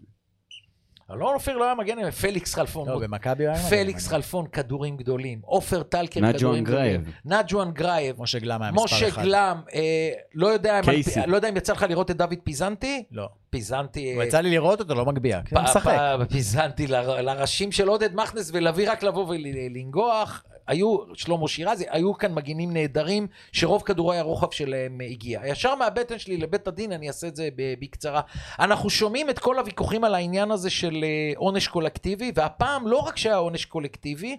אלון 1.12 1.34
אופיר 1.34 1.58
לא 1.58 1.64
היה 1.66 1.76
מגן, 1.76 2.12
פליקס 2.12 2.56
חלפון. 2.56 2.90
לא, 2.90 3.00
במכבי 3.00 3.48
היה... 3.48 3.56
פליקס 3.70 4.08
חלפון, 4.08 4.48
כדורים 4.48 4.98
גדולים. 4.98 5.40
עופר 5.46 5.84
טלקר, 5.84 6.34
כדורים 6.34 6.64
גרייב. 6.64 7.02
גדולים. 7.02 7.16
נג'ואן 7.26 7.72
גרייב. 7.72 8.22
משה 8.22 8.40
גלם 8.40 8.62
היה 8.62 8.72
מספר 8.72 8.84
משה 8.86 9.08
אחד. 9.08 9.22
גלם, 9.24 9.62
אה, 9.74 10.10
לא 10.36 10.48
יודע 10.48 10.80
אם- 10.80 10.84
קייסי. 10.86 11.20
לא 11.28 11.36
יודע 11.36 11.50
אם 11.50 11.58
יצא 11.58 11.74
לך 11.74 11.86
לראות 11.90 12.12
את 12.12 12.18
דוד 12.18 12.34
פיזנטי? 12.44 13.04
לא. 13.12 13.28
פיזנטי... 13.50 14.14
הוא 14.16 14.24
יצא 14.24 14.40
לי 14.40 14.50
לראות 14.50 14.80
אותו, 14.80 14.96
לא 14.96 15.06
מגביה. 15.06 15.42
הוא 15.52 15.60
משחק. 15.62 15.98
פיזנטי 16.30 16.88
ל- 16.88 17.22
לראשים 17.22 17.72
של 17.72 17.88
עודד 17.88 18.16
מכנס 18.16 18.50
ולהביא 18.54 18.92
רק 18.92 19.04
לבוא 19.04 19.26
ולנגוח. 19.28 20.44
היו, 20.68 20.98
שלמה 21.14 21.48
שירזי, 21.48 21.86
היו 21.90 22.18
כאן 22.18 22.34
מגינים 22.34 22.74
נהדרים, 22.74 23.28
שרוב 23.52 23.82
כדורי 23.82 24.18
הרוחב 24.18 24.52
שלהם 24.52 25.02
אה, 25.02 25.06
הגיע. 25.06 25.42
ישר 25.46 25.76
מהבטן 25.76 26.20
שלי 26.20 26.38
לבית 26.38 26.68
הדין, 26.68 26.92
אני 26.92 27.08
אעשה 27.08 27.28
את 27.28 27.36
זה 27.36 27.50
בקצרה. 27.56 28.22
אנחנו 28.60 28.90
שומעים 28.90 29.30
את 29.30 29.40
כל 29.40 29.60
הוויכוחים 29.60 30.04
על 30.04 30.16
העניין 30.16 30.52
הזה 30.52 30.70
של 30.70 31.04
אה, 31.04 31.34
עונש 31.36 31.68
קולקטיבי, 31.68 32.32
והפעם 32.36 32.88
לא 32.88 32.98
רק 32.98 33.18
שהיה 33.18 33.36
עונש 33.36 33.66
קולקטיבי, 33.66 34.38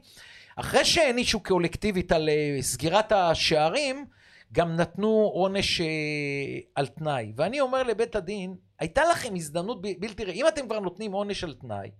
אחרי 0.56 0.84
שהענישו 0.84 1.40
קולקטיבית 1.40 2.12
על 2.12 2.28
אה, 2.28 2.58
סגירת 2.60 3.12
השערים, 3.12 4.04
גם 4.52 4.76
נתנו 4.76 5.30
עונש 5.34 5.80
על 6.74 6.86
תנאי. 6.86 7.32
ואני 7.36 7.60
אומר 7.60 7.82
לבית 7.82 8.16
הדין, 8.16 8.54
הייתה 8.78 9.02
לכם 9.10 9.34
הזדמנות 9.34 9.82
בלתי 9.82 10.24
רגילה, 10.24 10.34
אם 10.34 10.48
אתם 10.48 10.66
כבר 10.66 10.80
נותנים 10.80 11.12
עונש 11.12 11.44
על 11.44 11.54
תנאי, 11.54 11.90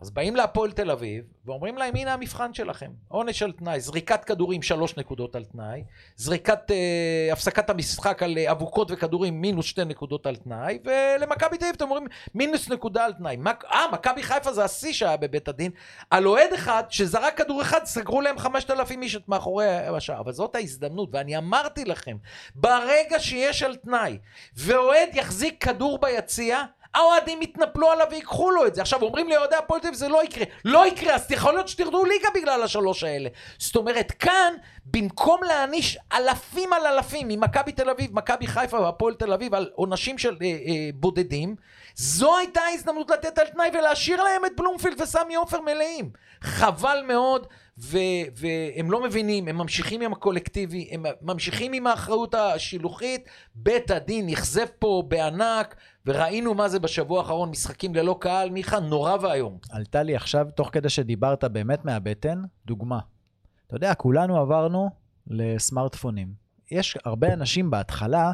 אז 0.00 0.10
באים 0.10 0.36
להפועל 0.36 0.72
תל 0.72 0.90
אביב, 0.90 1.24
ואומרים 1.44 1.78
להם, 1.78 1.96
הנה 1.96 2.14
המבחן 2.14 2.54
שלכם. 2.54 2.90
עונש 3.08 3.42
על 3.42 3.52
תנאי, 3.52 3.80
זריקת 3.80 4.24
כדורים, 4.24 4.62
שלוש 4.62 4.96
נקודות 4.96 5.36
על 5.36 5.44
תנאי, 5.44 5.84
זריקת, 6.16 6.70
אה, 6.70 7.28
הפסקת 7.32 7.70
המשחק 7.70 8.22
על 8.22 8.38
אה, 8.38 8.50
אבוקות 8.50 8.90
וכדורים, 8.90 9.40
מינוס 9.40 9.66
שתי 9.66 9.84
נקודות 9.84 10.26
על 10.26 10.36
תנאי, 10.36 10.78
ולמכבי 10.84 11.58
תל 11.58 11.64
אביב 11.64 11.74
אתם 11.76 11.84
אומרים, 11.84 12.06
מינוס 12.34 12.68
נקודה 12.68 13.04
על 13.04 13.12
תנאי. 13.12 13.36
אה, 13.72 13.84
מכבי 13.92 14.22
חיפה 14.22 14.52
זה 14.52 14.64
השיא 14.64 14.92
שהיה 14.92 15.16
בבית 15.16 15.48
הדין. 15.48 15.70
על 16.10 16.26
אוהד 16.26 16.52
אחד 16.52 16.82
שזרק 16.88 17.38
כדור 17.38 17.62
אחד, 17.62 17.84
סגרו 17.84 18.20
להם 18.20 18.38
5,000 18.38 19.02
איש 19.02 19.16
את 19.16 19.28
מאחורי 19.28 19.66
השער. 19.68 20.20
אבל 20.20 20.32
זאת 20.32 20.54
ההזדמנות, 20.54 21.08
ואני 21.12 21.38
אמרתי 21.38 21.84
לכם, 21.84 22.16
ברגע 22.54 23.18
שיש 23.18 23.62
על 23.62 23.76
תנאי, 23.76 24.18
ואוהד 24.56 25.08
יחזיק 25.14 25.64
כדור 25.64 25.98
ביציע, 25.98 26.64
האוהדים 26.94 27.42
יתנפלו 27.42 27.90
עליו 27.90 28.06
ויקחו 28.10 28.50
לו 28.50 28.66
את 28.66 28.74
זה. 28.74 28.80
עכשיו, 28.80 29.02
אומרים 29.02 29.28
לי 29.28 29.36
אוהדי 29.36 29.56
הפועל 29.56 29.80
תל 29.80 29.94
זה 29.94 30.08
לא 30.08 30.24
יקרה. 30.24 30.44
לא 30.64 30.86
יקרה, 30.86 31.14
אז 31.14 31.30
יכול 31.30 31.52
להיות 31.52 31.68
שתרדו 31.68 32.04
ליגה 32.04 32.28
בגלל 32.34 32.62
השלוש 32.62 33.04
האלה. 33.04 33.28
זאת 33.58 33.76
אומרת, 33.76 34.10
כאן, 34.10 34.54
במקום 34.84 35.42
להעניש 35.42 35.98
אלפים 36.12 36.72
על 36.72 36.86
אלפים 36.86 37.28
ממכבי 37.28 37.72
תל 37.72 37.90
אביב, 37.90 38.10
מכבי 38.12 38.46
חיפה 38.46 38.80
והפועל 38.80 39.14
תל 39.14 39.32
אביב 39.32 39.54
על 39.54 39.70
עונשים 39.74 40.18
של 40.18 40.36
אה, 40.42 40.46
אה, 40.46 40.90
בודדים, 40.94 41.56
זו 41.94 42.36
הייתה 42.36 42.60
ההזדמנות 42.60 43.10
לתת 43.10 43.38
על 43.38 43.46
תנאי 43.46 43.70
ולהשאיר 43.72 44.22
להם 44.22 44.44
את 44.44 44.56
בלומפילד 44.56 45.00
וסמי 45.00 45.34
עופר 45.34 45.60
מלאים. 45.60 46.10
חבל 46.42 47.02
מאוד, 47.08 47.46
ו- 47.82 47.98
והם 48.36 48.90
לא 48.90 49.02
מבינים, 49.02 49.48
הם 49.48 49.56
ממשיכים 49.56 50.00
עם 50.00 50.12
הקולקטיבי, 50.12 50.88
הם 50.92 51.04
ממשיכים 51.22 51.72
עם 51.72 51.86
האחריות 51.86 52.34
השילוחית. 52.34 53.28
בית 53.54 53.90
הדין 53.90 54.26
נכזב 54.26 54.66
פה 54.78 55.02
בענק, 55.08 55.76
וראינו 56.06 56.54
מה 56.54 56.68
זה 56.68 56.78
בשבוע 56.80 57.20
האחרון, 57.20 57.50
משחקים 57.50 57.94
ללא 57.94 58.16
קהל, 58.20 58.50
מיכה, 58.50 58.80
נורא 58.80 59.16
ואיום. 59.20 59.58
עלתה 59.70 60.02
לי 60.02 60.16
עכשיו, 60.16 60.46
תוך 60.54 60.68
כדי 60.72 60.88
שדיברת 60.88 61.44
באמת 61.44 61.84
מהבטן, 61.84 62.42
דוגמה. 62.66 62.98
אתה 63.66 63.76
יודע, 63.76 63.94
כולנו 63.94 64.36
עברנו 64.36 64.90
לסמארטפונים. 65.26 66.32
יש 66.70 66.98
הרבה 67.04 67.32
אנשים 67.32 67.70
בהתחלה, 67.70 68.32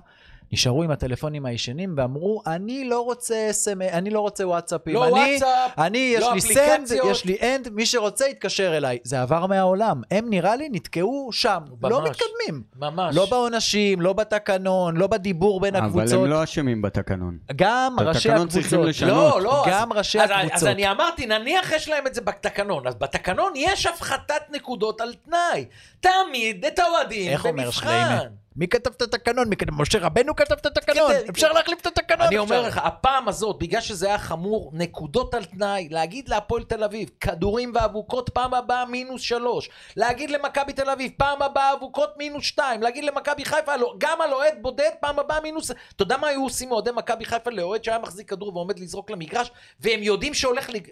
נשארו 0.53 0.82
עם 0.82 0.90
הטלפונים 0.90 1.47
הישנים 1.47 1.94
ואמרו, 1.97 2.42
אני 2.47 2.84
לא 2.84 3.01
רוצה 3.01 3.51
SMS, 3.51 3.92
אני 3.92 4.11
לא 4.11 4.20
רוצה 4.20 4.47
וואטסאפים. 4.47 4.94
לא 4.94 5.05
אני, 5.05 5.12
וואטסאפ, 5.12 5.78
אני, 5.78 5.99
יש 5.99 6.22
לא 6.22 6.32
לי 6.34 6.40
סנד. 6.40 6.92
יש 7.11 7.24
לי 7.24 7.36
אנד, 7.42 7.68
מי 7.68 7.86
שרוצה 7.86 8.26
יתקשר 8.26 8.76
אליי. 8.76 8.99
זה 9.05 9.22
עבר 9.22 9.47
מהעולם. 9.47 10.03
הם 10.11 10.30
נראה 10.30 10.57
לי 10.57 10.68
נתקעו 10.72 11.28
שם. 11.32 11.59
לא 11.82 12.01
ממש. 12.01 12.11
מתקדמים. 12.11 12.62
ממש. 12.76 13.16
לא 13.16 13.26
בעונשים, 13.30 14.01
לא 14.01 14.12
בתקנון, 14.12 14.97
לא 14.97 15.07
בדיבור 15.07 15.61
בין 15.61 15.76
אבל 15.76 15.86
הקבוצות. 15.86 16.24
הם 16.24 16.30
לא 16.30 16.44
אשמים 16.44 16.82
בתקנון. 16.82 17.38
גם 17.57 17.97
ראשי 18.01 18.28
התקנון 18.28 18.49
צריכים 18.49 18.78
הקבוצות. 18.78 18.88
לשנות. 18.88 19.34
לא, 19.34 19.40
לא. 19.42 19.64
גם 19.68 19.92
אז, 19.92 19.99
ראשי 19.99 20.20
אז, 20.20 20.30
הקבוצות. 20.30 20.53
אז 20.57 20.66
אני 20.66 20.90
אמרתי, 20.90 21.26
נניח 21.26 21.72
יש 21.72 21.88
להם 21.88 22.07
את 22.07 22.14
זה 22.14 22.20
בתקנון. 22.20 22.86
אז 22.86 22.94
בתקנון 22.94 23.53
יש 23.57 23.86
הפחתת 23.86 24.42
נקודות 24.51 25.01
על 25.01 25.14
תנאי. 25.14 25.64
תעמיד 26.01 26.64
את 26.64 26.78
האוהדים 26.78 27.32
איך 27.32 27.47
אומר 27.47 27.62
במבחן. 27.62 28.18
מי 28.57 28.68
כתב 28.68 28.90
את 28.96 29.02
התקנון? 29.02 29.48
מי 29.48 29.57
כתב? 29.57 29.72
משה 29.74 29.98
רבנו 29.98 30.36
כתב 30.36 30.52
את 30.54 30.66
התקנון. 30.66 31.12
כדי- 31.12 31.30
אפשר 31.30 31.52
להחליף 31.52 31.80
את 31.80 31.86
התקנון. 31.86 32.26
אני 32.26 32.38
אומר. 32.38 32.62
לך, 32.62 32.80
הפעם 32.84 33.28
הזאת, 33.28 33.59
בגלל 33.59 33.80
שזה 33.80 34.07
היה 34.07 34.18
חמור, 34.18 34.70
נקודות 34.74 35.34
על 35.34 35.44
תנאי, 35.44 35.88
להגיד 35.90 36.28
להפועל 36.28 36.62
תל 36.64 36.84
אביב, 36.84 37.11
כדורים 37.20 37.72
ואבוקות 37.74 38.28
פעם 38.30 38.54
הבאה 38.54 38.84
מינוס 38.86 39.22
שלוש, 39.22 39.70
להגיד 39.96 40.30
למכבי 40.30 40.72
תל 40.72 40.90
אביב, 40.90 41.12
פעם 41.16 41.42
הבאה 41.42 41.72
אבוקות 41.72 42.14
מינוס 42.18 42.44
שתיים, 42.44 42.82
להגיד 42.82 43.04
למכבי 43.04 43.44
חיפה, 43.44 43.76
לא- 43.76 43.94
גם 43.98 44.20
על 44.20 44.32
אוהד 44.32 44.54
בודד, 44.62 44.90
פעם 45.00 45.18
הבאה 45.18 45.40
מינוס... 45.40 45.70
אתה 45.70 46.02
יודע 46.02 46.16
מה 46.16 46.26
היו 46.28 46.42
עושים 46.42 46.72
אוהדי 46.72 46.90
מכבי 46.96 47.24
חיפה 47.24 47.50
לאוהד 47.50 47.84
שהיה 47.84 47.98
מחזיק 47.98 48.30
כדור 48.30 48.57
ועומד 48.57 48.78
לזרוק 48.78 49.11
למגרש, 49.11 49.50
והם 49.80 50.02
יודעים 50.02 50.34
שהולך 50.34 50.70
לג... 50.70 50.88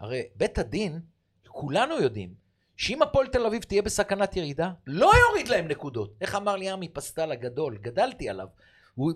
הרי 0.00 0.22
בית 0.36 0.58
הדין, 0.58 1.00
כולנו 1.48 2.00
יודעים, 2.00 2.45
שאם 2.76 3.02
הפועל 3.02 3.26
תל 3.26 3.46
אביב 3.46 3.62
תהיה 3.62 3.82
בסכנת 3.82 4.36
ירידה, 4.36 4.70
לא 4.86 5.12
יוריד 5.28 5.48
להם 5.48 5.68
נקודות. 5.68 6.10
איך 6.20 6.34
אמר 6.34 6.56
לי 6.56 6.70
עמי 6.70 6.88
פסטל 6.88 7.32
הגדול, 7.32 7.78
גדלתי 7.82 8.28
עליו. 8.28 8.46
הוא 8.94 9.12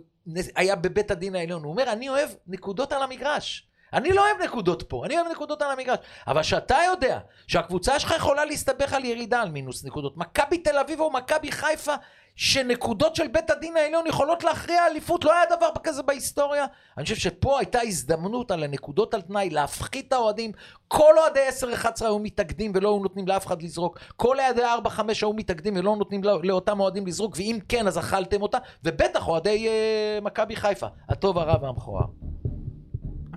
היה 0.56 0.76
בבית 0.76 1.10
הדין 1.10 1.34
העליון, 1.34 1.62
הוא 1.62 1.72
אומר, 1.72 1.92
אני 1.92 2.08
אוהב 2.08 2.30
נקודות 2.46 2.92
על 2.92 3.02
המגרש. 3.02 3.66
אני 3.92 4.12
לא 4.12 4.26
אוהב 4.26 4.42
נקודות 4.42 4.82
פה, 4.82 5.06
אני 5.06 5.16
אוהב 5.16 5.26
נקודות 5.30 5.62
על 5.62 5.70
המגרש. 5.70 5.98
אבל 6.26 6.42
שאתה 6.42 6.78
יודע 6.86 7.18
שהקבוצה 7.46 7.98
שלך 7.98 8.14
יכולה 8.16 8.44
להסתבך 8.44 8.92
על 8.92 9.04
ירידה 9.04 9.42
על 9.42 9.50
מינוס 9.50 9.84
נקודות, 9.84 10.16
מכבי 10.16 10.58
תל 10.58 10.78
אביב 10.78 11.00
או 11.00 11.10
מכבי 11.10 11.52
חיפה, 11.52 11.94
שנקודות 12.36 13.16
של 13.16 13.28
בית 13.28 13.50
הדין 13.50 13.76
העליון 13.76 14.06
יכולות 14.06 14.44
להכריע 14.44 14.86
אליפות, 14.86 15.24
לא 15.24 15.32
היה 15.34 15.56
דבר 15.56 15.68
כזה 15.82 16.02
בהיסטוריה. 16.02 16.66
אני 16.96 17.04
חושב 17.04 17.16
שפה 17.16 17.58
הייתה 17.58 17.80
הזדמנות 17.82 18.50
על 18.50 18.62
הנקודות 18.62 19.14
על 19.14 19.20
תנאי, 19.20 19.50
להפחית 19.50 20.08
את 20.08 20.12
האוהדים. 20.12 20.52
כל 20.88 21.12
אוהדי 21.18 21.40
10-11 21.82 22.04
היו 22.04 22.18
מתאגדים 22.18 22.72
ולא 22.74 22.88
היו 22.88 22.98
נותנים 22.98 23.28
לאף 23.28 23.46
אחד 23.46 23.62
לזרוק. 23.62 23.98
כל 24.16 24.36
אוהדי 24.40 24.62
4-5 24.86 25.00
היו 25.22 25.32
מתאגדים 25.32 25.76
ולא 25.76 25.96
נותנים 25.96 26.24
לא- 26.24 26.40
לאותם 26.42 26.80
אוהדים 26.80 27.06
לזרוק, 27.06 27.34
ואם 27.36 27.58
כן, 27.68 27.86
אז 27.86 27.98
אכלתם 27.98 28.42
אותה. 28.42 28.58
ובטח 28.84 29.28
אוהדי 29.28 29.68
אה, 29.68 30.18
מכבי 30.22 30.56
חיפה, 30.56 30.86
הטוב, 31.08 31.38
הרע 31.38 31.56
והמכוער. 31.62 32.04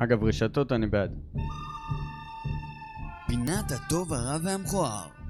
אגב, 0.04 0.24
רשתות 0.24 0.72
אני 0.72 0.88
בעד. 0.88 1.12
פינת 3.28 3.72
הטוב, 3.72 4.14
הרע 4.14 4.38
והמכוער. 4.44 5.23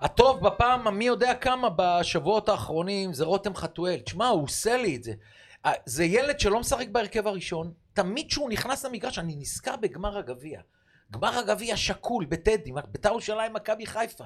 הטוב 0.00 0.46
בפעם 0.46 0.86
המי 0.86 1.04
יודע 1.04 1.34
כמה 1.34 1.68
בשבועות 1.76 2.48
האחרונים 2.48 3.12
זה 3.12 3.24
רותם 3.24 3.54
חתואל. 3.54 3.98
תשמע, 3.98 4.28
הוא 4.28 4.42
עושה 4.44 4.76
לי 4.76 4.96
את 4.96 5.04
זה. 5.04 5.12
אה, 5.66 5.72
זה 5.86 6.04
ילד 6.04 6.40
שלא 6.40 6.60
משחק 6.60 6.88
בהרכב 6.88 7.26
הראשון, 7.26 7.72
תמיד 7.92 8.26
כשהוא 8.28 8.50
נכנס 8.50 8.84
למגרש, 8.84 9.18
אני 9.18 9.36
נזכר 9.36 9.76
בגמר 9.76 10.18
הגביע. 10.18 10.60
גמר 11.10 11.38
הגביע 11.38 11.76
שקול 11.76 12.24
בטדי, 12.24 12.72
בית"ר 12.92 13.08
ירושלים, 13.08 13.52
מכבי 13.52 13.86
חיפה. 13.86 14.24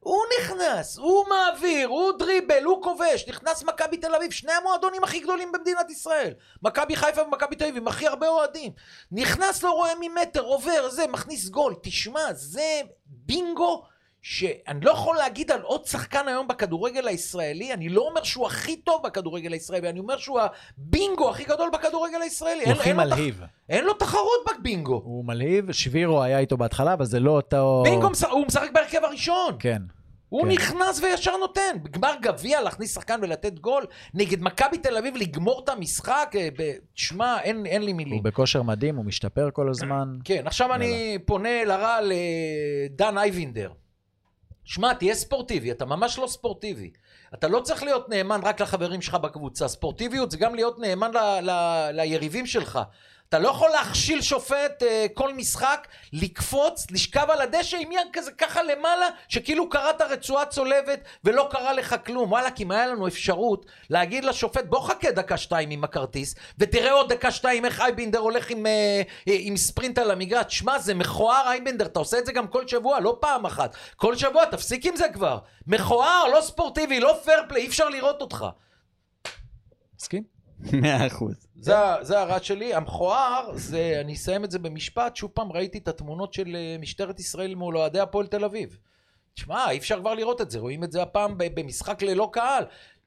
הוא 0.00 0.22
נכנס, 0.40 0.98
הוא 0.98 1.24
מעביר, 1.28 1.88
הוא 1.88 2.12
דריבל, 2.18 2.64
הוא 2.64 2.82
כובש, 2.82 3.28
נכנס 3.28 3.62
מכבי 3.62 3.96
תל 3.96 4.14
אביב, 4.14 4.30
שני 4.30 4.52
המועדונים 4.52 5.04
הכי 5.04 5.20
גדולים 5.20 5.52
במדינת 5.52 5.90
ישראל. 5.90 6.34
מכבי 6.62 6.96
חיפה 6.96 7.22
ומכבי 7.22 7.56
תל 7.56 7.64
אביב 7.64 7.76
עם 7.76 7.88
הכי 7.88 8.06
הרבה 8.06 8.28
אוהדים. 8.28 8.72
נכנס, 9.12 9.62
לא 9.62 9.70
רואה 9.70 9.92
ממטר, 10.00 10.40
עובר, 10.40 10.88
זה, 10.90 11.06
מכניס 11.06 11.48
גול. 11.48 11.74
תשמע, 11.82 12.32
זה 12.32 12.80
בינגו 13.06 13.84
שאני 14.22 14.80
לא 14.80 14.90
יכול 14.90 15.16
להגיד 15.16 15.50
על 15.50 15.60
עוד 15.62 15.84
שחקן 15.84 16.28
היום 16.28 16.48
בכדורגל 16.48 17.08
הישראלי, 17.08 17.72
אני 17.72 17.88
לא 17.88 18.00
אומר 18.00 18.22
שהוא 18.22 18.46
הכי 18.46 18.76
טוב 18.76 19.02
בכדורגל 19.04 19.52
הישראלי, 19.52 19.88
אני 19.88 20.00
אומר 20.00 20.18
שהוא 20.18 20.40
הבינגו 20.40 21.30
הכי 21.30 21.44
גדול 21.44 21.70
בכדורגל 21.72 22.22
הישראלי. 22.22 22.64
הוא 22.64 22.72
הכי 22.72 22.92
מלהיב. 22.92 23.40
אין 23.68 23.84
לו 23.84 23.94
תחרות 23.94 24.40
בבינגו. 24.60 25.02
הוא 25.04 25.24
מלהיב, 25.24 25.72
שבירו 25.72 26.22
היה 26.22 26.38
איתו 26.38 26.56
בהתחלה, 26.56 26.92
אבל 26.92 27.04
זה 27.04 27.20
לא 27.20 27.30
אותו... 27.30 27.82
בינגו, 27.84 28.08
הוא 28.30 28.46
משחק 28.46 28.70
בהרכב 28.74 29.04
הראשון. 29.04 29.56
כן. 29.58 29.82
הוא 30.28 30.42
כן. 30.42 30.48
נכנס 30.48 31.00
וישר 31.02 31.36
נותן. 31.36 31.76
בגמר 31.82 32.12
גביע 32.22 32.60
להכניס 32.60 32.94
שחקן 32.94 33.20
ולתת 33.22 33.58
גול, 33.58 33.84
נגד 34.14 34.42
מכבי 34.42 34.78
תל 34.78 34.96
אביב 34.96 35.16
לגמור 35.16 35.60
את 35.64 35.68
המשחק, 35.68 36.32
אה, 36.34 36.48
ב- 36.58 36.72
תשמע, 36.94 37.40
אין, 37.40 37.66
אין 37.66 37.82
לי 37.82 37.92
מילים. 37.92 38.14
הוא 38.14 38.24
בכושר 38.24 38.62
מדהים, 38.62 38.96
הוא 38.96 39.04
משתפר 39.04 39.48
כל 39.52 39.68
הזמן. 39.68 40.18
כן, 40.24 40.42
עכשיו 40.46 40.74
אני 40.74 41.18
פונה 41.24 41.64
לרע 41.64 41.98
לדן 42.02 43.18
אייבינדר. 43.18 43.70
שמע, 44.68 44.92
תהיה 44.92 45.14
ספורטיבי, 45.14 45.70
אתה 45.70 45.84
ממש 45.84 46.18
לא 46.18 46.26
ספורטיבי. 46.26 46.90
אתה 47.34 47.48
לא 47.48 47.60
צריך 47.60 47.82
להיות 47.82 48.08
נאמן 48.08 48.40
רק 48.44 48.60
לחברים 48.60 49.02
שלך 49.02 49.14
בקבוצה. 49.14 49.68
ספורטיביות 49.68 50.30
זה 50.30 50.36
גם 50.38 50.54
להיות 50.54 50.78
נאמן 50.78 51.10
ל- 51.14 51.50
ל- 51.50 51.90
ליריבים 51.92 52.46
שלך. 52.46 52.78
אתה 53.28 53.38
לא 53.38 53.48
יכול 53.48 53.70
להכשיל 53.70 54.22
שופט 54.22 54.82
אה, 54.82 55.06
כל 55.14 55.34
משחק, 55.34 55.88
לקפוץ, 56.12 56.90
לשכב 56.90 57.26
על 57.30 57.40
הדשא 57.40 57.76
עם 57.76 57.92
יד 57.92 58.06
כזה 58.12 58.30
ככה 58.32 58.62
למעלה, 58.62 59.06
שכאילו 59.28 59.68
קראת 59.68 60.00
רצועה 60.00 60.46
צולבת 60.46 61.00
ולא 61.24 61.48
קרה 61.50 61.72
לך 61.72 61.96
כלום. 62.06 62.32
וואלה, 62.32 62.50
כי 62.50 62.62
אם 62.62 62.70
היה 62.70 62.86
לנו 62.86 63.08
אפשרות 63.08 63.66
להגיד 63.90 64.24
לשופט, 64.24 64.64
בוא 64.64 64.80
חכה 64.80 65.10
דקה 65.10 65.36
שתיים 65.36 65.70
עם 65.70 65.84
הכרטיס, 65.84 66.34
ותראה 66.58 66.92
עוד 66.92 67.12
דקה 67.12 67.30
שתיים 67.30 67.64
איך 67.64 67.80
אייבינדר 67.80 68.18
הולך 68.18 68.50
עם, 68.50 68.66
אה, 68.66 69.02
אה, 69.28 69.36
עם 69.38 69.56
ספרינט 69.56 69.98
על 69.98 70.10
המגרש. 70.10 70.58
שמע, 70.58 70.78
זה 70.78 70.94
מכוער 70.94 71.48
אייבינדר, 71.48 71.86
אתה 71.86 71.98
עושה 71.98 72.18
את 72.18 72.26
זה 72.26 72.32
גם 72.32 72.46
כל 72.46 72.68
שבוע, 72.68 73.00
לא 73.00 73.16
פעם 73.20 73.46
אחת. 73.46 73.76
כל 73.96 74.16
שבוע, 74.16 74.44
תפסיק 74.44 74.86
עם 74.86 74.96
זה 74.96 75.08
כבר. 75.12 75.38
מכוער, 75.66 76.24
לא 76.34 76.40
ספורטיבי, 76.40 77.00
לא 77.00 77.18
פייר 77.24 77.42
אי 77.56 77.66
אפשר 77.66 77.88
לראות 77.88 78.20
אותך. 78.20 78.46
מסכים? 80.00 80.37
מאה 80.72 81.06
אחוז. 81.06 81.46
זה, 81.60 81.74
זה 82.00 82.20
הרע 82.20 82.38
שלי. 82.42 82.74
המכוער, 82.74 83.50
זה, 83.54 83.98
אני 84.00 84.14
אסיים 84.14 84.44
את 84.44 84.50
זה 84.50 84.58
במשפט, 84.58 85.16
שוב 85.16 85.30
פעם 85.34 85.52
ראיתי 85.52 85.78
את 85.78 85.88
התמונות 85.88 86.32
של 86.32 86.56
אה, 86.56 86.76
משטרת 86.80 87.20
ישראל 87.20 87.54
מול 87.54 87.76
אוהדי 87.76 88.00
הפועל 88.00 88.26
תל 88.26 88.44
אביב. 88.44 88.78
תשמע, 89.34 89.70
אי 89.70 89.78
אפשר 89.78 90.00
כבר 90.00 90.14
לראות 90.14 90.40
את 90.40 90.50
זה, 90.50 90.58
רואים 90.58 90.84
את 90.84 90.92
זה 90.92 91.02
הפעם 91.02 91.34
במשחק 91.38 92.02
ללא 92.02 92.30
קהל. 92.32 92.64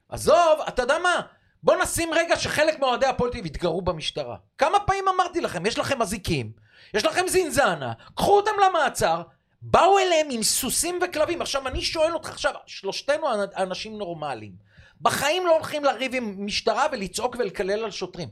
עזוב, 0.10 0.60
אתה 0.68 0.82
יודע 0.82 0.98
מה? 1.04 1.22
בוא 1.64 1.76
נשים 1.84 2.14
רגע 2.14 2.36
שחלק 2.36 2.80
מאוהדי 2.80 3.06
הפועל 3.06 3.32
תל 3.32 3.38
אביב 3.38 3.46
יתגרו 3.46 3.82
במשטרה. 3.82 4.36
כמה 4.58 4.80
פעמים 4.80 5.06
אמרתי 5.16 5.42
לכם, 5.42 5.66
יש 5.66 5.80
לכם 5.80 6.02
אזיקים, 6.02 6.52
יש 6.94 7.06
לכם 7.06 7.28
זינזנה, 7.28 7.94
קחו 8.16 8.38
אותם 8.38 8.52
למעצר, 8.68 9.22
באו 9.62 10.00
אליהם 10.00 10.28
עם 10.32 10.44
סוסים 10.44 11.00
וכלבים. 11.02 11.42
עכשיו, 11.42 11.68
אני 11.68 11.82
שואל 11.82 12.14
אותך, 12.14 12.30
עכשיו, 12.30 12.54
שלושתנו 12.66 13.28
אנשים 13.58 13.98
נורמליים. 13.98 14.71
בחיים 15.02 15.46
לא 15.46 15.56
הולכים 15.56 15.84
לריב 15.84 16.16
עם 16.16 16.46
משטרה 16.46 16.88
ולצעוק 16.92 17.36
ולקלל 17.40 17.84
על 17.84 17.92
שוטרים. 17.92 18.30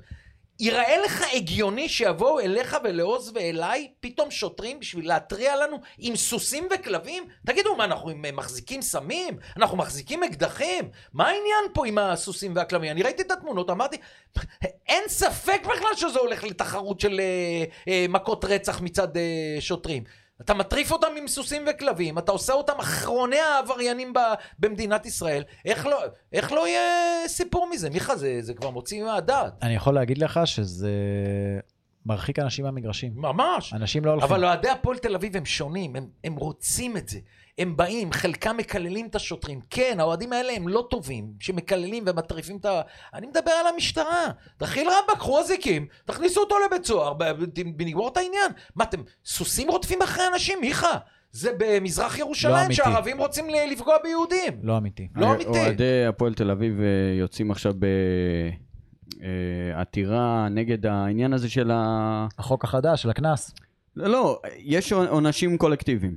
ייראה 0.60 0.98
לך 1.06 1.24
הגיוני 1.34 1.90
שיבואו 1.90 2.40
אליך 2.40 2.78
ולעוז 2.84 3.32
ואליי 3.36 3.92
פתאום 4.00 4.32
שוטרים 4.32 4.80
בשביל 4.80 5.08
להתריע 5.08 5.56
לנו 5.56 5.78
עם 5.98 6.16
סוסים 6.16 6.68
וכלבים? 6.72 7.24
תגידו, 7.46 7.76
מה, 7.76 7.84
אנחנו 7.84 8.10
אה, 8.10 8.32
מחזיקים 8.32 8.82
סמים? 8.82 9.38
אנחנו 9.58 9.78
מחזיקים 9.78 10.24
אקדחים? 10.24 10.90
מה 11.14 11.28
העניין 11.28 11.64
פה 11.74 11.88
עם 11.88 11.98
הסוסים 11.98 12.56
והכלבים? 12.56 12.92
אני 12.92 13.04
ראיתי 13.04 13.22
את 13.22 13.32
התמונות, 13.32 13.70
אמרתי, 13.70 13.98
אין 14.88 15.04
ספק 15.08 15.62
בכלל 15.62 15.96
שזה 15.96 16.20
הולך 16.20 16.44
לתחרות 16.44 17.00
של 17.00 17.20
אה, 17.20 17.64
אה, 17.88 18.06
מכות 18.10 18.46
רצח 18.46 18.82
מצד 18.82 19.18
אה, 19.18 19.58
שוטרים. 19.60 20.04
אתה 20.42 20.54
מטריף 20.54 20.92
אותם 20.92 21.08
עם 21.18 21.28
סוסים 21.28 21.66
וכלבים, 21.70 22.18
אתה 22.18 22.32
עושה 22.32 22.54
אותם 22.54 22.80
אחרוני 22.80 23.40
העבריינים 23.40 24.14
ב, 24.14 24.20
במדינת 24.60 25.06
ישראל. 25.06 25.44
איך 25.66 25.86
לא, 25.86 26.04
איך 26.34 26.52
לא 26.52 26.68
יהיה 26.68 27.28
סיפור 27.28 27.70
מזה? 27.72 27.90
מיכה, 27.90 28.16
זה, 28.16 28.38
זה 28.42 28.54
כבר 28.54 28.70
מוציא 28.70 29.04
מהדעת. 29.04 29.54
אני 29.62 29.76
יכול 29.76 29.94
להגיד 29.94 30.18
לך 30.18 30.40
שזה 30.46 30.92
מרחיק 32.06 32.40
אנשים 32.40 32.66
מהמגרשים. 32.66 33.14
ממש. 33.16 33.74
אנשים 33.74 34.06
לא 34.06 34.12
הולכים. 34.12 34.30
אבל 34.30 34.46
אוהדי 34.46 34.70
הפועל 34.70 34.98
תל 34.98 35.16
אביב 35.16 35.38
הם 35.38 35.46
שונים, 35.46 35.96
הם, 35.96 36.08
הם 36.24 36.36
רוצים 36.36 36.98
את 36.98 37.10
זה. 37.10 37.20
הם 37.60 37.78
באים, 37.78 38.12
חלקם 38.12 38.58
מקללים 38.58 39.06
את 39.06 39.16
השוטרים. 39.16 39.60
כן, 39.70 39.98
האוהדים 40.00 40.34
האלה 40.34 40.54
הם 40.54 40.68
לא 40.68 40.88
טובים, 40.90 41.34
שמקללים 41.40 42.04
ומטריפים 42.08 42.58
את 42.58 42.66
ה... 42.66 42.82
אני 43.14 43.28
מדבר 43.28 43.52
על 43.52 43.74
המשטרה. 43.74 44.26
דחיל 44.60 44.88
רבאק, 44.88 45.18
קחו 45.18 45.40
אזיקים, 45.40 45.88
תכניסו 46.06 46.40
אותו 46.40 46.56
לבית 46.66 46.86
סוהר, 46.86 47.14
ב- 47.14 47.24
ב- 47.24 47.82
נגמור 47.82 48.08
את 48.08 48.18
העניין. 48.18 48.52
מה, 48.76 48.84
אתם 48.84 49.02
סוסים 49.26 49.70
רודפים 49.70 50.02
אחרי 50.02 50.24
אנשים? 50.34 50.58
מיכה, 50.62 50.98
זה 51.32 51.52
במזרח 51.58 52.16
לא 52.16 52.20
ירושלים, 52.20 52.56
אמיתי. 52.56 52.74
שהערבים 52.74 53.18
רוצים 53.18 53.48
לפגוע 53.72 53.96
ביהודים. 54.04 54.60
לא 54.64 54.78
אמיתי. 54.78 55.08
לא 55.16 55.32
אמיתי. 55.32 55.50
אוהדי 55.50 56.06
הפועל 56.06 56.34
תל 56.34 56.52
אביב 56.52 56.80
אה, 56.82 56.86
יוצאים 57.20 57.52
עכשיו 57.52 57.74
בעתירה 59.76 60.48
נגד 60.50 60.86
העניין 60.86 61.34
הזה 61.34 61.50
של 61.50 61.72
ה... 61.72 62.28
החוק 62.38 62.64
החדש 62.64 63.02
של 63.02 63.10
הקנס. 63.10 63.54
לא, 63.96 64.08
לא, 64.08 64.42
יש 64.58 64.94
עונשים 64.94 65.58
קולקטיביים. 65.58 66.16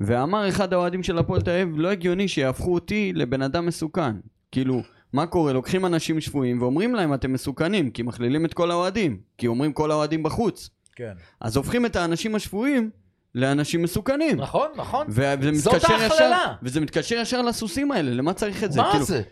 ואמר 0.00 0.48
אחד 0.48 0.72
האוהדים 0.72 1.02
של 1.02 1.18
הפועל 1.18 1.40
תל 1.40 1.50
אביב, 1.50 1.78
לא 1.78 1.88
הגיוני 1.88 2.28
שיהפכו 2.28 2.74
אותי 2.74 3.12
לבן 3.14 3.42
אדם 3.42 3.66
מסוכן. 3.66 4.16
כאילו, 4.52 4.82
מה 5.12 5.26
קורה? 5.26 5.52
לוקחים 5.52 5.86
אנשים 5.86 6.20
שפויים 6.20 6.62
ואומרים 6.62 6.94
להם 6.94 7.14
אתם 7.14 7.32
מסוכנים, 7.32 7.90
כי 7.90 8.02
מכלילים 8.02 8.44
את 8.44 8.54
כל 8.54 8.70
האוהדים. 8.70 9.20
כי 9.38 9.46
אומרים 9.46 9.72
כל 9.72 9.90
האוהדים 9.90 10.22
בחוץ. 10.22 10.70
כן. 10.96 11.12
אז 11.40 11.56
הופכים 11.56 11.86
את 11.86 11.96
האנשים 11.96 12.34
השפויים 12.34 12.90
לאנשים 13.34 13.82
מסוכנים. 13.82 14.40
נכון, 14.40 14.68
נכון. 14.76 15.06
וזה 15.08 15.52
זאת 15.52 15.74
מתקשר 15.74 15.94
ישר, 15.94 16.02
ההכללה. 16.02 16.54
וזה 16.62 16.80
מתקשר 16.80 17.16
ישר 17.16 17.42
לסוסים 17.42 17.92
האלה, 17.92 18.10
למה 18.10 18.32
צריך 18.32 18.64
את 18.64 18.72
זה? 18.72 18.80
מה 18.80 18.90
כאילו, 18.90 19.04
זה? 19.04 19.22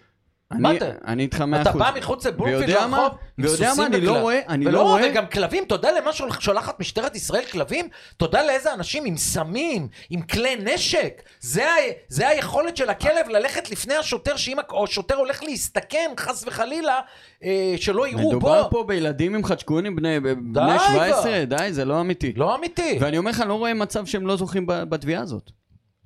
אני, 0.53 0.61
מה 0.63 0.75
אתה- 0.77 0.91
אני 1.07 1.23
איתך 1.23 1.41
מאה 1.41 1.63
אתה 1.63 1.71
אחוז. 1.71 1.83
בא 1.83 1.91
מחוץ 1.97 2.27
לבלומפילד 2.27 2.61
מה? 2.87 2.99
לרחוב 2.99 3.19
ויודע 3.39 3.73
מה? 3.77 3.87
אני 3.87 4.01
לא. 4.01 4.19
רואה, 4.21 4.41
אני 4.49 4.65
לא 4.65 4.83
רואה... 4.83 5.03
וגם 5.11 5.27
כלבים, 5.27 5.65
אתה 5.65 5.75
יודע 5.75 6.01
למה 6.01 6.13
שול- 6.13 6.31
שולחת 6.41 6.81
משטרת 6.81 7.17
ישראל 7.17 7.45
כלבים? 7.53 7.89
אתה 8.17 8.25
יודע 8.25 8.45
לאיזה 8.47 8.75
אנשים 8.75 9.05
עם 9.05 9.17
סמים, 9.17 9.89
עם 10.11 10.23
כלי 10.23 10.57
נשק? 10.57 11.23
זה, 11.41 11.65
ה... 11.65 11.75
זה 12.09 12.29
היכולת 12.29 12.77
של 12.77 12.91
הכלב 12.91 13.29
ללכת 13.29 13.71
לפני 13.71 13.95
השוטר, 13.95 14.37
שאם 14.37 14.57
השוטר 14.83 15.15
הולך 15.15 15.43
להסתכן, 15.43 16.11
חס 16.21 16.45
וחלילה, 16.47 17.01
אה, 17.45 17.75
שלא 17.77 18.09
יראו 18.09 18.29
מדובר 18.29 18.63
בו. 18.63 18.71
פה 18.71 18.85
בילדים 18.85 19.35
עם 19.35 19.45
חדשקונים 19.45 19.97
בני, 19.97 20.21
בני 20.21 20.35
די 20.53 20.77
17, 20.93 21.45
די, 21.45 21.73
זה 21.73 21.85
לא 21.85 22.01
אמיתי. 22.01 22.33
לא 22.37 22.55
אמיתי. 22.55 22.99
ואני 23.01 23.19
אומר 23.19 23.31
לך, 23.31 23.41
אני 23.41 23.49
לא 23.49 23.55
רואה 23.55 23.75
מצב 23.75 24.07
שהם 24.07 24.27
לא 24.27 24.37
זוכים 24.37 24.65
בתביעה 24.67 25.23
הזאת. 25.23 25.51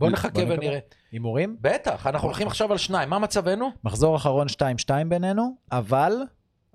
בוא 0.01 0.11
נחכה. 0.11 0.43
ונראה. 0.49 0.79
הימורים? 1.13 1.57
בטח, 1.61 2.07
אנחנו 2.07 2.29
הולכים 2.29 2.47
עכשיו 2.47 2.73
על 2.73 2.79
שניים. 2.79 3.11
מה 3.11 3.19
מצבנו? 3.19 3.71
מחזור 3.85 4.17
אחרון 4.17 4.47
2-2 4.87 4.91
בינינו, 5.09 5.57
אבל, 5.73 6.13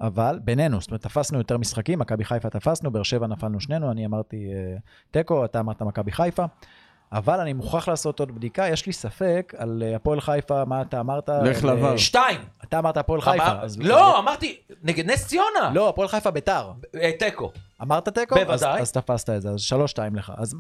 אבל, 0.02 0.40
בינינו, 0.44 0.82
זאת 0.82 0.90
אומרת, 0.90 1.02
תפסנו 1.02 1.38
יותר 1.38 1.58
משחקים, 1.58 2.00
מכבי 2.00 2.26
חיפה 2.26 2.50
תפסנו, 2.50 2.92
באר 2.92 3.04
שבע 3.04 3.28
נפלנו 3.28 3.60
שנינו, 3.60 3.92
אני 3.92 4.06
אמרתי 4.06 4.50
אה, 4.54 4.78
תיקו, 5.12 5.46
אתה 5.46 5.60
אמרת 5.60 5.82
מכבי 5.82 6.12
חיפה. 6.12 6.46
אבל 7.12 7.40
אני 7.40 7.54
מוכרח 7.54 7.88
לעשות 7.88 8.20
עוד 8.20 8.36
בדיקה, 8.36 8.68
יש 8.70 8.86
לי 8.86 8.94
ספק 8.94 9.54
על 9.58 9.84
אה, 9.86 9.96
הפועל 9.96 10.22
חיפה, 10.22 10.66
מה 10.66 10.82
אתה 10.82 11.00
אמרת? 11.00 11.30
לך 11.30 11.66
אה, 11.66 11.74
לבר. 11.74 11.98
שתיים. 11.98 12.40
אתה 12.64 12.80
אמרת 12.80 12.98
הפועל 12.98 13.22
חיפה. 13.22 13.54
לא, 13.80 14.20
אמרתי, 14.20 14.58
נגד 14.84 15.12
נס 15.12 15.28
ציונה. 15.28 15.72
לא, 15.74 15.90
הפועל 15.90 16.08
חיפה 16.08 16.32
ביתר. 16.32 16.72
תיקו. 17.20 17.52
אמרת 17.82 18.10
תיקו? 18.10 18.36
בוודאי. 18.36 18.54
אז, 18.78 18.82
אז 18.82 18.92
תפסת 18.92 19.30
את 19.30 19.42
זה, 19.42 19.50
אז 19.50 19.62
שלוש 19.62 19.92
שתיים 19.92 20.16
לך. 20.16 20.34
אז 20.38 20.56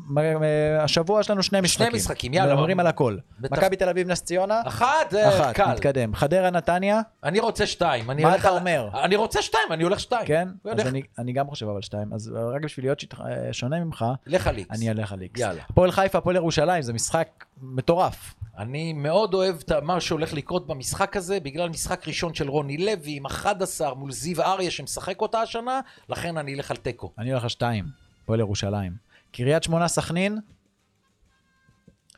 השבוע 0.80 1.20
יש 1.20 1.30
לנו 1.30 1.43
שני 1.43 1.61
משחקים. 1.61 1.93
משחקים, 1.95 2.34
יאללה. 2.34 2.55
מדברים 2.55 2.80
על 2.80 2.88
הכל. 2.88 3.18
מכבי 3.39 3.76
תל 3.76 3.89
אביב 3.89 4.07
נס 4.11 4.22
ציונה, 4.24 4.61
אחת, 4.66 5.13
אחת, 5.30 5.55
קל. 5.55 5.66
נתקדם. 5.72 6.16
חדרה 6.16 6.49
נתניה, 6.49 7.01
אני 7.24 7.39
רוצה 7.39 7.68
שתיים. 7.68 8.11
אני 8.11 8.24
מה 8.24 8.36
אתה 8.36 8.49
על- 8.49 8.57
אומר? 8.57 8.89
אני 9.03 9.16
רוצה 9.16 9.41
שתיים, 9.41 9.72
אני 9.72 9.84
הולך 9.84 9.99
שתיים. 9.99 10.26
כן? 10.28 10.47
אז 10.72 10.88
אני, 10.88 11.01
אני 11.20 11.34
גם 11.34 11.47
חושב 11.47 11.68
אבל 11.68 11.82
שתיים. 11.82 12.13
אז 12.13 12.32
רק 12.55 12.61
בשביל 12.63 12.86
להיות 12.86 13.03
אה, 13.20 13.53
שונה 13.53 13.80
ממך, 13.80 14.05
לך 14.28 14.47
על 14.47 14.57
איקס. 14.57 14.78
אני 14.78 14.91
אלך 14.91 15.11
על 15.13 15.22
איקס. 15.22 15.39
יאללה. 15.39 15.61
הפועל 15.70 15.91
חיפה, 15.91 16.18
הפועל 16.18 16.36
ירושלים, 16.36 16.82
זה 16.82 16.93
משחק 16.93 17.28
מטורף. 17.61 18.34
אני 18.57 18.93
מאוד 18.93 19.33
אוהב 19.33 19.55
את 19.55 19.71
מה 19.71 20.01
שהולך 20.01 20.33
לקרות 20.33 20.67
במשחק 20.67 21.17
הזה, 21.17 21.39
בגלל 21.39 21.69
משחק 21.69 22.07
ראשון 22.07 22.33
של 22.33 22.49
רוני 22.49 22.77
לוי 22.77 23.17
עם 23.17 23.25
11 23.25 23.93
מול 23.93 24.11
זיו 24.11 24.41
אריה 24.41 24.71
שמשחק 24.71 25.21
אותה 25.21 25.41
השנה, 25.41 25.79
לכן 26.09 26.37
אני 26.37 26.53
אלך 26.53 26.71
על 26.71 26.77
תיקו. 26.77 27.13
אני 27.17 27.31
הולך 27.31 27.43
על 27.43 27.49
שתיים, 27.49 27.85
הפועל 28.23 28.39
ירושלים. 28.39 28.93
קריית 29.31 29.63
שמונה, 29.63 29.87
סכנין, 29.87 30.39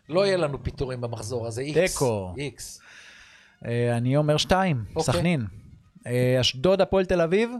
לא 0.10 0.26
יהיה 0.26 0.38
לנו 0.38 0.64
פיטורים 0.64 1.02
במחזור 1.02 1.48
הזה, 1.48 1.62
איקס. 1.62 1.94
תיקו. 1.94 2.34
איקס. 2.38 2.82
אה, 3.66 3.98
אני 3.98 4.18
אומר 4.18 4.38
שתיים, 4.38 4.86
אוקיי. 4.96 5.14
סכנין. 5.14 5.46
אה, 6.08 6.38
אשדוד, 6.42 6.82
הפועל 6.82 7.06
תל 7.06 7.22
אביב, 7.22 7.52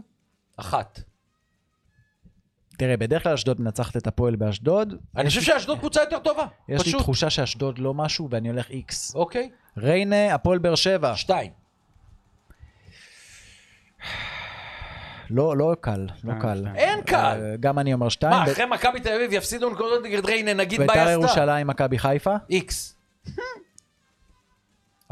אחת. 0.56 1.00
תראה, 2.78 2.96
בדרך 2.96 3.22
כלל 3.22 3.32
אשדוד 3.32 3.60
מנצחת 3.60 3.96
את 3.96 4.06
הפועל 4.06 4.36
באשדוד. 4.36 4.94
אני 5.16 5.28
חושב 5.28 5.40
שאשדוד 5.42 5.78
קבוצה 5.78 6.00
יותר 6.00 6.18
טובה. 6.18 6.46
יש 6.68 6.80
לי 6.80 6.84
פשוט. 6.88 7.00
תחושה 7.00 7.30
שאשדוד 7.30 7.78
לא 7.78 7.94
משהו, 7.94 8.28
ואני 8.30 8.48
הולך 8.50 8.70
איקס. 8.70 9.14
אוקיי. 9.14 9.50
ריינה, 9.76 10.34
הפועל 10.34 10.58
באר 10.58 10.74
שבע. 10.74 11.16
שתיים. 11.16 11.50
לא, 15.30 15.56
לא 15.56 15.74
קל, 15.80 16.06
לא 16.24 16.32
קל. 16.40 16.58
שתיים. 16.58 16.76
אין 16.76 17.02
קל. 17.02 17.16
אה, 17.16 17.56
גם 17.60 17.78
אני 17.78 17.94
אומר 17.94 18.08
שתיים. 18.08 18.32
מה, 18.32 18.46
ב- 18.46 18.48
אחרי 18.48 18.64
מכבי 18.66 19.00
תל 19.00 19.12
אביב 19.14 19.32
יפסידו 19.32 19.70
נקודות 19.70 20.04
נגד 20.04 20.24
ריינה, 20.26 20.54
נגיד 20.54 20.80
ביתר 20.80 20.92
בעיה 20.94 21.12
ירושלים, 21.12 21.66
מכבי 21.66 21.98
חיפה. 21.98 22.34
איקס. 22.50 22.96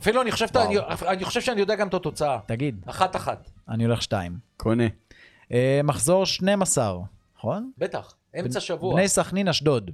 אפילו 0.00 0.22
אני 0.22 0.32
חושב. 0.32 0.46
אני, 0.56 0.76
אני 1.06 1.24
חושב 1.24 1.40
שאני 1.40 1.60
יודע 1.60 1.74
גם 1.74 1.88
את 1.88 1.94
התוצאה. 1.94 2.38
תגיד, 2.46 2.84
אחת 2.86 3.16
אחת. 3.16 3.50
אני 3.68 3.84
הולך 3.84 4.02
שתיים. 4.02 4.38
קונה. 4.56 4.84
אה, 5.52 5.80
מחזור 5.84 6.26
12, 6.26 6.94
נכון? 7.46 7.70
בטח. 7.78 8.14
אמצע 8.40 8.60
שבוע. 8.60 8.94
בני 8.94 9.08
סכנין, 9.08 9.48
אשדוד. 9.48 9.90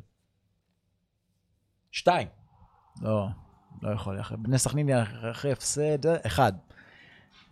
שתיים. 1.91 2.29
לא, 3.03 3.27
לא 3.83 3.91
יכול. 3.91 4.19
בני 4.39 4.59
סכנין 4.59 4.91
אחרי 5.31 5.53
הפסד, 5.53 6.07
אחד. 6.07 6.53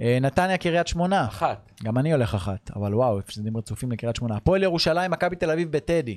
אה, 0.01 0.19
נתניה, 0.21 0.59
קריית 0.59 0.87
שמונה. 0.87 1.25
אחת. 1.29 1.71
גם 1.83 1.99
אני 1.99 2.13
הולך 2.13 2.35
אחת, 2.35 2.71
אבל 2.77 2.95
וואו, 2.95 3.19
הפסדים 3.19 3.57
רצופים 3.57 3.93
לקריית 3.93 4.17
שמונה. 4.17 4.37
הפועל 4.37 4.63
ירושלים, 4.63 5.11
מכבי 5.11 5.37
תל 5.37 5.51
אביב 5.51 5.73
בטדי. 5.73 6.17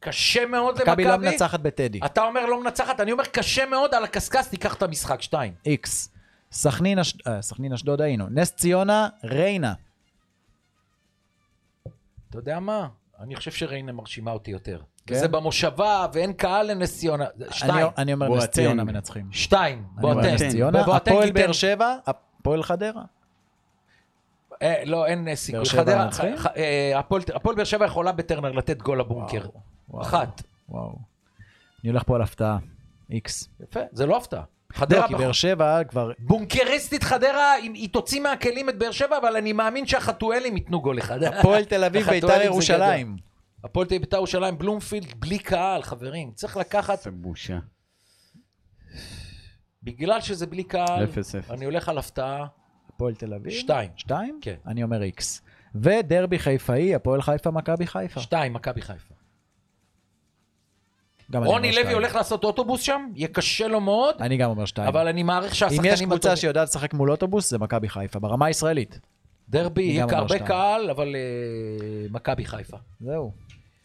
קשה 0.00 0.46
מאוד 0.46 0.78
למכבי. 0.78 0.92
מכבי 0.92 1.04
לא 1.04 1.16
מנצחת 1.16 1.60
בטדי. 1.60 2.00
אתה 2.04 2.22
אומר 2.22 2.46
לא 2.46 2.62
מנצחת, 2.62 3.00
אני 3.00 3.12
אומר 3.12 3.24
קשה 3.24 3.66
מאוד 3.66 3.94
על 3.94 4.04
הקשקש, 4.04 4.46
תיקח 4.46 4.74
את 4.74 4.82
המשחק. 4.82 5.22
שתיים. 5.22 5.52
איקס. 5.66 6.14
סכנין, 6.52 6.98
אה, 7.26 7.42
סכנין 7.42 7.72
אשדוד 7.72 8.00
היינו. 8.00 8.26
נס 8.30 8.52
ציונה, 8.52 9.08
ריינה. 9.24 9.74
אתה 12.30 12.38
יודע 12.38 12.60
מה? 12.60 12.88
אני 13.20 13.36
חושב 13.36 13.50
שריינה 13.50 13.92
מרשימה 13.92 14.30
אותי 14.30 14.50
יותר. 14.50 14.80
כן? 15.06 15.14
וזה 15.14 15.28
במושבה, 15.28 16.06
ואין 16.12 16.32
קהל 16.32 16.70
לנס 16.70 16.98
ציונה. 16.98 17.24
אני, 17.24 17.52
שתיים. 17.52 17.86
אני 17.98 18.12
אומר 18.12 18.28
נס. 18.28 18.44
ציונה 18.44 18.84
מנצחים. 18.84 19.28
שתיים. 19.32 19.84
אני. 19.98 20.62
ובואטנג 20.62 21.14
הפועל 21.14 21.32
באר 21.32 21.52
שבע, 21.52 21.96
הפועל 22.06 22.62
חדרה. 22.62 23.02
אה, 24.62 24.82
לא, 24.84 25.06
אין 25.06 25.28
אה, 25.28 25.36
סיכוי. 25.36 25.62
אה, 26.56 26.98
הפועל 26.98 27.22
הפועל 27.34 27.56
באר 27.56 27.64
שבע 27.64 27.86
יכולה 27.86 28.12
בטרנר 28.12 28.52
לתת 28.52 28.82
גול 28.82 29.00
לבונקר. 29.00 29.38
וואו, 29.38 29.60
וואו, 29.88 30.02
אחת. 30.02 30.42
וואו. 30.68 30.98
אני 31.82 31.90
הולך 31.90 32.02
פה 32.02 32.16
על 32.16 32.22
הפתעה. 32.22 32.58
איקס. 33.10 33.48
יפה, 33.60 33.80
זה 33.92 34.06
לא 34.06 34.16
הפתעה. 34.16 34.42
לא, 34.70 34.78
חדרה 34.78 35.06
כי 35.06 35.14
בחוץ. 35.14 35.24
באר 35.24 35.32
שבע 35.32 35.84
כבר... 35.84 36.12
בונקריסטית 36.18 37.02
חדרה, 37.02 37.52
היא, 37.52 37.88
תוציא 37.88 38.20
מהכלים 38.20 38.68
את 38.68 38.78
באר 38.78 38.90
שבע, 38.90 39.18
אבל 39.18 39.36
אני 39.36 39.52
מאמין 39.52 39.86
שהחתואלים 39.86 40.56
ייתנו 40.56 40.80
גול 40.80 40.98
אחד. 40.98 41.22
הפועל 41.22 41.64
תל 41.64 41.84
אביב, 41.84 42.10
ביתר 42.10 42.42
ירושלים. 42.42 43.16
הפועל 43.64 43.86
תל 43.86 43.94
אביב, 43.94 44.02
ביתר 44.02 44.16
ירושלים, 44.16 44.58
בלומפילד, 44.58 45.14
בלי 45.20 45.38
קהל, 45.38 45.82
חברים. 45.82 46.32
צריך 46.34 46.56
לקחת, 46.56 47.02
זה 47.02 47.10
בושה. 47.10 47.58
בגלל 49.82 50.20
שזה 50.20 50.46
בלי 50.46 50.64
קהל, 50.64 51.04
אפס, 51.04 51.34
אפס. 51.34 51.50
אני 51.50 51.64
הולך 51.64 51.88
על 51.88 51.98
הפתעה, 51.98 52.46
הפועל 52.88 53.14
תל 53.14 53.34
אביב. 53.34 53.52
שתיים. 53.52 53.90
שתיים? 53.96 54.38
כן. 54.42 54.54
אני 54.66 54.82
אומר 54.82 55.02
איקס. 55.02 55.42
ודרבי 55.74 56.38
חיפאי, 56.38 56.94
הפועל 56.94 57.22
חיפה, 57.22 57.50
מכבי 57.50 57.86
חיפה. 57.86 58.20
שתיים, 58.20 58.52
מכבי 58.52 58.82
חיפה. 58.82 59.14
רוני 61.34 61.72
לוי. 61.72 61.92
הולך 61.92 62.14
לעשות 62.14 62.44
אוטובוס 62.44 62.80
שם, 62.80 63.06
יהיה 63.14 63.28
קשה 63.28 63.68
לו 63.68 63.80
מאוד, 63.80 64.14
אני 64.20 64.36
גם 64.36 64.50
אומר 64.50 64.64
שתיים. 64.64 64.88
אבל 64.88 65.08
אני 65.08 65.22
מעריך 65.22 65.52
אם 65.52 65.54
שהשחקנים 65.54 65.92
יש 65.92 66.02
קבוצה 66.02 66.36
שיודעת 66.36 66.68
לשחק 66.68 66.94
מול 66.94 67.10
אוטובוס, 67.10 67.50
זה 67.50 67.58
מכבי 67.58 67.88
חיפה, 67.88 68.18
ברמה 68.18 68.46
הישראלית. 68.46 69.00
דרבי, 69.48 69.82
יהיה 69.82 70.06
הרבה. 70.10 70.38
קהל, 70.38 70.90
אבל 70.90 71.16
אה, 71.16 72.06
מכבי 72.10 72.44
חיפה. 72.44 72.76
זהו. 73.00 73.32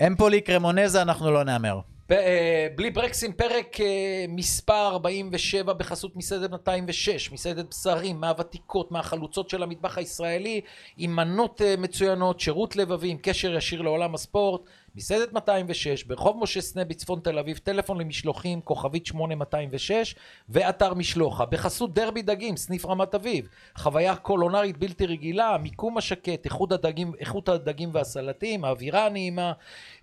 אמפולי 0.08 0.42
קרמונזה, 0.42 1.02
אנחנו 1.02 1.32
לא 1.32 1.44
נהמר. 1.44 1.80
אה, 2.12 2.68
בלי 2.76 2.92
ברקסים, 2.92 3.34
פרק 3.34 3.82
אה, 3.82 4.26
מספר 4.28 4.88
47 4.88 5.74
בחסות 5.74 6.16
מסעדת 6.16 6.52
206, 6.52 7.32
מסעדת 7.32 7.66
בשרים, 7.70 8.22
מהוותיקות, 8.22 8.92
מהחלוצות 8.92 9.50
של 9.50 9.64
המטבח 9.64 9.98
הישראלי, 9.98 10.62
עם 10.98 11.16
מנות 11.16 11.62
מצוינות, 11.78 12.40
שירות 12.40 12.76
לבבי, 12.76 13.10
עם 13.10 13.18
קשר 13.18 13.56
ישיר 13.56 13.82
לעולם 13.82 14.16
הספורט. 14.16 14.62
מסעדת 14.98 15.34
206, 15.34 16.04
ברחוב 16.04 16.38
משה 16.42 16.62
סנה 16.62 16.86
בצפון 16.86 17.20
תל 17.20 17.40
אביב, 17.40 17.58
טלפון 17.58 17.98
למשלוחים, 17.98 18.62
כוכבית 18.62 19.06
8206, 19.06 20.16
ואתר 20.50 20.94
משלוחה. 20.94 21.46
בחסות 21.46 21.94
דרבי 21.94 22.22
דגים, 22.22 22.58
סניף 22.58 22.86
רמת 22.86 23.16
אביב. 23.16 23.48
חוויה 23.78 24.16
קולונרית 24.16 24.78
בלתי 24.78 25.06
רגילה, 25.06 25.50
המיקום 25.50 25.98
השקט, 25.98 26.46
איכות 26.46 26.72
הדגים, 26.72 27.12
איכות 27.20 27.50
הדגים 27.50 27.90
והסלטים, 27.94 28.66
האווירה 28.66 29.06
הנעימה, 29.06 29.54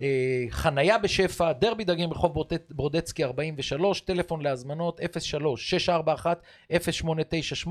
אה, 0.02 0.06
חנייה 0.50 0.98
בשפע, 0.98 1.52
דרבי 1.52 1.84
דגים 1.84 2.12
רחוב 2.12 2.34
ברודצקי 2.70 3.24
43, 3.24 4.00
טלפון 4.00 4.42
להזמנות 4.42 5.00
03-641-0898, 5.00 7.70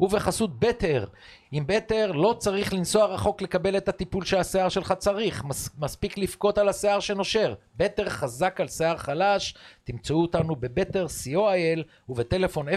ובחסות 0.00 0.60
בטר. 0.60 1.04
עם 1.52 1.66
בטר 1.66 2.12
לא 2.12 2.34
צריך 2.38 2.72
לנסוע 2.72 3.06
רחוק 3.06 3.42
לקבל 3.42 3.76
את 3.76 3.88
הטיפול 3.88 4.24
שהשיער 4.24 4.68
שלך 4.68 4.92
צריך, 4.92 5.44
מס, 5.44 5.70
מספיק 5.78 6.18
לבכות 6.18 6.59
על 6.60 6.68
השיער 6.68 7.00
שנושר. 7.00 7.54
בטר 7.76 8.08
חזק 8.08 8.60
על 8.60 8.68
שיער 8.68 8.96
חלש, 8.96 9.54
תמצאו 9.84 10.22
אותנו 10.22 10.56
בבטר 10.56 11.06
co.il 11.24 11.82
ובטלפון 12.08 12.66
077-363-5050. 12.68 12.72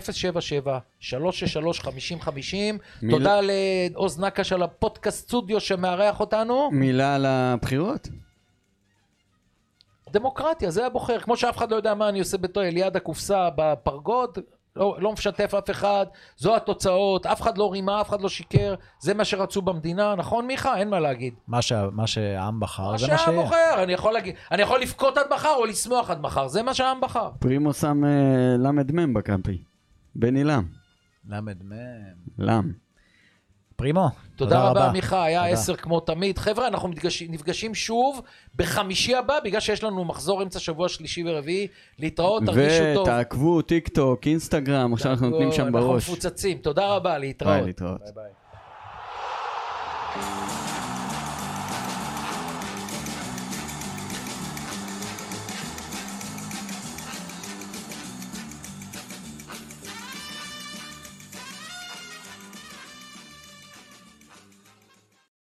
מיל- 3.02 3.18
תודה 3.18 3.40
לעוז 3.42 4.20
נקש 4.20 4.54
על 4.54 4.64
הפודקאסט 4.64 5.28
סטודיו 5.28 5.60
שמארח 5.60 6.20
אותנו. 6.20 6.70
מילה 6.72 7.16
על 7.16 7.26
הבחירות? 7.26 8.08
דמוקרטיה, 10.12 10.72
זה 10.72 10.86
הבוחר. 10.86 11.20
כמו 11.20 11.38
שאף 11.38 11.58
אחד 11.58 11.72
לא 11.72 11.76
יודע 11.76 11.94
מה 11.94 12.10
אני 12.10 12.20
עושה 12.20 12.38
בתור 12.38 12.64
ליד 12.64 12.96
הקופסה 12.98 13.50
בפרגוד, 13.56 14.38
לא, 14.76 14.96
לא 15.00 15.12
משתף 15.14 15.54
אף 15.54 15.70
אחד, 15.70 16.06
זו 16.38 16.56
התוצאות, 16.56 17.26
אף 17.26 17.42
אחד 17.42 17.58
לא 17.58 17.72
רימה, 17.72 18.02
אף 18.02 18.10
אחד 18.10 18.22
לא 18.22 18.30
שיקר, 18.30 18.76
זה 19.00 19.14
מה 19.14 19.26
שרצו 19.26 19.62
במדינה, 19.62 20.16
נכון 20.16 20.48
מיכה? 20.48 20.78
אין 20.78 20.90
מה 20.90 21.00
להגיד. 21.00 21.34
מה 21.48 21.62
שה- 21.62 21.88
מה 21.92 22.08
שהעם 22.08 22.60
בחר, 22.60 22.92
מה 22.92 22.98
זה 22.98 23.08
מה 23.08 23.18
שיהיה. 23.18 23.38
שהבוחר, 23.38 23.84
אני 23.84 23.94
יכול 23.94 24.14
להגיד, 24.14 24.36
אני 24.52 24.62
יכול 24.62 24.82
לבכות 24.82 25.18
עד 25.18 25.26
מחר 25.34 25.54
או 25.56 25.66
לשמוח 25.66 26.10
עד 26.10 26.22
מחר, 26.22 26.48
זה 26.48 26.64
מה 26.64 26.74
שהעם 26.74 27.02
בחר. 27.02 27.30
פרימו 27.40 27.74
שם 27.74 28.04
אה, 28.06 28.10
למ"מ 28.60 29.14
בקמפי. 29.14 29.64
בני 30.16 30.44
לם. 30.44 30.64
למד 31.30 31.58
מ'. 31.64 32.83
פרימו, 33.76 34.08
תודה 34.36 34.60
רבה, 34.60 34.70
רבה. 34.70 34.92
מיכה, 34.92 35.24
היה. 35.24 35.46
עשר 35.46 35.76
כמו 35.76 36.00
תמיד. 36.00 36.38
חבר'ה, 36.38 36.68
אנחנו 36.68 36.88
נפגשים, 36.88 37.32
נפגשים 37.32 37.76
שוב 37.76 38.22
בחמישי 38.56 39.16
הבא, 39.16 39.40
בגלל 39.44 39.60
שיש 39.60 39.84
לנו 39.84 40.06
מחזור 40.06 40.44
אמצע 40.44 40.60
שבוע 40.60 40.90
שלישי 40.90 41.24
ורביעי. 41.28 41.68
להתראות, 42.00 42.44
תרגישו 42.46 42.84
טוב. 42.94 43.08
ותעקבו 43.08 43.62
טיק 43.62 43.88
טוק, 43.88 44.28
אינסטגרם, 44.28 44.94
עכשיו 44.94 45.12
אנחנו 45.12 45.30
נותנים 45.30 45.52
שם 45.52 45.62
אנחנו 45.62 45.74
בראש. 45.74 46.10
מפוצצים. 46.10 46.58
תודה 46.58 46.96
רבה, 46.96 47.18
להתראות. 47.18 47.54
ביי, 47.54 47.66
להתראות. 47.66 48.02
ביי 48.02 48.12
ביי. 48.16 48.32